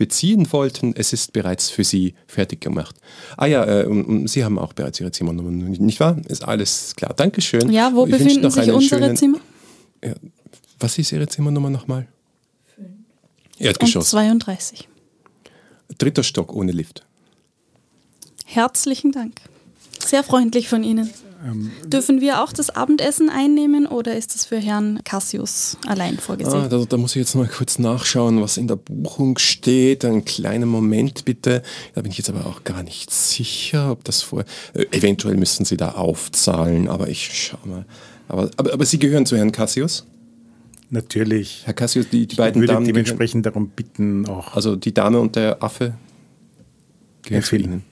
beziehen 0.00 0.50
wollten, 0.50 0.94
es 0.96 1.12
ist 1.12 1.34
bereits 1.34 1.68
für 1.68 1.84
Sie 1.84 2.14
fertig 2.26 2.62
gemacht. 2.62 2.96
Ah 3.36 3.44
ja, 3.44 3.82
äh, 3.82 3.84
und, 3.84 4.28
Sie 4.28 4.42
haben 4.42 4.58
auch 4.58 4.72
bereits 4.72 4.98
Ihre 4.98 5.12
Zimmernummer, 5.12 5.50
nicht 5.50 6.00
wahr? 6.00 6.16
Ist 6.26 6.42
alles 6.42 6.96
klar. 6.96 7.12
Dankeschön. 7.14 7.70
Ja, 7.70 7.92
wo 7.94 8.06
Ich 8.06 8.12
befinden 8.12 8.50
sich 8.50 8.72
unsere 8.72 8.80
schönen- 8.80 9.14
Zimmer? 9.14 9.40
Ja, 10.02 10.14
was 10.78 10.96
ist 10.96 11.12
Ihre 11.12 11.28
Zimmernummer 11.28 11.68
nochmal? 11.68 12.08
Und 12.78 12.96
Erdgeschoss. 13.58 14.08
32. 14.08 14.88
Dritter 15.98 16.22
Stock 16.22 16.54
ohne 16.54 16.72
Lift. 16.72 17.04
Herzlichen 18.46 19.12
Dank. 19.12 19.38
Sehr 20.02 20.24
freundlich 20.24 20.70
von 20.70 20.82
Ihnen. 20.82 21.10
Ähm, 21.42 21.70
Dürfen 21.86 22.20
wir 22.20 22.42
auch 22.42 22.52
das 22.52 22.68
Abendessen 22.70 23.30
einnehmen 23.30 23.86
oder 23.86 24.14
ist 24.16 24.34
das 24.34 24.44
für 24.44 24.58
Herrn 24.58 25.00
Cassius 25.04 25.78
allein 25.86 26.18
vorgesehen? 26.18 26.62
Ah, 26.64 26.68
da, 26.68 26.84
da 26.84 26.96
muss 26.98 27.12
ich 27.16 27.20
jetzt 27.20 27.34
mal 27.34 27.46
kurz 27.48 27.78
nachschauen, 27.78 28.42
was 28.42 28.58
in 28.58 28.68
der 28.68 28.76
Buchung 28.76 29.38
steht. 29.38 30.04
Einen 30.04 30.24
kleinen 30.26 30.68
Moment 30.68 31.24
bitte. 31.24 31.62
Da 31.94 32.02
bin 32.02 32.10
ich 32.12 32.18
jetzt 32.18 32.28
aber 32.28 32.44
auch 32.46 32.64
gar 32.64 32.82
nicht 32.82 33.10
sicher, 33.10 33.90
ob 33.90 34.04
das 34.04 34.22
vor. 34.22 34.44
Äh, 34.74 34.84
eventuell 34.90 35.36
müssen 35.36 35.64
Sie 35.64 35.76
da 35.78 35.92
aufzahlen, 35.92 36.88
aber 36.88 37.08
ich 37.08 37.30
schau 37.32 37.58
mal. 37.64 37.86
Aber, 38.28 38.50
aber, 38.58 38.72
aber 38.74 38.84
Sie 38.84 38.98
gehören 38.98 39.24
zu 39.24 39.36
Herrn 39.36 39.50
Cassius? 39.52 40.06
Natürlich. 40.90 41.62
Herr 41.64 41.74
Cassius, 41.74 42.08
die, 42.10 42.26
die 42.26 42.32
Ich 42.32 42.36
beiden 42.36 42.60
würde 42.60 42.72
Damen. 42.74 42.84
gehören- 42.84 42.94
dementsprechend 43.04 43.46
darum 43.46 43.68
bitten, 43.68 44.26
auch 44.28 44.54
Also 44.54 44.76
die 44.76 44.92
Dame 44.92 45.20
und 45.20 45.36
der 45.36 45.62
Affe 45.62 45.94
gehören. 47.22 47.60
Ihnen. 47.62 47.82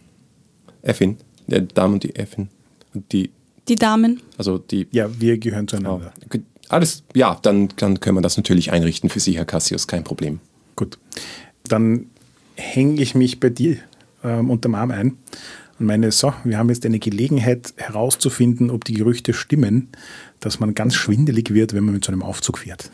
Effin. 0.82 1.16
Der 1.46 1.61
Dame 1.62 1.94
und 1.94 2.03
die 2.03 2.14
Effin. 2.16 2.49
Und 2.94 3.11
die, 3.12 3.30
Die 3.69 3.77
Damen. 3.77 4.21
also 4.37 4.59
die 4.59 4.87
Ja, 4.91 5.09
wir 5.21 5.39
gehören 5.39 5.64
Oh, 5.64 5.69
zueinander. 5.69 6.12
gut. 6.29 6.43
Alles, 6.71 7.03
ja, 7.14 7.39
dann, 7.43 7.69
dann 7.77 7.99
können 8.01 8.19
wir 8.19 8.21
das 8.21 8.37
natürlich 8.37 8.73
einrichten 8.73 9.09
für 9.09 9.21
Sie, 9.21 9.37
Herr 9.37 9.47
Cassius, 9.47 9.87
kein 9.87 10.05
Problem. 10.05 10.39
Gut. 10.77 10.99
Dann 11.64 12.07
hänge 12.57 13.01
ich 13.01 13.14
mich 13.14 13.41
bei 13.41 13.49
dir 13.49 13.79
ähm, 14.23 14.51
unterm 14.51 14.75
Arm 14.75 14.91
ein 14.91 15.16
und 15.79 15.87
meine, 15.87 16.11
so, 16.12 16.35
wir 16.45 16.59
haben 16.59 16.69
jetzt 16.69 16.85
eine 16.85 16.99
Gelegenheit 16.99 17.73
herauszufinden, 17.77 18.71
ob 18.71 18.85
die 18.85 18.95
Gerüchte 18.95 19.33
stimmen, 19.33 19.89
dass 20.41 20.61
man 20.61 20.75
ganz 20.75 20.95
schwindelig 20.95 21.55
wird, 21.55 21.73
wenn 21.73 21.85
man 21.85 21.95
mit 21.95 22.05
so 22.05 22.12
einem 22.12 22.23
Aufzug 22.23 22.59
fährt. 22.59 22.91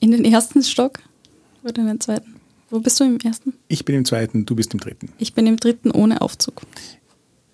In 0.00 0.10
den 0.10 0.24
ersten 0.24 0.62
Stock 0.62 0.98
oder 1.62 1.82
in 1.82 1.86
den 1.88 2.00
zweiten? 2.00 2.34
Wo 2.70 2.80
bist 2.80 2.98
du 2.98 3.04
im 3.04 3.18
ersten? 3.20 3.52
Ich 3.68 3.84
bin 3.84 3.94
im 3.94 4.04
zweiten, 4.04 4.46
du 4.46 4.56
bist 4.56 4.72
im 4.74 4.80
dritten. 4.80 5.10
Ich 5.18 5.34
bin 5.34 5.46
im 5.46 5.58
dritten 5.58 5.90
ohne 5.90 6.20
Aufzug. 6.22 6.62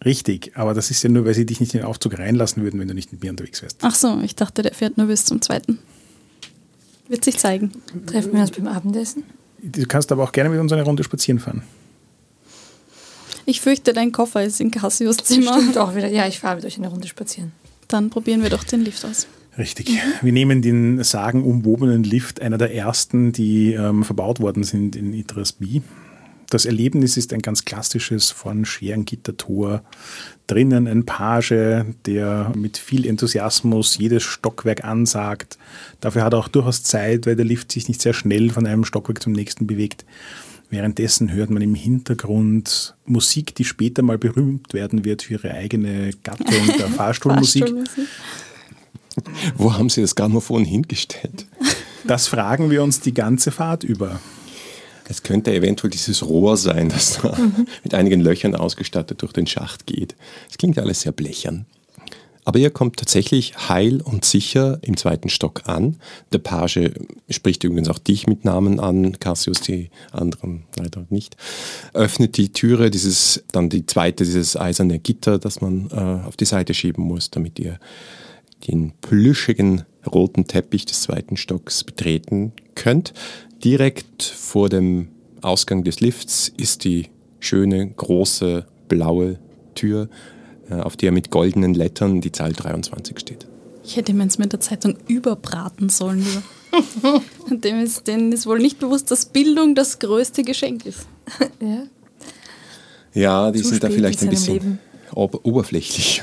Richtig, 0.05 0.53
aber 0.55 0.75
das 0.75 0.91
ist 0.91 1.03
ja 1.03 1.11
nur, 1.11 1.25
weil 1.25 1.35
sie 1.35 1.45
dich 1.45 1.61
nicht 1.61 1.75
in 1.75 1.81
den 1.81 1.87
Aufzug 1.87 2.19
reinlassen 2.19 2.63
würden, 2.63 2.79
wenn 2.79 2.89
du 2.89 2.95
nicht 2.95 3.11
mit 3.11 3.23
mir 3.23 3.31
unterwegs 3.31 3.63
wärst. 3.63 3.79
Ach 3.83 3.95
so, 3.95 4.21
ich 4.23 4.37
dachte, 4.37 4.63
der 4.63 4.73
fährt 4.73 4.97
nur 4.97 5.09
bis 5.09 5.25
zum 5.25 5.43
zweiten. 5.43 5.79
Wird 7.09 7.25
sich 7.25 7.39
zeigen. 7.39 7.73
Treffen 8.07 8.33
wir 8.33 8.41
uns 8.41 8.51
beim 8.51 8.69
Abendessen? 8.69 9.25
Du 9.63 9.85
kannst 9.87 10.13
aber 10.13 10.23
auch 10.23 10.33
gerne 10.33 10.51
mit 10.51 10.61
uns 10.61 10.73
eine 10.73 10.83
Runde 10.83 11.03
spazieren 11.03 11.41
fahren. 11.41 11.63
Ich 13.45 13.61
fürchte, 13.61 13.93
dein 13.93 14.13
Koffer 14.13 14.45
ist 14.45 14.61
in 14.61 14.71
Cassius 14.71 15.17
Zimmer. 15.17 15.59
Stimmt 15.59 15.79
auch 15.79 15.95
wieder. 15.95 16.09
Ja, 16.09 16.29
ich 16.29 16.39
fahre 16.39 16.57
mit 16.57 16.67
euch 16.67 16.77
eine 16.77 16.89
Runde 16.89 17.09
spazieren. 17.09 17.53
Dann 17.89 18.11
probieren 18.11 18.43
wir 18.43 18.51
doch 18.51 18.63
den 18.63 18.83
Lift 18.83 19.05
aus. 19.05 19.27
Richtig. 19.57 19.99
Wir 20.23 20.33
nehmen 20.33 20.63
den 20.63 21.03
sagenumwobenen 21.03 22.05
Lift, 22.05 22.41
einer 22.41 22.59
der 22.59 22.75
ersten, 22.75 23.33
die 23.33 23.73
ähm, 23.73 24.05
verbaut 24.05 24.39
worden 24.39 24.63
sind 24.63 24.95
in 24.95 25.13
Idris 25.13 25.53
B. 25.53 25.81
Das 26.51 26.65
Erlebnis 26.65 27.17
ist 27.19 27.33
ein 27.35 27.43
ganz 27.43 27.65
klassisches 27.65 28.31
von 28.31 28.65
Scherengittertor. 28.65 29.83
Drinnen 30.47 30.87
ein 30.87 31.05
Page, 31.05 31.85
der 32.07 32.53
mit 32.57 32.79
viel 32.79 33.07
Enthusiasmus 33.07 33.99
jedes 33.99 34.23
Stockwerk 34.23 34.83
ansagt. 34.83 35.59
Dafür 36.01 36.25
hat 36.25 36.33
er 36.33 36.39
auch 36.39 36.49
durchaus 36.49 36.83
Zeit, 36.83 37.27
weil 37.27 37.37
der 37.37 37.45
Lift 37.45 37.71
sich 37.71 37.89
nicht 37.89 38.01
sehr 38.01 38.15
schnell 38.15 38.49
von 38.49 38.67
einem 38.67 38.85
Stockwerk 38.85 39.23
zum 39.23 39.33
nächsten 39.33 39.67
bewegt. 39.67 40.07
Währenddessen 40.71 41.33
hört 41.33 41.51
man 41.51 41.63
im 41.63 41.75
Hintergrund 41.75 42.95
Musik, 43.05 43.55
die 43.55 43.65
später 43.65 44.03
mal 44.03 44.19
berühmt 44.19 44.73
werden 44.73 45.05
wird 45.05 45.23
für 45.23 45.35
ihre 45.35 45.53
eigene 45.53 46.11
Gattung 46.23 46.67
der 46.79 46.89
Fahrstuhlmusik. 46.97 47.65
Fahrstuhlmusik. 47.65 48.09
Wo 49.57 49.75
haben 49.75 49.91
Sie 49.91 50.01
das 50.01 50.15
Grammophon 50.15 50.65
hingestellt? 50.65 51.47
Das 52.07 52.29
fragen 52.29 52.71
wir 52.71 52.83
uns 52.83 53.01
die 53.01 53.13
ganze 53.15 53.51
Fahrt 53.51 53.85
über. 53.85 54.21
Es 55.09 55.23
könnte 55.23 55.55
eventuell 55.55 55.91
dieses 55.91 56.25
Rohr 56.25 56.57
sein, 56.57 56.89
das 56.91 57.21
da 57.23 57.37
mit 57.83 57.95
einigen 57.95 58.21
Löchern 58.21 58.55
ausgestattet 58.55 59.23
durch 59.23 59.33
den 59.33 59.47
Schacht 59.47 59.87
geht. 59.87 60.15
Es 60.51 60.59
klingt 60.59 60.79
alles 60.79 61.01
sehr 61.03 61.13
blechern. 61.13 61.67
Aber 62.45 62.59
ihr 62.59 62.71
kommt 62.71 62.97
tatsächlich 62.97 63.69
heil 63.69 64.01
und 64.01 64.25
sicher 64.25 64.79
im 64.81 64.97
zweiten 64.97 65.29
Stock 65.29 65.69
an. 65.69 65.97
Der 66.33 66.39
Page 66.39 66.93
spricht 67.29 67.63
übrigens 67.63 67.91
auch 67.91 67.99
dich 67.99 68.27
mit 68.27 68.47
Namen 68.47 68.81
an, 68.81 69.21
Cassius 69.21 69.61
die 69.61 69.91
anderen 70.13 70.65
leider 70.75 71.05
nicht. 71.11 71.37
Öffnet 71.93 72.39
die 72.39 72.51
Türe, 72.51 72.91
dieses, 72.91 73.45
dann 73.53 73.69
die 73.69 73.85
zweite, 73.85 74.25
dieses 74.25 74.57
eiserne 74.57 74.99
Gitter, 74.99 75.39
das 75.39 75.61
man 75.61 75.91
äh, 75.91 76.27
auf 76.27 76.39
die 76.39 76.47
Seite 76.47 76.73
schieben 76.73 77.05
muss, 77.05 77.31
damit 77.31 77.59
ihr 77.59 77.79
den 78.67 78.93
plüschigen 79.03 79.85
roten 80.07 80.47
Teppich 80.47 80.87
des 80.87 81.03
zweiten 81.03 81.37
Stocks 81.37 81.85
betreten 81.85 82.55
könnt. 82.79 83.13
Direkt 83.63 84.23
vor 84.23 84.69
dem 84.69 85.09
Ausgang 85.43 85.85
des 85.85 86.01
Lifts 86.01 86.51
ist 86.57 86.85
die 86.85 87.09
schöne, 87.41 87.89
große, 87.89 88.67
blaue 88.89 89.39
Tür, 89.75 90.09
äh, 90.71 90.75
auf 90.75 90.97
der 90.97 91.13
mit 91.13 91.31
goldenen 91.31 91.75
Lettern 91.75 92.21
die 92.21 92.33
Zahl 92.33 92.53
23 92.53 93.19
steht. 93.19 93.47
Ich 93.85 93.97
hätte 93.97 94.13
mir 94.13 94.25
jetzt 94.25 94.39
mit 94.39 94.53
der 94.53 94.61
Zeitung 94.61 94.97
überbraten 95.07 95.89
sollen. 95.89 96.27
Dem 97.51 97.81
ist, 97.81 98.07
denen 98.07 98.33
ist 98.33 98.47
wohl 98.47 98.59
nicht 98.59 98.79
bewusst, 98.79 99.11
dass 99.11 99.27
Bildung 99.27 99.75
das 99.75 99.99
größte 99.99 100.43
Geschenk 100.43 100.87
ist. 100.87 101.07
Ja. 101.61 101.83
Ja, 103.15 103.51
die 103.51 103.63
Zu 103.63 103.71
sind 103.71 103.83
da 103.83 103.91
vielleicht 103.91 104.23
in 104.23 104.29
ein 104.29 104.31
bisschen 104.31 104.79
ob 105.13 105.45
oberflächlich. 105.45 106.23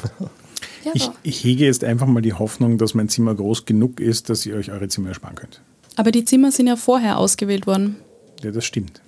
ja 0.83 0.91
Ich, 0.93 1.09
ich 1.23 1.43
hege 1.43 1.65
jetzt 1.65 1.83
einfach 1.83 2.07
mal 2.07 2.21
die 2.21 2.33
Hoffnung, 2.33 2.77
dass 2.77 2.93
mein 2.93 3.09
Zimmer 3.09 3.35
groß 3.35 3.65
genug 3.65 3.99
ist, 3.99 4.29
dass 4.29 4.45
ihr 4.45 4.55
euch 4.55 4.71
eure 4.71 4.87
Zimmer 4.87 5.09
ersparen 5.09 5.35
könnt. 5.35 5.61
Aber 5.95 6.11
die 6.11 6.25
Zimmer 6.25 6.51
sind 6.51 6.67
ja 6.67 6.75
vorher 6.75 7.17
ausgewählt 7.17 7.67
worden. 7.67 7.97
Ja, 8.43 8.51
das 8.51 8.65
stimmt. 8.65 9.01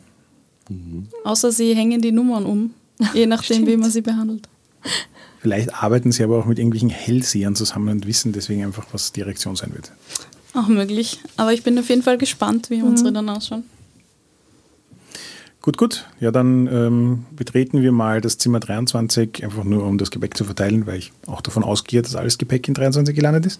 Außer 1.23 1.51
sie 1.51 1.75
hängen 1.75 2.01
die 2.01 2.11
Nummern 2.11 2.45
um. 2.45 2.73
Je 3.13 3.25
nachdem, 3.27 3.65
wie 3.67 3.77
man 3.77 3.91
sie 3.91 4.01
behandelt. 4.01 4.47
Vielleicht 5.39 5.73
arbeiten 5.73 6.11
sie 6.11 6.23
aber 6.23 6.39
auch 6.39 6.45
mit 6.45 6.59
irgendwelchen 6.59 6.89
Hellsehern 6.89 7.55
zusammen 7.55 7.89
und 7.89 8.07
wissen 8.07 8.33
deswegen 8.33 8.65
einfach, 8.65 8.85
was 8.91 9.11
die 9.11 9.21
Reaktion 9.21 9.55
sein 9.55 9.73
wird. 9.73 9.91
Auch 10.53 10.67
möglich. 10.67 11.19
Aber 11.35 11.53
ich 11.53 11.63
bin 11.63 11.77
auf 11.77 11.89
jeden 11.89 12.01
Fall 12.01 12.17
gespannt, 12.17 12.69
wie 12.69 12.81
unsere 12.81 13.11
dann 13.11 13.29
ausschauen. 13.29 13.63
Gut, 15.61 15.77
gut. 15.77 16.05
Ja, 16.21 16.31
dann 16.31 16.67
ähm, 16.67 17.25
betreten 17.35 17.81
wir 17.81 17.91
mal 17.91 18.21
das 18.21 18.37
Zimmer 18.37 18.61
23, 18.61 19.43
einfach 19.43 19.65
nur 19.65 19.85
um 19.85 19.97
das 19.97 20.11
Gepäck 20.11 20.37
zu 20.37 20.45
verteilen, 20.45 20.87
weil 20.87 20.99
ich 20.99 21.11
auch 21.25 21.41
davon 21.41 21.63
ausgehe, 21.63 22.01
dass 22.01 22.15
alles 22.15 22.37
Gepäck 22.37 22.67
in 22.69 22.73
23 22.73 23.13
gelandet 23.13 23.45
ist. 23.45 23.59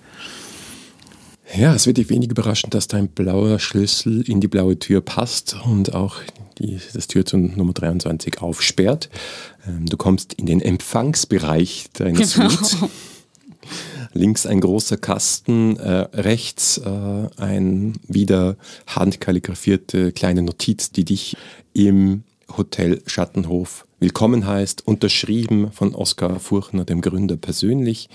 Ja, 1.55 1.73
es 1.73 1.87
wird 1.87 1.97
dich 1.97 2.09
wenig 2.09 2.29
überraschen, 2.29 2.69
dass 2.69 2.87
dein 2.87 3.07
blauer 3.07 3.59
Schlüssel 3.59 4.21
in 4.29 4.41
die 4.41 4.47
blaue 4.47 4.77
Tür 4.77 5.01
passt 5.01 5.55
und 5.65 5.93
auch 5.93 6.17
die, 6.59 6.79
das 6.93 7.07
Tür 7.07 7.25
zu 7.25 7.37
Nummer 7.37 7.73
23 7.73 8.41
aufsperrt. 8.41 9.09
Ähm, 9.67 9.85
du 9.85 9.95
kommst 9.95 10.33
in 10.33 10.45
den 10.45 10.61
Empfangsbereich 10.61 11.87
deiner 11.93 12.25
Suite. 12.25 12.77
Links 14.13 14.45
ein 14.45 14.61
großer 14.61 14.97
Kasten, 14.97 15.77
äh, 15.77 16.07
rechts 16.13 16.79
äh, 16.79 17.27
ein 17.37 17.93
wieder 18.07 18.57
handkalligrafierte 18.87 20.11
kleine 20.11 20.41
Notiz, 20.41 20.91
die 20.91 21.05
dich 21.05 21.37
im 21.73 22.23
Hotel 22.55 23.01
Schattenhof 23.05 23.85
willkommen 23.99 24.45
heißt, 24.47 24.87
unterschrieben 24.87 25.71
von 25.71 25.93
Oskar 25.93 26.39
Furchner, 26.39 26.85
dem 26.85 27.01
Gründer 27.01 27.37
persönlich. 27.37 28.09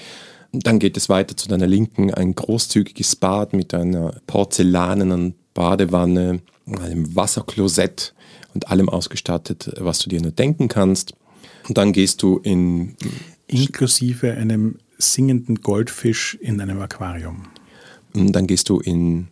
Dann 0.52 0.78
geht 0.78 0.96
es 0.96 1.08
weiter 1.08 1.36
zu 1.36 1.48
deiner 1.48 1.66
Linken, 1.66 2.12
ein 2.12 2.34
großzügiges 2.34 3.16
Bad 3.16 3.54
mit 3.54 3.72
einer 3.72 4.14
porzellanenen 4.26 5.34
Badewanne, 5.54 6.40
einem 6.66 7.16
Wasserklosett 7.16 8.14
und 8.54 8.68
allem 8.68 8.88
ausgestattet, 8.88 9.72
was 9.78 9.98
du 10.00 10.10
dir 10.10 10.20
nur 10.20 10.30
denken 10.30 10.68
kannst. 10.68 11.14
Und 11.68 11.78
dann 11.78 11.92
gehst 11.92 12.22
du 12.22 12.38
in 12.38 12.96
Inklusive 13.46 14.32
einem 14.32 14.76
singenden 14.98 15.56
Goldfisch 15.56 16.36
in 16.40 16.60
einem 16.60 16.80
Aquarium. 16.80 17.44
Und 18.14 18.32
Dann 18.32 18.46
gehst 18.46 18.68
du 18.68 18.80
in 18.80 19.28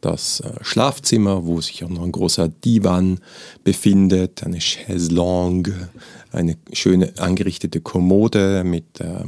das 0.00 0.40
äh, 0.40 0.52
Schlafzimmer, 0.62 1.46
wo 1.46 1.60
sich 1.60 1.84
auch 1.84 1.88
noch 1.88 2.04
ein 2.04 2.12
großer 2.12 2.48
Divan 2.48 3.20
befindet, 3.64 4.44
eine 4.44 4.60
Chaiselongue, 4.60 5.88
eine 6.30 6.56
schöne 6.72 7.12
angerichtete 7.18 7.80
Kommode 7.80 8.62
mit 8.64 9.00
äh, 9.00 9.24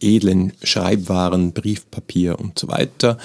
edlen 0.00 0.52
Schreibwaren, 0.62 1.52
Briefpapier 1.52 2.38
und 2.38 2.58
so 2.58 2.68
weiter, 2.68 3.18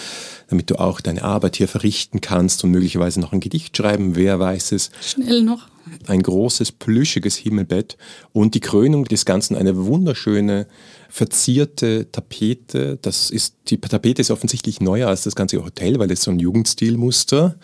damit 0.48 0.70
du 0.70 0.80
auch 0.80 1.02
deine 1.02 1.24
Arbeit 1.24 1.58
hier 1.58 1.68
verrichten 1.68 2.22
kannst 2.22 2.64
und 2.64 2.72
möglicherweise 2.72 3.20
noch 3.20 3.34
ein 3.34 3.40
Gedicht 3.40 3.76
schreiben, 3.76 4.16
wer 4.16 4.40
weiß 4.40 4.72
es. 4.74 4.92
Schnell 5.02 5.42
noch. 5.42 5.68
Ein 6.08 6.22
großes, 6.22 6.72
plüschiges 6.74 7.36
Himmelbett 7.36 7.98
und 8.32 8.54
die 8.54 8.60
Krönung 8.60 9.06
des 9.06 9.26
Ganzen 9.26 9.56
eine 9.56 9.76
wunderschöne, 9.86 10.68
verzierte 11.10 12.12
Tapete. 12.12 13.00
Das 13.02 13.32
ist, 13.32 13.56
die 13.70 13.78
Tapete 13.78 14.22
ist 14.22 14.30
offensichtlich 14.30 14.82
neuer 14.82 15.08
als 15.08 15.24
das 15.24 15.36
ganze 15.36 15.64
Hotel, 15.64 15.98
weil 15.98 16.12
es 16.12 16.22
so 16.22 16.32
ein 16.32 16.40
Jugendstilmuster, 16.40 17.56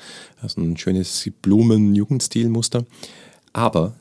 also 0.41 0.61
ein 0.61 0.75
schönes 0.77 1.29
Blumen-Jugendstilmuster. 1.43 2.85
Aber 3.53 3.93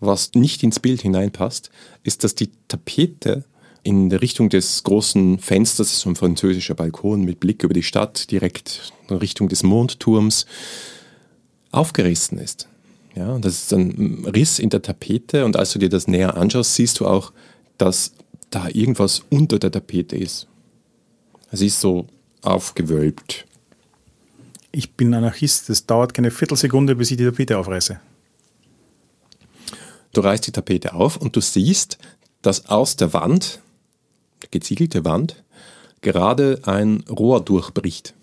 was 0.00 0.32
nicht 0.34 0.62
ins 0.62 0.80
Bild 0.80 1.02
hineinpasst, 1.02 1.70
ist, 2.04 2.24
dass 2.24 2.34
die 2.34 2.50
Tapete 2.68 3.44
in 3.88 4.10
der 4.10 4.20
Richtung 4.20 4.50
des 4.50 4.84
großen 4.84 5.38
Fensters, 5.38 5.88
das 5.88 5.92
ist 5.94 6.00
so 6.00 6.10
ein 6.10 6.16
französischer 6.16 6.74
Balkon 6.74 7.24
mit 7.24 7.40
Blick 7.40 7.64
über 7.64 7.72
die 7.72 7.82
Stadt, 7.82 8.30
direkt 8.30 8.92
in 9.08 9.16
Richtung 9.16 9.48
des 9.48 9.62
Mondturms, 9.62 10.44
aufgerissen 11.70 12.36
ist. 12.36 12.68
Ja, 13.14 13.32
und 13.32 13.46
das 13.46 13.54
ist 13.54 13.72
ein 13.72 14.26
Riss 14.26 14.58
in 14.58 14.68
der 14.68 14.82
Tapete 14.82 15.46
und 15.46 15.56
als 15.56 15.72
du 15.72 15.78
dir 15.78 15.88
das 15.88 16.06
näher 16.06 16.36
anschaust, 16.36 16.74
siehst 16.74 17.00
du 17.00 17.06
auch, 17.06 17.32
dass 17.78 18.12
da 18.50 18.68
irgendwas 18.68 19.22
unter 19.30 19.58
der 19.58 19.72
Tapete 19.72 20.16
ist. 20.16 20.46
Sie 21.50 21.68
ist 21.68 21.80
so 21.80 22.06
aufgewölbt. 22.42 23.46
Ich 24.70 24.92
bin 24.92 25.14
Anarchist. 25.14 25.70
Es 25.70 25.86
dauert 25.86 26.12
keine 26.12 26.30
Viertelsekunde, 26.30 26.94
bis 26.94 27.10
ich 27.10 27.16
die 27.16 27.24
Tapete 27.24 27.56
aufreiße. 27.56 27.98
Du 30.12 30.20
reißt 30.20 30.46
die 30.46 30.52
Tapete 30.52 30.92
auf 30.92 31.16
und 31.16 31.34
du 31.36 31.40
siehst, 31.40 31.96
dass 32.42 32.66
aus 32.66 32.96
der 32.96 33.14
Wand, 33.14 33.60
geziegelte 34.50 35.04
Wand, 35.04 35.42
gerade 36.00 36.60
ein 36.64 37.04
Rohr 37.08 37.44
durchbricht. 37.44 38.14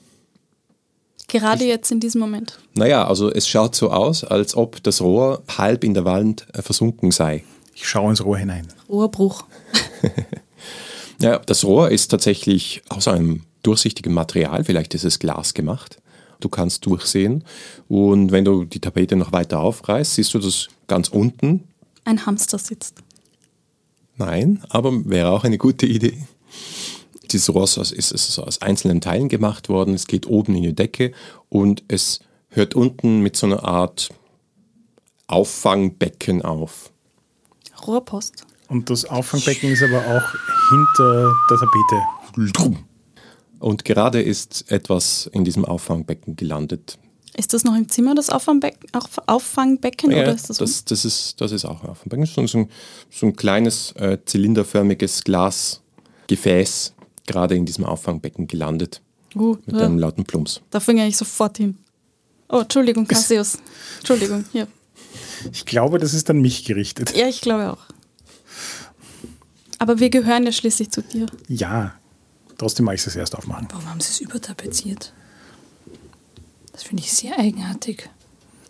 Gerade 1.27 1.65
jetzt 1.65 1.91
in 1.91 1.99
diesem 1.99 2.21
Moment. 2.21 2.59
Naja, 2.75 3.07
also 3.07 3.31
es 3.31 3.47
schaut 3.47 3.75
so 3.75 3.89
aus, 3.89 4.23
als 4.23 4.55
ob 4.55 4.83
das 4.83 5.01
Rohr 5.01 5.41
halb 5.57 5.83
in 5.83 5.93
der 5.93 6.05
Wand 6.05 6.47
äh, 6.53 6.61
versunken 6.61 7.11
sei. 7.11 7.43
Ich 7.73 7.87
schaue 7.87 8.11
ins 8.11 8.23
Rohr 8.23 8.37
hinein. 8.37 8.67
Rohrbruch. 8.87 9.45
Ja, 11.19 11.39
das 11.39 11.63
Rohr 11.63 11.91
ist 11.91 12.09
tatsächlich 12.09 12.81
aus 12.89 13.07
einem 13.07 13.43
durchsichtigen 13.63 14.13
Material, 14.13 14.63
vielleicht 14.63 14.93
ist 14.93 15.05
es 15.05 15.19
Glas 15.19 15.53
gemacht. 15.53 15.97
Du 16.39 16.49
kannst 16.49 16.85
durchsehen 16.85 17.43
und 17.87 18.31
wenn 18.31 18.43
du 18.43 18.65
die 18.65 18.79
Tapete 18.79 19.15
noch 19.15 19.31
weiter 19.31 19.61
aufreißt, 19.61 20.15
siehst 20.15 20.33
du 20.33 20.39
das 20.39 20.67
ganz 20.87 21.07
unten. 21.07 21.63
Ein 22.03 22.25
Hamster 22.25 22.59
sitzt. 22.59 23.01
Nein, 24.17 24.63
aber 24.69 24.91
wäre 25.05 25.31
auch 25.31 25.43
eine 25.43 25.57
gute 25.57 25.85
Idee. 25.85 26.25
Dieses 27.31 27.53
Rohr 27.53 27.63
ist, 27.63 27.77
ist, 27.77 28.11
ist 28.11 28.39
aus 28.39 28.61
einzelnen 28.61 29.01
Teilen 29.01 29.29
gemacht 29.29 29.67
worden. 29.67 29.93
Es 29.93 30.07
geht 30.07 30.27
oben 30.27 30.55
in 30.55 30.63
die 30.63 30.75
Decke 30.75 31.11
und 31.49 31.83
es 31.87 32.19
hört 32.49 32.75
unten 32.75 33.19
mit 33.21 33.35
so 33.35 33.47
einer 33.47 33.65
Art 33.65 34.09
Auffangbecken 35.27 36.43
auf. 36.43 36.91
Rohrpost. 37.85 38.45
Und 38.67 38.89
das 38.89 39.05
Auffangbecken 39.05 39.71
ist 39.71 39.83
aber 39.83 39.99
auch 39.99 40.35
hinter 40.69 41.33
der 41.49 41.57
Tapete. 41.57 42.79
Und 43.59 43.85
gerade 43.85 44.21
ist 44.21 44.71
etwas 44.71 45.29
in 45.31 45.43
diesem 45.43 45.65
Auffangbecken 45.65 46.35
gelandet. 46.35 46.97
Ist 47.37 47.53
das 47.53 47.63
noch 47.65 47.75
im 47.75 47.89
Zimmer, 47.89 48.15
das 48.15 48.29
Auffangbecken, 48.29 48.89
Auf- 48.93 49.21
Auffangbecken? 49.27 50.11
Ja, 50.11 50.19
oder 50.21 50.33
ist 50.35 50.49
das, 50.49 50.57
das, 50.57 50.85
das, 50.85 51.03
ist, 51.05 51.41
das 51.41 51.51
ist 51.51 51.65
auch 51.65 51.83
ein 51.83 51.89
Auffangbecken. 51.89 52.21
Das 52.23 52.29
ist 52.29 52.51
so 52.51 52.57
ein, 52.59 52.69
so 53.11 53.25
ein 53.25 53.35
kleines 53.35 53.91
äh, 53.93 54.17
zylinderförmiges 54.25 55.23
Glasgefäß, 55.25 56.93
gerade 57.27 57.55
in 57.55 57.65
diesem 57.65 57.83
Auffangbecken 57.83 58.47
gelandet. 58.47 59.01
uh, 59.35 59.57
Mit 59.65 59.75
ja, 59.75 59.85
einem 59.85 59.99
lauten 59.99 60.23
Plumps. 60.23 60.61
da 60.69 60.79
fange 60.79 61.05
ich 61.07 61.17
sofort 61.17 61.57
hin. 61.57 61.77
Oh, 62.47 62.59
Entschuldigung, 62.59 63.05
Cassius. 63.07 63.57
Entschuldigung, 63.97 64.45
hier. 64.51 64.67
Ich 65.51 65.65
glaube, 65.65 65.97
das 65.99 66.13
ist 66.13 66.29
an 66.29 66.39
mich 66.39 66.63
gerichtet. 66.63 67.15
Ja, 67.17 67.27
ich 67.27 67.41
glaube 67.41 67.71
auch. 67.73 67.83
Aber 69.79 69.99
wir 69.99 70.09
gehören 70.09 70.43
ja 70.45 70.51
schließlich 70.51 70.89
zu 70.91 71.01
dir. 71.01 71.25
Ja, 71.49 71.95
trotzdem 72.57 72.85
mache 72.85 72.95
ich 72.95 73.05
es 73.05 73.15
erst 73.15 73.35
aufmachen. 73.35 73.67
Warum 73.71 73.89
haben 73.89 73.99
sie 73.99 74.09
es 74.09 74.21
übertapeziert? 74.21 75.11
Das 76.75 76.83
finde 76.83 77.03
ich 77.03 77.11
sehr 77.13 77.39
eigenartig. 77.39 78.09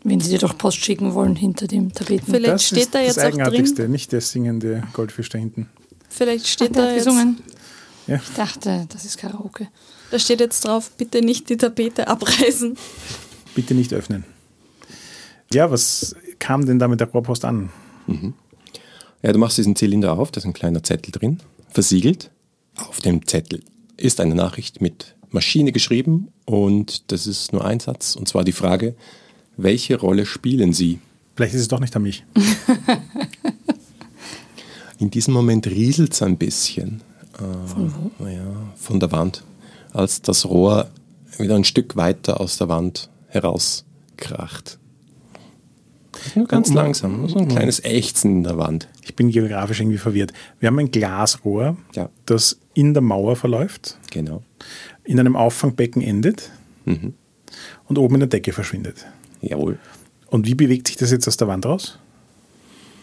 Wenn 0.03 0.19
sie 0.19 0.29
dir 0.29 0.37
doch 0.37 0.55
Post 0.55 0.77
schicken 0.85 1.15
wollen 1.15 1.35
hinter 1.35 1.65
dem 1.65 1.91
Tapeten. 1.91 2.27
Vielleicht 2.31 2.53
Das 2.53 2.65
steht 2.67 2.77
ist 2.83 2.93
da 2.93 2.99
das 2.99 3.07
jetzt 3.07 3.19
auch 3.19 3.23
Eigenartigste, 3.23 3.81
drin. 3.81 3.91
nicht 3.91 4.11
der 4.11 4.21
singende 4.21 4.83
Goldfisch 4.93 5.29
da 5.29 5.39
hinten. 5.39 5.67
Vielleicht 6.07 6.45
Ach, 6.45 6.49
steht 6.49 6.75
der 6.75 6.83
da 6.85 6.91
jetzt, 6.93 7.05
gesungen. 7.05 7.37
Ja. 8.05 8.17
Ich 8.17 8.35
dachte, 8.35 8.85
das 8.89 9.05
ist 9.05 9.17
Karaoke. 9.17 9.67
da 10.11 10.19
steht 10.19 10.39
jetzt 10.39 10.63
drauf, 10.63 10.91
bitte 10.91 11.23
nicht 11.23 11.49
die 11.49 11.57
Tapete 11.57 12.07
abreißen. 12.07 12.77
Bitte 13.55 13.73
nicht 13.73 13.91
öffnen. 13.93 14.23
Ja, 15.51 15.71
was 15.71 16.15
kam 16.37 16.67
denn 16.67 16.77
da 16.77 16.87
mit 16.87 16.99
der 16.99 17.07
Rohrpost 17.09 17.43
an? 17.43 17.71
Ja, 19.23 19.33
du 19.33 19.39
machst 19.39 19.57
diesen 19.57 19.75
Zylinder 19.75 20.13
auf, 20.19 20.29
da 20.29 20.37
ist 20.37 20.45
ein 20.45 20.53
kleiner 20.53 20.83
Zettel 20.83 21.11
drin, 21.11 21.39
versiegelt. 21.69 22.29
Auf 22.75 22.99
dem 22.99 23.25
Zettel 23.25 23.63
ist 23.97 24.19
eine 24.19 24.35
Nachricht 24.35 24.81
mit 24.81 25.15
Maschine 25.31 25.71
geschrieben 25.71 26.27
und 26.45 27.11
das 27.11 27.27
ist 27.27 27.53
nur 27.53 27.65
ein 27.65 27.79
Satz. 27.79 28.15
Und 28.15 28.27
zwar 28.27 28.43
die 28.43 28.51
Frage, 28.51 28.95
welche 29.57 29.99
Rolle 29.99 30.25
spielen 30.25 30.73
Sie? 30.73 30.99
Vielleicht 31.35 31.55
ist 31.55 31.61
es 31.61 31.67
doch 31.67 31.79
nicht 31.79 31.95
an 31.95 32.03
mich. 32.03 32.23
In 34.99 35.11
diesem 35.11 35.33
Moment 35.33 35.67
rieselt 35.67 36.13
es 36.13 36.21
ein 36.21 36.37
bisschen. 36.37 37.01
Von 37.33 37.93
wo? 38.17 38.27
Ja, 38.27 38.73
von 38.77 38.99
der 38.99 39.11
Wand. 39.11 39.43
Als 39.91 40.21
das 40.21 40.45
Rohr 40.45 40.89
wieder 41.37 41.55
ein 41.55 41.65
Stück 41.65 41.97
weiter 41.97 42.39
aus 42.39 42.57
der 42.57 42.69
Wand 42.69 43.09
herauskracht. 43.27 44.79
Nur 46.33 46.47
ganz 46.47 46.69
Um- 46.69 46.75
langsam, 46.75 47.19
nur 47.19 47.29
so 47.29 47.37
ein 47.39 47.47
kleines 47.47 47.83
Ächzen 47.83 48.37
in 48.37 48.43
der 48.43 48.57
Wand. 48.57 48.87
Ich 49.03 49.15
bin 49.15 49.29
geografisch 49.29 49.79
irgendwie 49.79 49.97
verwirrt. 49.97 50.33
Wir 50.59 50.67
haben 50.67 50.79
ein 50.79 50.91
Glasrohr, 50.91 51.77
Ja. 51.93 52.09
das 52.25 52.57
in 52.73 52.93
der 52.93 53.01
Mauer 53.03 53.35
verläuft, 53.35 53.97
Genau. 54.11 54.41
in 55.03 55.19
einem 55.19 55.35
Auffangbecken 55.35 56.01
endet 56.01 56.51
Mhm. 56.85 57.13
und 57.87 57.97
oben 57.97 58.15
in 58.15 58.19
der 58.21 58.29
Decke 58.29 58.51
verschwindet. 58.53 59.05
Jawohl. 59.41 59.77
Und 60.29 60.47
wie 60.47 60.55
bewegt 60.55 60.87
sich 60.87 60.97
das 60.97 61.11
jetzt 61.11 61.27
aus 61.27 61.37
der 61.37 61.47
Wand 61.47 61.65
raus? 61.65 61.99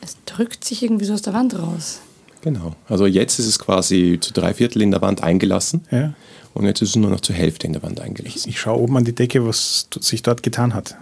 Es 0.00 0.16
drückt 0.26 0.64
sich 0.64 0.82
irgendwie 0.82 1.04
so 1.04 1.14
aus 1.14 1.22
der 1.22 1.32
Wand 1.32 1.56
raus. 1.58 2.00
Genau. 2.40 2.74
Also 2.88 3.06
jetzt 3.06 3.38
ist 3.38 3.46
es 3.46 3.58
quasi 3.60 4.18
zu 4.20 4.32
drei 4.32 4.52
Viertel 4.52 4.82
in 4.82 4.90
der 4.90 5.00
Wand 5.00 5.22
eingelassen 5.22 5.82
Ja. 5.92 6.14
und 6.54 6.64
jetzt 6.66 6.82
ist 6.82 6.90
es 6.90 6.96
nur 6.96 7.08
noch 7.10 7.20
zur 7.20 7.36
Hälfte 7.36 7.68
in 7.68 7.72
der 7.72 7.84
Wand 7.84 8.00
eingelassen. 8.00 8.48
Ich 8.48 8.58
schaue 8.58 8.80
oben 8.80 8.96
an 8.96 9.04
die 9.04 9.14
Decke, 9.14 9.46
was 9.46 9.86
sich 10.00 10.22
dort 10.22 10.42
getan 10.42 10.74
hat. 10.74 10.96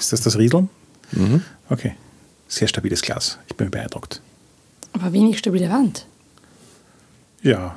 Ist 0.00 0.14
das 0.14 0.22
das 0.22 0.38
Rieseln? 0.38 0.70
Mhm. 1.12 1.42
Okay. 1.68 1.94
Sehr 2.48 2.68
stabiles 2.68 3.02
Glas. 3.02 3.38
Ich 3.48 3.56
bin 3.56 3.70
beeindruckt. 3.70 4.20
Aber 4.92 5.12
wenig 5.12 5.38
stabile 5.38 5.68
Wand. 5.70 6.06
Ja. 7.42 7.76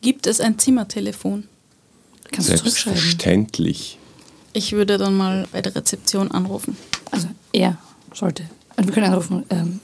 Gibt 0.00 0.26
es 0.26 0.40
ein 0.40 0.58
Zimmertelefon? 0.58 1.44
Kannst 2.30 2.50
du 2.50 2.56
zurückschreiben. 2.56 2.98
Selbstverständlich. 2.98 3.98
Ich 4.52 4.72
würde 4.72 4.98
dann 4.98 5.16
mal 5.16 5.46
bei 5.52 5.62
der 5.62 5.74
Rezeption 5.74 6.30
anrufen. 6.30 6.76
Also 7.10 7.28
er 7.52 7.78
sollte. 8.14 8.44
Also 8.76 8.88
wir 8.88 8.94
können 8.94 9.06
anrufen, 9.06 9.44
ähm, 9.50 9.80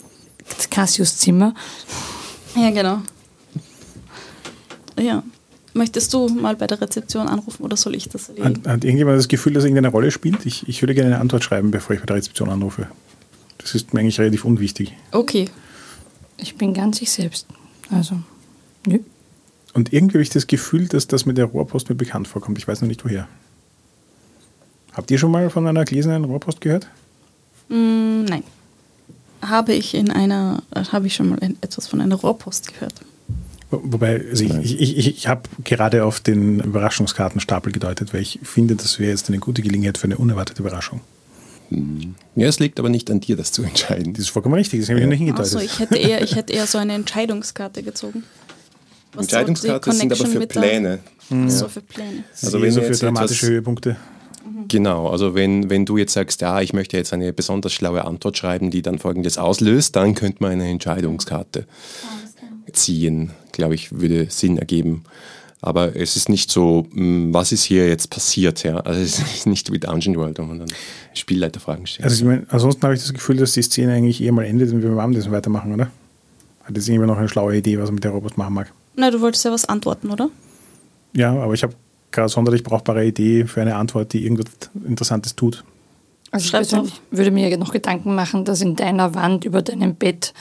Cassius 0.70 1.16
Zimmer. 1.18 1.54
Ja, 2.54 2.70
genau. 2.70 3.02
Ja. 4.98 5.22
Möchtest 5.74 6.14
du 6.14 6.28
mal 6.28 6.54
bei 6.54 6.68
der 6.68 6.80
Rezeption 6.80 7.26
anrufen 7.26 7.64
oder 7.64 7.76
soll 7.76 7.96
ich 7.96 8.08
das 8.08 8.28
Hat, 8.28 8.38
erledigen? 8.38 8.70
hat 8.70 8.84
irgendjemand 8.84 9.18
das 9.18 9.26
Gefühl, 9.28 9.52
dass 9.54 9.64
irgendeine 9.64 9.88
Rolle 9.88 10.12
spielt? 10.12 10.46
Ich, 10.46 10.68
ich 10.68 10.80
würde 10.80 10.94
gerne 10.94 11.10
eine 11.10 11.20
Antwort 11.20 11.42
schreiben, 11.42 11.72
bevor 11.72 11.94
ich 11.94 12.00
bei 12.00 12.06
der 12.06 12.16
Rezeption 12.16 12.48
anrufe. 12.48 12.86
Das 13.58 13.74
ist 13.74 13.92
mir 13.92 14.00
eigentlich 14.00 14.20
relativ 14.20 14.44
unwichtig. 14.44 14.92
Okay. 15.10 15.46
Ich 16.36 16.56
bin 16.56 16.74
ganz 16.74 17.02
ich 17.02 17.10
selbst. 17.10 17.46
Also, 17.90 18.20
nö. 18.86 19.00
Und 19.72 19.92
irgendwie 19.92 20.14
habe 20.14 20.22
ich 20.22 20.30
das 20.30 20.46
Gefühl, 20.46 20.86
dass 20.86 21.08
das 21.08 21.26
mit 21.26 21.38
der 21.38 21.46
Rohrpost 21.46 21.88
mir 21.88 21.96
bekannt 21.96 22.28
vorkommt. 22.28 22.58
Ich 22.58 22.68
weiß 22.68 22.80
noch 22.80 22.88
nicht 22.88 23.04
woher. 23.04 23.26
Habt 24.92 25.10
ihr 25.10 25.18
schon 25.18 25.32
mal 25.32 25.50
von 25.50 25.66
einer 25.66 25.84
gläsernen 25.84 26.24
Rohrpost 26.24 26.60
gehört? 26.60 26.86
Mm, 27.68 28.24
nein. 28.24 28.44
Habe 29.42 29.72
ich 29.72 29.94
in 29.94 30.10
einer, 30.10 30.62
habe 30.92 31.08
ich 31.08 31.16
schon 31.16 31.30
mal 31.30 31.38
etwas 31.60 31.88
von 31.88 32.00
einer 32.00 32.14
Rohrpost 32.14 32.72
gehört. 32.72 32.94
Wo- 33.74 33.92
Wobei, 33.92 34.22
also 34.30 34.44
ich, 34.44 34.80
ich, 34.80 34.98
ich, 34.98 35.06
ich 35.16 35.28
habe 35.28 35.42
gerade 35.64 36.04
auf 36.04 36.20
den 36.20 36.60
Überraschungskartenstapel 36.60 37.72
gedeutet, 37.72 38.12
weil 38.14 38.22
ich 38.22 38.38
finde, 38.42 38.76
das 38.76 38.98
wäre 38.98 39.10
jetzt 39.10 39.28
eine 39.28 39.38
gute 39.38 39.62
Gelegenheit 39.62 39.98
für 39.98 40.04
eine 40.04 40.16
unerwartete 40.16 40.62
Überraschung. 40.62 41.00
Ja, 42.36 42.46
es 42.46 42.60
liegt 42.60 42.78
aber 42.78 42.88
nicht 42.88 43.10
an 43.10 43.20
dir, 43.20 43.36
das 43.36 43.50
zu 43.52 43.62
entscheiden. 43.62 44.12
Das 44.12 44.22
ist 44.22 44.28
vollkommen 44.28 44.54
richtig, 44.54 44.80
das 44.80 44.88
habe 44.90 45.00
ich 45.00 45.06
nur 45.06 45.14
hingedeutet. 45.14 45.54
Also 45.54 45.58
ich 45.58 45.78
hätte 45.78 45.96
eher, 45.96 46.22
ich 46.22 46.36
hätte 46.36 46.52
eher 46.52 46.66
so 46.66 46.78
eine 46.78 46.92
Entscheidungskarte 46.94 47.82
gezogen. 47.82 48.22
Was 49.14 49.26
so 49.26 49.36
Entscheidungskarte 49.36 49.92
sind 49.92 50.12
aber 50.12 50.26
für 50.26 50.46
Pläne. 50.46 50.98
Was 51.30 51.58
so 51.60 51.68
für 51.68 51.80
Pläne. 51.80 52.24
Also 52.42 52.58
eher 52.58 52.64
wenn 52.64 52.72
so 52.72 52.82
für 52.82 52.92
dramatische 52.92 53.46
Höhepunkte. 53.46 53.96
Genau, 54.68 55.08
also 55.08 55.34
wenn, 55.34 55.70
wenn 55.70 55.86
du 55.86 55.96
jetzt 55.96 56.12
sagst, 56.12 56.40
ja, 56.42 56.60
ich 56.60 56.72
möchte 56.74 56.96
jetzt 56.96 57.12
eine 57.12 57.32
besonders 57.32 57.72
schlaue 57.72 58.04
Antwort 58.04 58.36
schreiben, 58.36 58.70
die 58.70 58.82
dann 58.82 58.98
folgendes 58.98 59.38
auslöst, 59.38 59.96
dann 59.96 60.14
könnte 60.14 60.42
man 60.42 60.52
eine 60.52 60.68
Entscheidungskarte 60.68 61.66
ziehen, 62.74 63.30
glaube 63.52 63.74
ich, 63.74 63.98
würde 63.98 64.26
Sinn 64.30 64.58
ergeben. 64.58 65.04
Aber 65.60 65.96
es 65.96 66.16
ist 66.16 66.28
nicht 66.28 66.50
so, 66.50 66.86
mh, 66.90 67.32
was 67.32 67.50
ist 67.50 67.64
hier 67.64 67.88
jetzt 67.88 68.10
passiert, 68.10 68.64
ja. 68.64 68.76
Also 68.80 69.00
es 69.00 69.18
ist 69.18 69.46
nicht 69.46 69.72
wie 69.72 69.78
Dungeon 69.78 70.16
World, 70.16 70.38
wo 70.38 70.42
man 70.42 70.58
dann 70.58 70.68
Spielleiterfragen 71.14 71.86
stellt. 71.86 72.04
Also 72.04 72.16
ich 72.16 72.24
meine, 72.24 72.46
ansonsten 72.50 72.82
habe 72.82 72.94
ich 72.94 73.00
das 73.00 73.14
Gefühl, 73.14 73.36
dass 73.38 73.52
die 73.52 73.62
Szene 73.62 73.94
eigentlich 73.94 74.22
eher 74.22 74.32
mal 74.32 74.44
endet 74.44 74.72
und 74.72 74.82
wir 74.82 74.90
beim 74.90 74.98
Abendessen 74.98 75.32
weitermachen, 75.32 75.72
oder? 75.72 75.90
Hat 76.64 76.76
jetzt 76.76 76.88
irgendwer 76.88 77.06
noch 77.06 77.18
eine 77.18 77.28
schlaue 77.28 77.56
Idee, 77.56 77.78
was 77.78 77.86
man 77.86 77.94
mit 77.94 78.04
der 78.04 78.10
Robot 78.10 78.36
machen 78.36 78.54
mag? 78.54 78.72
Na, 78.96 79.10
du 79.10 79.20
wolltest 79.20 79.44
ja 79.44 79.52
was 79.52 79.64
antworten, 79.64 80.10
oder? 80.10 80.28
Ja, 81.14 81.32
aber 81.32 81.54
ich 81.54 81.62
habe 81.62 81.74
keine 82.10 82.28
sonderlich 82.28 82.62
brauchbare 82.62 83.04
Idee 83.04 83.46
für 83.46 83.60
eine 83.60 83.76
Antwort, 83.76 84.12
die 84.12 84.24
irgendwas 84.24 84.46
Interessantes 84.86 85.34
tut. 85.34 85.64
Also 86.30 86.44
ich 86.44 86.50
Schreib's 86.50 86.68
persönlich 86.68 87.00
würde 87.10 87.30
mir 87.30 87.56
noch 87.56 87.72
Gedanken 87.72 88.14
machen, 88.14 88.44
dass 88.44 88.60
in 88.60 88.76
deiner 88.76 89.14
Wand 89.14 89.44
über 89.44 89.62
deinem 89.62 89.94
Bett 89.94 90.34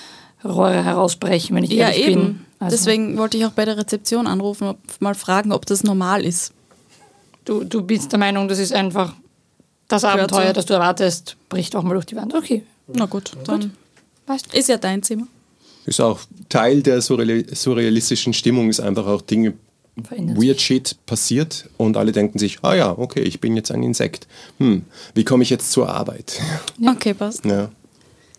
Rohre 0.44 0.84
herausbrechen, 0.84 1.56
wenn 1.56 1.64
ich 1.64 1.72
Ja, 1.72 1.90
ehrlich 1.90 2.08
eben. 2.08 2.22
bin. 2.22 2.40
Also, 2.60 2.76
Deswegen 2.78 3.18
wollte 3.18 3.38
ich 3.38 3.46
auch 3.46 3.52
bei 3.52 3.66
der 3.66 3.78
Rezeption 3.78 4.28
anrufen, 4.28 4.68
ob, 4.68 4.78
mal 5.00 5.16
fragen, 5.16 5.52
ob 5.52 5.66
das 5.66 5.84
normal 5.84 6.24
ist. 6.24 6.54
Du, 7.46 7.64
du 7.64 7.82
bist 7.82 8.12
der 8.12 8.20
Meinung, 8.20 8.48
das 8.48 8.60
ist 8.60 8.74
einfach 8.74 9.14
das 9.90 10.04
Abenteuer, 10.06 10.48
so. 10.48 10.54
das 10.54 10.66
du 10.66 10.74
erwartest, 10.74 11.36
bricht 11.50 11.76
auch 11.76 11.84
mal 11.84 11.94
durch 11.94 12.06
die 12.06 12.16
Wand. 12.16 12.34
Okay, 12.34 12.64
Na 12.88 13.06
gut, 13.06 13.32
dann 13.46 13.74
passt. 14.26 14.54
ist 14.54 14.70
ja 14.70 14.78
dein 14.78 15.04
Zimmer. 15.04 15.28
Ist 15.86 16.00
auch 16.00 16.22
Teil 16.48 16.82
der 16.82 17.02
surreal 17.02 17.44
surrealistischen 17.54 18.34
Stimmung, 18.34 18.70
ist 18.70 18.80
einfach 18.80 19.06
auch 19.06 19.22
Dinge, 19.22 19.54
Verändert 20.02 20.42
weird 20.42 20.62
shit 20.62 20.96
passiert 21.06 21.70
und 21.78 21.98
alle 21.98 22.14
denken 22.14 22.40
sich, 22.40 22.60
ah 22.64 22.74
ja, 22.74 22.98
okay, 22.98 23.20
ich 23.22 23.42
bin 23.42 23.56
jetzt 23.58 23.72
ein 23.72 23.84
Insekt. 23.84 24.26
Hm, 24.60 24.86
wie 25.14 25.24
komme 25.26 25.44
ich 25.44 25.50
jetzt 25.50 25.72
zur 25.72 25.90
Arbeit? 25.90 26.40
Okay, 26.84 27.14
passt. 27.14 27.46
Ja. 27.46 27.70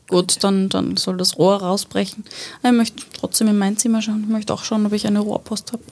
Gut, 0.09 0.45
dann, 0.45 0.69
dann 0.69 0.97
soll 0.97 1.17
das 1.17 1.39
Rohr 1.39 1.57
rausbrechen. 1.57 2.25
Ich 2.63 2.73
möchte 2.73 3.03
trotzdem 3.19 3.49
in 3.49 3.57
mein 3.59 3.77
Zimmer 3.77 4.03
schauen. 4.03 4.23
Ich 4.25 4.29
möchte 4.31 4.53
auch 4.53 4.63
schauen, 4.65 4.85
ob 4.85 4.93
ich 4.93 5.07
eine 5.07 5.21
Rohrpost 5.21 5.73
habe. 5.73 5.83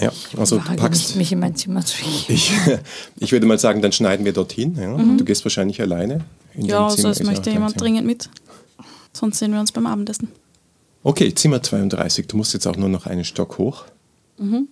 Ja, 0.00 0.12
also 0.36 0.56
du 0.56 0.62
Wage 0.62 0.72
nicht, 0.72 0.80
packst. 0.80 1.16
mich 1.16 1.32
in 1.32 1.38
mein 1.38 1.54
Zimmer 1.56 1.84
zu. 1.84 1.96
Ich, 2.28 2.52
ich 3.18 3.32
würde 3.32 3.46
mal 3.46 3.58
sagen, 3.58 3.80
dann 3.80 3.92
schneiden 3.92 4.24
wir 4.26 4.32
dorthin. 4.32 4.76
Ja? 4.76 4.96
Du 4.96 5.24
gehst 5.24 5.44
wahrscheinlich 5.44 5.80
alleine. 5.80 6.24
In 6.54 6.62
Mhm. 6.62 6.68
Ja, 6.68 6.78
dein 6.80 6.90
also 6.90 7.08
es 7.08 7.22
möchte 7.22 7.50
jemand 7.50 7.72
Zimmer. 7.72 7.82
dringend 7.82 8.06
mit. 8.06 8.28
Sonst 9.12 9.38
sehen 9.38 9.52
wir 9.52 9.60
uns 9.60 9.72
beim 9.72 9.86
Abendessen. 9.86 10.28
Okay, 11.02 11.32
Zimmer 11.34 11.62
32. 11.62 12.26
Du 12.26 12.36
musst 12.36 12.52
jetzt 12.52 12.66
auch 12.66 12.76
nur 12.76 12.88
noch 12.88 13.06
einen 13.06 13.24
Stock 13.24 13.58
hoch. 13.58 13.84
Mhm. 14.38 14.68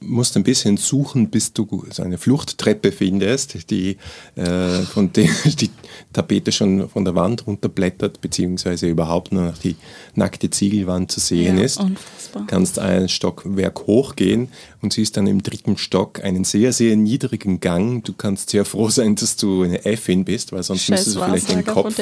Musst 0.00 0.36
ein 0.36 0.44
bisschen 0.44 0.76
suchen, 0.76 1.28
bis 1.28 1.52
du 1.52 1.84
so 1.90 2.04
eine 2.04 2.18
Fluchttreppe 2.18 2.92
findest, 2.92 3.68
die 3.70 3.96
äh, 4.36 4.82
von 4.82 5.12
der 5.12 5.28
die 5.44 5.70
Tapete 6.12 6.52
schon 6.52 6.88
von 6.88 7.04
der 7.04 7.16
Wand 7.16 7.46
runterblättert, 7.46 8.20
beziehungsweise 8.20 8.86
überhaupt 8.88 9.32
nur 9.32 9.42
noch 9.46 9.58
die 9.58 9.74
nackte 10.14 10.50
Ziegelwand 10.50 11.10
zu 11.10 11.18
sehen 11.18 11.58
Ja, 11.58 11.64
ist. 11.64 11.80
unfassbar. 11.80 12.46
Kannst 12.46 12.78
einen 12.78 13.08
Stockwerk 13.08 13.86
hochgehen 13.86 14.48
und 14.82 14.92
siehst 14.92 15.16
dann 15.16 15.26
im 15.26 15.42
dritten 15.42 15.76
Stock 15.76 16.22
einen 16.22 16.44
sehr, 16.44 16.72
sehr 16.72 16.94
niedrigen 16.96 17.58
Gang. 17.58 18.04
Du 18.04 18.12
kannst 18.12 18.50
sehr 18.50 18.64
froh 18.64 18.90
sein, 18.90 19.16
dass 19.16 19.34
du 19.36 19.62
eine 19.64 19.84
Äffin 19.84 20.24
bist, 20.24 20.52
weil 20.52 20.62
sonst 20.62 20.82
Scheiß 20.84 21.06
müsstest 21.06 21.16
du 21.16 21.24
vielleicht 21.24 21.50
den 21.50 21.64
Kopf 21.64 21.94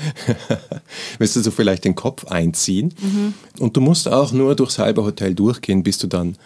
müsstest 1.18 1.46
du 1.46 1.50
vielleicht 1.50 1.84
den 1.84 1.94
Kopf 1.94 2.24
einziehen. 2.26 2.94
Mhm. 3.00 3.34
Und 3.58 3.76
du 3.76 3.80
musst 3.80 4.08
auch 4.08 4.32
nur 4.32 4.54
durchs 4.54 4.78
halbe 4.78 5.02
Hotel 5.04 5.34
durchgehen, 5.34 5.82
bis 5.82 5.98
du 5.98 6.06
dann 6.06 6.36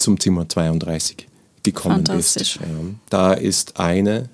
zum 0.00 0.18
Zimmer 0.18 0.48
32 0.48 1.26
gekommen. 1.62 2.06
Fantastisch. 2.06 2.56
Ja. 2.56 2.66
Da 3.08 3.32
ist 3.32 3.78
eine, 3.78 4.28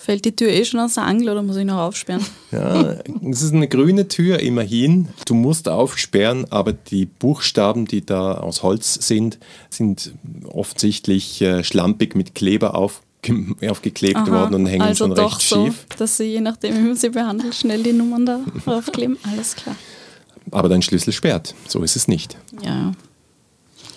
Fällt 0.00 0.24
die 0.24 0.36
Tür 0.36 0.48
eh 0.48 0.64
schon 0.64 0.78
aus 0.78 0.94
der 0.94 1.02
Angel 1.02 1.30
oder 1.30 1.42
muss 1.42 1.56
ich 1.56 1.64
noch 1.64 1.78
aufsperren? 1.78 2.24
ja, 2.52 2.98
es 3.28 3.42
ist 3.42 3.52
eine 3.52 3.66
grüne 3.66 4.06
Tür 4.06 4.38
immerhin. 4.38 5.08
Du 5.26 5.34
musst 5.34 5.68
aufsperren, 5.68 6.46
aber 6.50 6.72
die 6.72 7.04
Buchstaben, 7.04 7.84
die 7.84 8.06
da 8.06 8.34
aus 8.34 8.62
Holz 8.62 8.94
sind, 8.94 9.40
sind 9.70 10.12
offensichtlich 10.46 11.42
äh, 11.42 11.64
schlampig 11.64 12.14
mit 12.14 12.36
Kleber 12.36 12.76
auf, 12.76 13.02
aufgeklebt 13.68 14.18
Aha, 14.18 14.30
worden 14.30 14.54
und 14.54 14.66
hängen 14.66 14.82
also 14.82 15.06
schon 15.06 15.16
doch 15.16 15.36
recht 15.40 15.48
so, 15.48 15.66
schief. 15.66 15.86
dass 15.98 16.16
sie 16.16 16.26
je 16.26 16.42
nachdem, 16.42 16.76
wie 16.76 16.86
man 16.86 16.96
sie 16.96 17.08
behandelt, 17.08 17.56
schnell 17.56 17.82
die 17.82 17.92
Nummern 17.92 18.24
da 18.24 18.40
draufkleben. 18.64 19.18
Alles 19.28 19.56
klar. 19.56 19.74
Aber 20.52 20.68
dein 20.68 20.80
Schlüssel 20.80 21.12
sperrt. 21.12 21.56
So 21.66 21.82
ist 21.82 21.96
es 21.96 22.06
nicht. 22.06 22.36
Ja. 22.62 22.92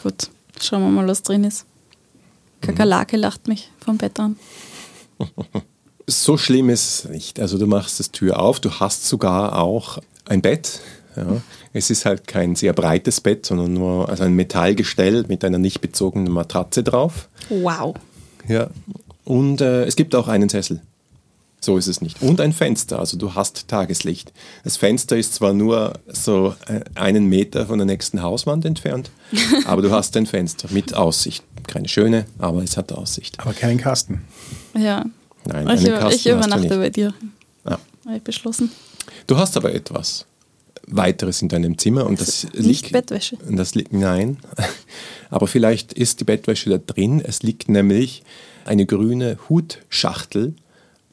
Gut. 0.01 0.31
Schauen 0.61 0.81
wir 0.81 0.89
mal, 0.89 1.07
was 1.07 1.23
drin 1.23 1.43
ist. 1.43 1.65
Kakerlake 2.61 3.17
lacht 3.17 3.47
mich 3.47 3.71
vom 3.83 3.97
Bett 3.97 4.19
an. 4.19 4.37
So 6.07 6.35
schlimm 6.35 6.69
ist 6.69 7.05
es 7.05 7.09
nicht. 7.09 7.39
Also 7.39 7.57
du 7.57 7.67
machst 7.67 7.99
das 7.99 8.11
Tür 8.11 8.39
auf, 8.39 8.59
du 8.59 8.71
hast 8.71 9.07
sogar 9.07 9.57
auch 9.57 9.99
ein 10.25 10.41
Bett. 10.41 10.81
Ja. 11.15 11.41
Es 11.73 11.89
ist 11.89 12.05
halt 12.05 12.27
kein 12.27 12.55
sehr 12.55 12.73
breites 12.73 13.21
Bett, 13.21 13.45
sondern 13.45 13.73
nur 13.73 14.09
also 14.09 14.23
ein 14.23 14.33
Metallgestell 14.33 15.25
mit 15.27 15.45
einer 15.45 15.59
nicht 15.59 15.79
bezogenen 15.79 16.33
Matratze 16.33 16.83
drauf. 16.83 17.29
Wow. 17.49 17.95
Ja. 18.47 18.69
Und 19.23 19.61
äh, 19.61 19.85
es 19.85 19.95
gibt 19.95 20.15
auch 20.15 20.27
einen 20.27 20.49
Sessel. 20.49 20.81
So 21.63 21.77
ist 21.77 21.85
es 21.85 22.01
nicht. 22.01 22.23
Und 22.23 22.41
ein 22.41 22.53
Fenster, 22.53 22.97
also 22.97 23.17
du 23.17 23.35
hast 23.35 23.67
Tageslicht. 23.67 24.33
Das 24.63 24.77
Fenster 24.77 25.15
ist 25.15 25.35
zwar 25.35 25.53
nur 25.53 25.93
so 26.07 26.55
äh, 26.67 26.81
einen 26.95 27.27
Meter 27.27 27.67
von 27.67 27.77
der 27.77 27.85
nächsten 27.85 28.23
Hauswand 28.23 28.65
entfernt, 28.65 29.11
aber 29.65 29.83
du 29.83 29.91
hast 29.91 30.17
ein 30.17 30.25
Fenster 30.25 30.67
mit 30.71 30.95
Aussicht. 30.95 31.43
Keine 31.67 31.87
schöne, 31.87 32.25
aber 32.39 32.63
es 32.63 32.77
hat 32.77 32.91
Aussicht. 32.91 33.39
Aber 33.39 33.53
keinen 33.53 33.77
Kasten. 33.77 34.25
Ja. 34.75 35.05
Nein, 35.45 35.67
ich, 35.77 35.87
einen 35.87 35.99
Kasten 35.99 36.15
ich 36.15 36.25
übernachte 36.25 36.61
nicht. 36.61 36.69
bei 36.69 36.89
dir. 36.89 37.13
Ja. 37.63 37.79
Habe 38.05 38.17
ich 38.17 38.23
beschlossen. 38.23 38.71
Du 39.27 39.37
hast 39.37 39.55
aber 39.55 39.71
etwas 39.71 40.25
weiteres 40.87 41.43
in 41.43 41.49
deinem 41.49 41.77
Zimmer 41.77 42.07
und 42.07 42.19
das 42.19 42.43
Nicht 42.53 42.65
liegt 42.65 42.91
Bettwäsche. 42.91 43.37
Und 43.47 43.57
das 43.57 43.75
liegt 43.75 43.93
nein, 43.93 44.37
aber 45.29 45.45
vielleicht 45.45 45.93
ist 45.93 46.19
die 46.19 46.23
Bettwäsche 46.23 46.71
da 46.71 46.79
drin. 46.79 47.21
Es 47.23 47.43
liegt 47.43 47.69
nämlich 47.69 48.23
eine 48.65 48.87
grüne 48.87 49.37
Hutschachtel 49.47 50.55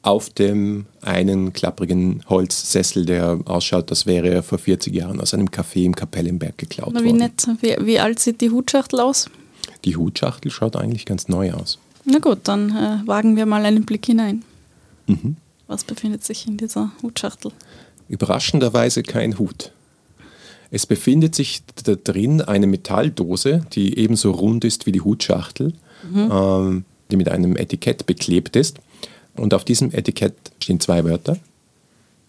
auf 0.01 0.29
dem 0.29 0.85
einen 1.01 1.53
klapprigen 1.53 2.23
Holzsessel, 2.29 3.05
der 3.05 3.39
ausschaut, 3.45 3.89
als 3.89 4.05
wäre 4.05 4.29
er 4.29 4.43
vor 4.43 4.57
40 4.57 4.93
Jahren 4.93 5.19
aus 5.19 5.33
einem 5.33 5.47
Café 5.47 5.83
im 5.83 5.95
Kapellenberg 5.95 6.57
geklaut 6.57 6.91
Na, 6.93 7.01
wie 7.01 7.07
worden. 7.07 7.17
nett. 7.17 7.47
Wie, 7.61 7.75
wie 7.85 7.99
alt 7.99 8.19
sieht 8.19 8.41
die 8.41 8.49
Hutschachtel 8.49 8.99
aus? 8.99 9.29
Die 9.85 9.95
Hutschachtel 9.95 10.51
schaut 10.51 10.75
eigentlich 10.75 11.05
ganz 11.05 11.27
neu 11.27 11.51
aus. 11.53 11.79
Na 12.05 12.19
gut, 12.19 12.39
dann 12.43 12.69
äh, 12.71 13.07
wagen 13.07 13.35
wir 13.35 13.45
mal 13.45 13.65
einen 13.65 13.85
Blick 13.85 14.05
hinein. 14.05 14.43
Mhm. 15.07 15.35
Was 15.67 15.83
befindet 15.83 16.23
sich 16.23 16.47
in 16.47 16.57
dieser 16.57 16.91
Hutschachtel? 17.03 17.51
Überraschenderweise 18.07 19.03
kein 19.03 19.37
Hut. 19.37 19.71
Es 20.71 20.85
befindet 20.85 21.35
sich 21.35 21.61
da 21.83 21.95
drin 21.95 22.41
eine 22.41 22.67
Metalldose, 22.67 23.65
die 23.73 23.97
ebenso 23.97 24.31
rund 24.31 24.63
ist 24.65 24.85
wie 24.85 24.91
die 24.91 25.01
Hutschachtel, 25.01 25.73
ähm, 26.15 26.85
die 27.11 27.17
mit 27.17 27.29
einem 27.29 27.55
Etikett 27.55 28.05
beklebt 28.05 28.55
ist. 28.55 28.77
Und 29.39 29.53
auf 29.53 29.63
diesem 29.63 29.91
Etikett 29.91 30.35
stehen 30.61 30.79
zwei 30.79 31.03
Wörter. 31.03 31.37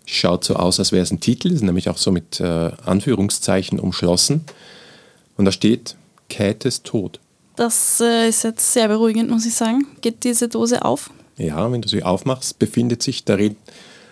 Schaut 0.07 0.45
so 0.45 0.57
aus, 0.57 0.79
als 0.79 0.93
wäre 0.93 1.03
es 1.03 1.11
ein 1.11 1.21
Titel, 1.21 1.53
ist 1.53 1.63
nämlich 1.63 1.89
auch 1.89 1.99
so 1.99 2.11
mit 2.11 2.41
äh, 2.41 2.71
Anführungszeichen 2.85 3.79
umschlossen. 3.79 4.45
Und 5.37 5.45
da 5.45 5.53
steht 5.53 5.97
Käthes 6.29 6.83
Tod. 6.83 7.21
Das 7.57 8.01
äh, 8.01 8.29
ist 8.29 8.45
jetzt 8.45 8.73
sehr 8.73 8.89
beruhigend, 8.89 9.31
muss 9.31 9.47
ich 9.47 9.55
sagen. 9.55 9.87
Geht 10.01 10.25
diese 10.25 10.49
Dose 10.49 10.85
auf? 10.85 11.11
Ja, 11.37 11.71
wenn 11.71 11.83
du 11.83 11.89
sie 11.89 12.03
aufmachst, 12.03 12.59
befindet 12.59 13.03
sich 13.03 13.25
darin 13.25 13.57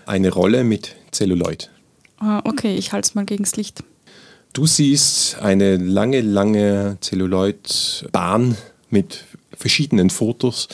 eine 0.07 0.31
Rolle 0.31 0.65
mit 0.65 0.97
Zelluloid. 1.11 1.71
Ah, 2.19 2.41
okay, 2.45 2.75
ich 2.77 2.93
halte 2.93 3.09
es 3.09 3.15
mal 3.15 3.25
gegens 3.25 3.57
Licht. 3.57 3.85
Du 4.53 4.67
siehst 4.67 5.39
eine 5.39 5.77
lange, 5.77 6.21
lange 6.21 6.97
Zelluloid-Bahn 7.01 8.57
mit 8.91 9.25
verschiedenen 9.57 10.11
Fotos, 10.11 10.69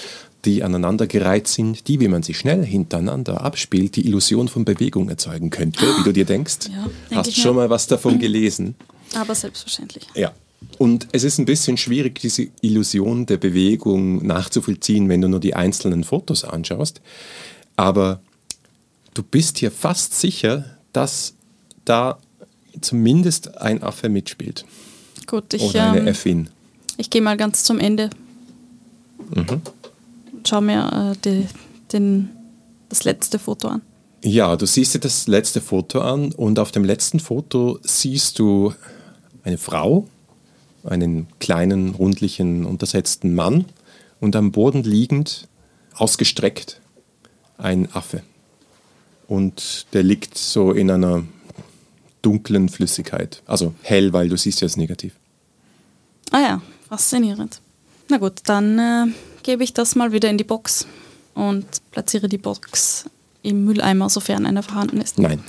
die 0.45 0.63
aneinandergereiht 0.63 1.49
sind, 1.49 1.89
die, 1.89 2.01
wie 2.01 2.09
man 2.09 2.23
sie 2.23 2.35
schnell 2.35 2.65
hintereinander 2.65 3.43
abspielt, 3.43 3.97
die 3.97 4.07
Illusion 4.07 4.49
von 4.49 4.65
Bewegung 4.65 5.09
erzeugen 5.09 5.51
könnte, 5.51 5.81
wie 5.81 6.05
du 6.05 6.13
dir 6.13 6.25
denkst. 6.25 6.69
Ja, 6.71 6.89
denk 7.09 7.21
Hast 7.21 7.37
schon 7.37 7.57
mal 7.57 7.71
was 7.71 7.87
davon 7.87 8.19
gelesen? 8.21 8.75
Aber 9.15 9.35
selbstverständlich. 9.35 10.07
Ja. 10.15 10.33
Und 10.79 11.09
es 11.13 11.25
ist 11.25 11.39
ein 11.39 11.45
bisschen 11.45 11.77
schwierig, 11.77 12.19
diese 12.21 12.49
Illusion 12.63 13.27
der 13.27 13.37
Bewegung 13.37 14.27
nachzuvollziehen, 14.27 15.09
wenn 15.09 15.21
du 15.21 15.29
nur 15.29 15.41
die 15.41 15.55
einzelnen 15.55 16.05
Fotos 16.05 16.45
anschaust. 16.45 17.01
Aber 17.77 18.21
du 19.13 19.23
bist 19.23 19.59
hier 19.59 19.71
fast 19.71 20.19
sicher, 20.19 20.65
dass 20.93 21.35
da 21.85 22.19
zumindest 22.81 23.59
ein 23.59 23.83
Affe 23.83 24.09
mitspielt. 24.09 24.65
Gut, 25.27 25.55
ich, 25.55 25.63
Oder 25.63 25.93
eine 25.93 26.15
ähm, 26.25 26.49
ich 26.97 27.11
gehe 27.11 27.23
mal 27.23 27.37
ganz 27.37 27.65
zum 27.65 27.79
Ende. 27.79 28.11
Mhm. 29.35 29.63
Schau 30.47 30.61
mir 30.61 31.15
äh, 31.15 31.19
die, 31.25 31.47
den, 31.93 32.31
das 32.89 33.05
letzte 33.05 33.39
Foto 33.39 33.69
an. 33.69 33.83
Ja, 34.23 34.57
du 34.57 34.67
siehst 34.67 34.95
dir 34.95 35.01
das 35.01 35.27
letzte 35.27 35.61
Foto 35.61 36.01
an 36.01 36.33
und 36.33 36.59
auf 36.59 36.73
dem 36.73 36.85
letzten 36.85 37.21
Foto 37.21 37.79
siehst 37.83 38.39
du 38.39 38.73
eine 39.43 39.59
Frau, 39.59 40.09
einen 40.83 41.27
kleinen, 41.41 41.91
rundlichen, 41.91 42.65
untersetzten 42.65 43.35
Mann 43.35 43.67
und 44.21 44.35
am 44.37 44.51
Boden 44.53 44.83
liegend, 44.83 45.49
ausgestreckt, 45.95 46.81
ein 47.59 47.95
Affe. 47.95 48.23
Und 49.27 49.87
der 49.93 50.03
liegt 50.03 50.37
so 50.39 50.73
in 50.73 50.91
einer 50.91 51.25
dunklen 52.23 52.69
Flüssigkeit. 52.69 53.43
Also 53.47 53.75
hell, 53.83 54.13
weil 54.13 54.29
du 54.29 54.37
siehst 54.37 54.61
ja 54.61 54.67
es 54.67 54.77
negativ. 54.77 55.15
Ah 56.31 56.41
ja, 56.41 56.63
faszinierend. 56.89 57.61
Na 58.09 58.17
gut, 58.19 58.41
dann 58.45 58.79
äh, 58.79 59.07
gebe 59.45 59.63
ich 59.63 59.73
das 59.73 59.95
mal 59.95 60.11
wieder 60.11 60.29
in 60.29 60.39
die 60.39 60.45
Box 60.45 60.87
und 61.35 61.65
platziere 61.93 62.29
die 62.29 62.39
Box 62.39 63.05
im 63.43 63.65
Mülleimer, 63.65 64.11
sofern 64.11 64.47
einer 64.47 64.65
vorhanden 64.65 65.01
ist. 65.01 65.19
Nein. 65.19 65.45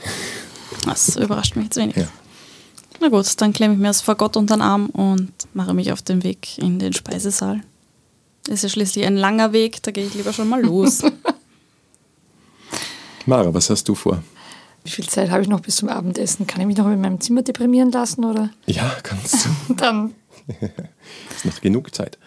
Das 0.85 1.15
überrascht 1.15 1.55
mich 1.55 1.65
jetzt 1.65 1.77
wenig. 1.77 1.95
Ja. 1.95 2.07
Na 3.01 3.09
gut, 3.09 3.41
dann 3.41 3.53
klemme 3.53 3.73
ich 3.73 3.80
mir 3.80 3.88
das 3.88 4.01
Fagott 4.01 4.38
unter 4.38 4.55
den 4.55 4.61
Arm 4.61 4.88
und 4.88 5.31
mache 5.53 5.73
mich 5.73 5.91
auf 5.91 6.01
den 6.01 6.23
Weg 6.23 6.57
in 6.59 6.77
den 6.77 6.93
Speisesaal. 6.93 7.61
Ist 8.47 8.63
ja 8.63 8.69
schließlich 8.69 9.05
ein 9.05 9.17
langer 9.17 9.53
Weg, 9.53 9.81
da 9.81 9.91
gehe 9.91 10.05
ich 10.05 10.13
lieber 10.13 10.31
schon 10.31 10.47
mal 10.47 10.61
los. 10.61 11.01
Mara, 13.26 13.51
was 13.53 13.69
hast 13.72 13.89
du 13.89 13.95
vor? 13.95 14.22
Wie 14.84 14.91
viel 14.91 15.09
Zeit 15.09 15.31
habe 15.31 15.41
ich 15.41 15.47
noch 15.47 15.61
bis 15.61 15.77
zum 15.77 15.89
Abendessen? 15.89 16.45
Kann 16.45 16.61
ich 16.61 16.67
mich 16.67 16.77
noch 16.77 16.85
in 16.85 17.01
meinem 17.01 17.19
Zimmer 17.19 17.41
deprimieren 17.41 17.91
lassen 17.91 18.23
oder? 18.23 18.51
Ja, 18.67 18.95
kannst 19.01 19.47
du. 19.67 19.73
Dann 19.73 20.13
ist 21.35 21.45
noch 21.45 21.59
genug 21.59 21.95
Zeit. 21.95 22.19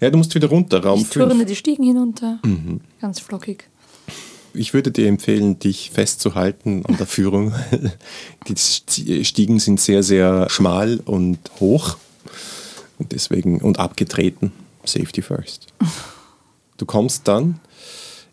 Ja, 0.00 0.10
du 0.10 0.18
musst 0.18 0.34
wieder 0.34 0.48
runter, 0.48 0.82
Raum 0.82 1.00
ich 1.00 1.08
5. 1.08 1.28
turne 1.28 1.44
die 1.44 1.56
Stiegen 1.56 1.84
hinunter. 1.84 2.38
Mhm. 2.44 2.80
Ganz 3.00 3.20
flockig. 3.20 3.68
Ich 4.52 4.74
würde 4.74 4.90
dir 4.90 5.06
empfehlen, 5.06 5.58
dich 5.58 5.90
festzuhalten 5.92 6.84
an 6.86 6.96
der 6.96 7.06
Führung. 7.06 7.54
Die 8.48 9.24
Stiegen 9.24 9.60
sind 9.60 9.80
sehr, 9.80 10.02
sehr 10.02 10.48
schmal 10.50 10.98
und 11.04 11.38
hoch 11.60 11.96
und 12.98 13.12
deswegen 13.12 13.60
und 13.60 13.78
abgetreten. 13.78 14.50
Safety 14.84 15.22
first. 15.22 15.68
Du 16.78 16.86
kommst 16.86 17.28
dann 17.28 17.60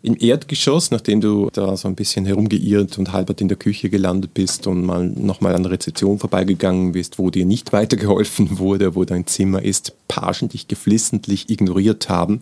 im 0.02 0.16
Erdgeschoss, 0.18 0.90
nachdem 0.90 1.20
du 1.20 1.48
da 1.52 1.76
so 1.76 1.88
ein 1.88 1.94
bisschen 1.96 2.24
herumgeirrt 2.24 2.98
und 2.98 3.12
halbert 3.12 3.40
in 3.40 3.48
der 3.48 3.56
Küche 3.56 3.90
gelandet 3.90 4.32
bist 4.34 4.66
und 4.66 4.84
mal 4.84 5.04
nochmal 5.08 5.54
an 5.54 5.64
der 5.64 5.72
Rezeption 5.72 6.18
vorbeigegangen 6.18 6.92
bist, 6.92 7.18
wo 7.18 7.30
dir 7.30 7.44
nicht 7.44 7.72
weitergeholfen 7.72 8.58
wurde, 8.58 8.94
wo 8.94 9.04
dein 9.04 9.26
Zimmer 9.26 9.62
ist, 9.62 9.94
Pagen 10.08 10.48
dich 10.48 10.68
geflissentlich 10.68 11.50
ignoriert 11.50 12.08
haben, 12.08 12.40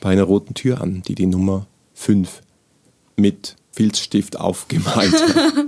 bei 0.00 0.10
einer 0.10 0.22
roten 0.24 0.54
Tür 0.54 0.80
an, 0.80 1.02
die 1.06 1.14
die 1.14 1.26
Nummer 1.26 1.66
5 1.94 2.40
mit 3.16 3.56
Filzstift 3.72 4.38
aufgemalt 4.38 5.12
hat. 5.12 5.54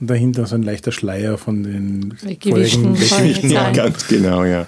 Und 0.00 0.08
dahinter 0.08 0.44
so 0.46 0.54
ein 0.56 0.62
leichter 0.62 0.92
Schleier 0.92 1.38
von 1.38 1.62
den 1.62 2.14
Weggewischten 2.22 2.96
vorigen- 2.96 3.34
Folgen. 3.34 3.50
ja, 3.50 3.70
ganz 3.70 4.06
genau, 4.08 4.44
ja. 4.44 4.66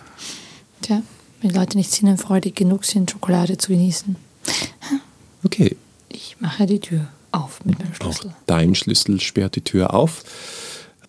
Tja, 0.81 1.03
wenn 1.41 1.51
Leute 1.51 1.77
nicht 1.77 1.91
sinnenfreudig 1.91 2.55
genug 2.55 2.85
sind, 2.85 3.11
Schokolade 3.11 3.59
zu 3.59 3.69
genießen. 3.73 4.17
Okay, 5.45 5.77
Ich 6.09 6.37
mache 6.41 6.67
die 6.67 6.81
Tür 6.81 7.09
auf 7.33 7.65
mit 7.65 7.79
meinem 7.79 7.93
Auch 7.93 8.13
Schlüssel. 8.13 8.35
dein 8.47 8.75
Schlüssel 8.75 9.21
sperrt 9.21 9.57
die 9.57 9.61
Tür 9.63 9.95
auf. 9.95 10.25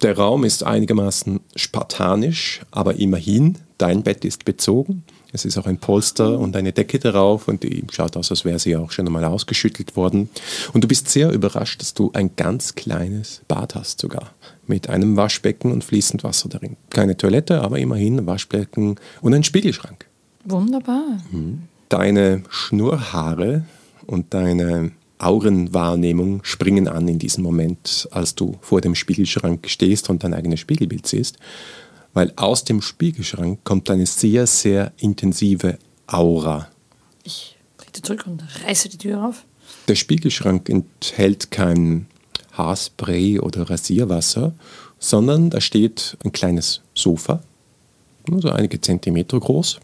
Der 0.02 0.18
Raum 0.18 0.44
ist 0.46 0.64
einigermaßen 0.64 1.40
spartanisch, 1.56 2.62
aber 2.72 2.96
immerhin, 2.96 3.58
dein 3.78 4.04
Bett 4.04 4.24
ist 4.24 4.46
bezogen. 4.46 5.04
Es 5.32 5.46
ist 5.46 5.58
auch 5.58 5.66
ein 5.68 5.78
Polster 5.78 6.40
und 6.40 6.56
eine 6.56 6.74
Decke 6.74 7.00
darauf 7.00 7.48
und 7.48 7.64
die 7.64 7.84
schaut 7.92 8.18
aus, 8.18 8.32
als 8.32 8.46
wäre 8.46 8.60
sie 8.60 8.76
auch 8.76 8.92
schon 8.92 9.06
einmal 9.08 9.26
ausgeschüttelt 9.26 9.96
worden. 9.96 10.30
Und 10.74 10.84
du 10.84 10.88
bist 10.88 11.10
sehr 11.10 11.32
überrascht, 11.32 11.82
dass 11.82 11.94
du 11.94 12.12
ein 12.14 12.36
ganz 12.36 12.76
kleines 12.76 13.42
Bad 13.48 13.76
hast 13.76 14.00
sogar. 14.00 14.34
Mit 14.68 14.90
einem 14.90 15.18
Waschbecken 15.18 15.72
und 15.72 15.84
fließend 15.84 16.24
Wasser 16.24 16.50
darin. 16.50 16.78
Keine 16.90 17.16
Toilette, 17.18 17.62
aber 17.62 17.78
immerhin 17.80 18.20
ein 18.20 18.28
Waschbecken 18.28 18.96
und 19.22 19.34
ein 19.34 19.44
Spiegelschrank 19.44 20.09
Wunderbar. 20.46 21.20
deine 21.90 22.44
Schnurrhaare 22.50 23.66
und 24.06 24.34
deine 24.34 24.92
Aurenwahrnehmung 25.18 26.44
springen 26.44 26.88
an 26.88 27.08
in 27.08 27.20
diesem 27.20 27.44
Moment, 27.44 28.08
als 28.12 28.36
du 28.36 28.58
vor 28.62 28.80
dem 28.80 28.96
Spiegelschrank 28.96 29.68
stehst 29.70 30.10
und 30.10 30.24
dein 30.24 30.34
eigenes 30.34 30.62
Spiegelbild 30.62 31.06
siehst, 31.06 31.38
weil 32.14 32.32
aus 32.38 32.64
dem 32.64 32.82
Spiegelschrank 32.82 33.60
kommt 33.64 33.90
eine 33.90 34.06
sehr, 34.06 34.48
sehr 34.48 34.94
intensive 34.98 35.78
Aura. 36.08 36.70
Ich 37.24 37.58
trete 37.78 38.02
zurück 38.02 38.26
und 38.28 38.44
reiße 38.66 38.90
die 38.90 38.98
Tür 38.98 39.26
auf. 39.26 39.46
Der 39.88 39.96
Spiegelschrank 39.96 40.70
enthält 40.70 41.52
kein 41.52 42.08
Haarspray 42.54 43.40
oder 43.40 43.70
Rasierwasser, 43.70 44.54
sondern 45.00 45.50
da 45.50 45.62
steht 45.62 46.18
ein 46.24 46.32
kleines 46.32 46.82
Sofa, 46.94 47.42
so 48.40 48.50
einige 48.50 48.80
Zentimeter 48.80 49.40
groß. 49.40 49.80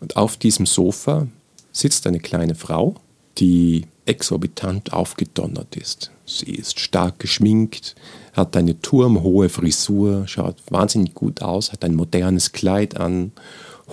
Und 0.00 0.16
auf 0.16 0.36
diesem 0.36 0.66
Sofa 0.66 1.26
sitzt 1.72 2.06
eine 2.06 2.20
kleine 2.20 2.54
Frau, 2.54 2.96
die 3.38 3.86
exorbitant 4.06 4.92
aufgedonnert 4.92 5.76
ist. 5.76 6.10
Sie 6.26 6.50
ist 6.50 6.80
stark 6.80 7.18
geschminkt, 7.18 7.94
hat 8.32 8.56
eine 8.56 8.80
turmhohe 8.80 9.48
Frisur, 9.48 10.26
schaut 10.26 10.56
wahnsinnig 10.70 11.14
gut 11.14 11.42
aus, 11.42 11.72
hat 11.72 11.84
ein 11.84 11.94
modernes 11.94 12.52
Kleid 12.52 12.96
an, 12.96 13.32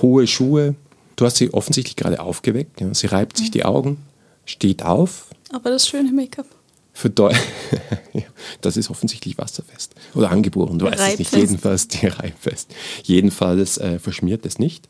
hohe 0.01 0.27
Schuhe. 0.27 0.75
Du 1.15 1.25
hast 1.25 1.37
sie 1.37 1.53
offensichtlich 1.53 1.95
gerade 1.95 2.19
aufgeweckt. 2.19 2.83
Sie 2.93 3.07
reibt 3.07 3.37
sich 3.37 3.51
die 3.51 3.65
Augen, 3.65 3.97
steht 4.45 4.83
auf, 4.83 5.27
Aber 5.51 5.69
das 5.69 5.87
schöne 5.87 6.11
Make-up. 6.11 6.47
Verdeu 6.93 7.31
ja, 8.13 8.21
das 8.61 8.77
ist 8.77 8.89
offensichtlich 8.89 9.37
wasserfest. 9.37 9.95
Oder 10.13 10.29
angeboren, 10.29 10.77
du 10.77 10.85
weißt 10.85 11.13
es 11.13 11.19
nicht. 11.19 11.35
Jedenfalls 11.35 11.87
die 11.89 12.07
reibfest. 12.07 12.73
Jedenfalls 13.03 13.77
äh, 13.79 13.97
verschmiert 13.99 14.45
es 14.45 14.59
nicht. 14.59 14.87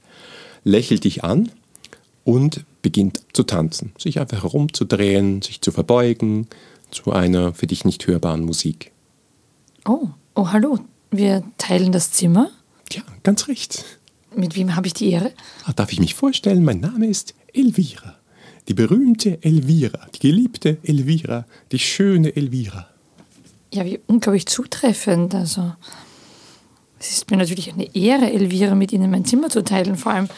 Lächelt 0.65 1.05
dich 1.05 1.23
an 1.23 1.49
und 2.25 2.65
beginnt 2.81 3.21
zu 3.33 3.43
tanzen. 3.43 3.93
Sich 3.97 4.19
einfach 4.19 4.43
herumzudrehen, 4.43 5.41
sich 5.41 5.61
zu 5.61 5.71
verbeugen 5.71 6.47
zu 6.91 7.11
einer 7.11 7.53
für 7.53 7.67
dich 7.67 7.85
nicht 7.85 8.05
hörbaren 8.05 8.43
Musik. 8.43 8.91
Oh, 9.85 10.09
oh, 10.35 10.51
hallo. 10.51 10.79
Wir 11.11 11.43
teilen 11.57 11.91
das 11.91 12.11
Zimmer. 12.11 12.49
Ja, 12.91 13.01
ganz 13.23 13.47
recht. 13.47 13.83
Mit 14.35 14.55
wem 14.55 14.75
habe 14.75 14.87
ich 14.87 14.93
die 14.93 15.11
Ehre? 15.11 15.31
Ah, 15.65 15.73
Darf 15.73 15.91
ich 15.91 15.99
mich 15.99 16.15
vorstellen? 16.15 16.63
Mein 16.63 16.79
Name 16.79 17.07
ist 17.07 17.33
Elvira. 17.53 18.15
Die 18.67 18.73
berühmte 18.73 19.43
Elvira, 19.43 20.07
die 20.15 20.19
geliebte 20.19 20.77
Elvira, 20.83 21.45
die 21.71 21.79
schöne 21.79 22.35
Elvira. 22.35 22.87
Ja, 23.73 23.85
wie 23.85 23.99
unglaublich 24.07 24.45
zutreffend. 24.45 25.35
Also, 25.35 25.73
es 26.99 27.11
ist 27.11 27.31
mir 27.31 27.37
natürlich 27.37 27.73
eine 27.73 27.93
Ehre, 27.95 28.31
Elvira 28.31 28.75
mit 28.75 28.93
Ihnen 28.93 29.11
mein 29.11 29.25
Zimmer 29.25 29.49
zu 29.49 29.63
teilen, 29.63 29.97
vor 29.97 30.13
allem 30.13 30.29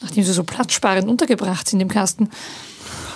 nachdem 0.00 0.24
Sie 0.24 0.32
so 0.32 0.44
platzsparend 0.44 1.08
untergebracht 1.08 1.68
sind 1.68 1.80
im 1.80 1.88
Kasten. 1.88 2.30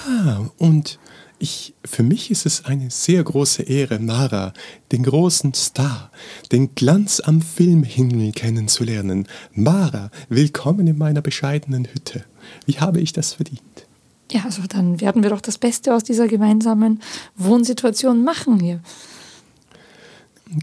Ah, 0.07 0.41
und 0.59 0.99
ich, 1.39 1.75
für 1.85 2.03
mich 2.03 2.31
ist 2.31 2.47
es 2.47 2.65
eine 2.65 2.91
sehr 2.91 3.23
große 3.23 3.63
Ehre, 3.63 4.01
Mara, 4.01 4.53
den 4.91 5.05
großen 5.05 5.55
Star, 5.55 6.11
den 6.51 6.75
Glanz 6.75 7.21
am 7.21 7.41
Filmhimmel 7.41 8.33
kennenzulernen. 8.33 9.29
Mara, 9.53 10.11
willkommen 10.29 10.87
in 10.89 10.99
meiner 10.99 11.23
bescheidenen 11.23 11.87
Hütte. 11.87 12.25
Wie 12.67 12.81
habe 12.81 13.01
ich 13.01 13.13
das 13.13 13.35
verdient? 13.35 13.88
Ja, 14.31 14.45
also 14.45 14.63
dann 14.69 15.01
werden 15.01 15.23
wir 15.23 15.31
doch 15.31 15.41
das 15.41 15.59
Beste 15.59 15.95
aus 15.95 16.05
dieser 16.05 16.29
gemeinsamen 16.29 17.01
Wohnsituation 17.37 18.25
machen 18.25 18.61
hier. 18.61 18.81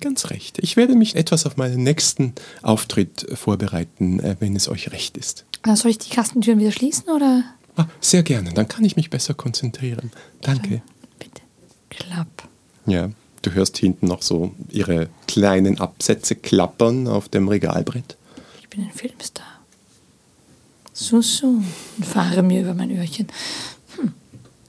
Ganz 0.01 0.29
recht. 0.29 0.57
Ich 0.59 0.77
werde 0.77 0.95
mich 0.95 1.15
etwas 1.15 1.45
auf 1.45 1.57
meinen 1.57 1.83
nächsten 1.83 2.33
Auftritt 2.63 3.27
vorbereiten, 3.35 4.19
äh, 4.19 4.35
wenn 4.39 4.55
es 4.55 4.67
euch 4.67 4.91
recht 4.91 5.17
ist. 5.17 5.45
Äh, 5.63 5.75
Soll 5.75 5.91
ich 5.91 5.99
die 5.99 6.09
Kastentüren 6.09 6.59
wieder 6.59 6.71
schließen 6.71 7.09
oder? 7.09 7.43
Ah, 7.75 7.85
sehr 7.99 8.23
gerne, 8.23 8.53
dann 8.53 8.67
kann 8.67 8.85
ich 8.85 8.95
mich 8.95 9.09
besser 9.09 9.33
konzentrieren. 9.33 10.11
Danke. 10.41 10.81
Bitte. 11.19 11.41
Klapp. 11.89 12.47
Ja, 12.87 13.09
du 13.41 13.51
hörst 13.51 13.77
hinten 13.77 14.07
noch 14.07 14.21
so 14.21 14.55
ihre 14.69 15.09
kleinen 15.27 15.79
Absätze 15.79 16.35
klappern 16.35 17.07
auf 17.07 17.29
dem 17.29 17.47
Regalbrett. 17.47 18.17
Ich 18.61 18.69
bin 18.69 18.83
ein 18.83 18.91
Filmstar. 18.91 19.45
So, 20.97 21.21
so. 21.21 21.47
Und 21.47 22.05
fahre 22.05 22.41
mir 22.41 22.61
über 22.61 22.73
mein 22.73 22.89
Öhrchen. 22.89 23.27
Hm. 23.97 24.13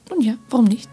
Und 0.09 0.21
ja, 0.25 0.37
warum 0.49 0.65
nicht? 0.65 0.89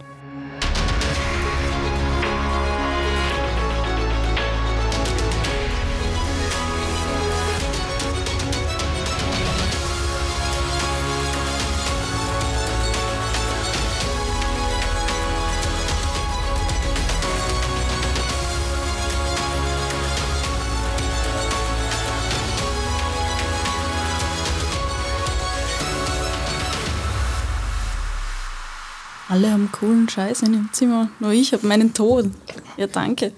Alle 29.35 29.51
haben 29.51 29.73
coolen 29.73 30.09
Scheiß 30.09 30.43
in 30.43 30.53
ihrem 30.55 30.69
Zimmer. 30.73 31.09
Nur 31.19 31.33
ich 31.33 31.53
habe 31.53 31.67
meinen 31.67 31.93
Tod. 31.93 32.31
Ja, 32.77 32.87
danke. 32.87 33.33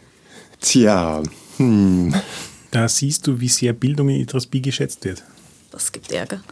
Tja, 0.61 1.23
hm, 1.57 2.15
Da 2.71 2.87
siehst 2.87 3.27
du, 3.27 3.41
wie 3.41 3.49
sehr 3.49 3.73
Bildung 3.73 4.11
in 4.11 4.21
Itrasby 4.21 4.61
geschätzt 4.61 5.07
wird. 5.07 5.25
Das 5.71 5.91
gibt 5.91 6.13
Ärger. 6.13 6.43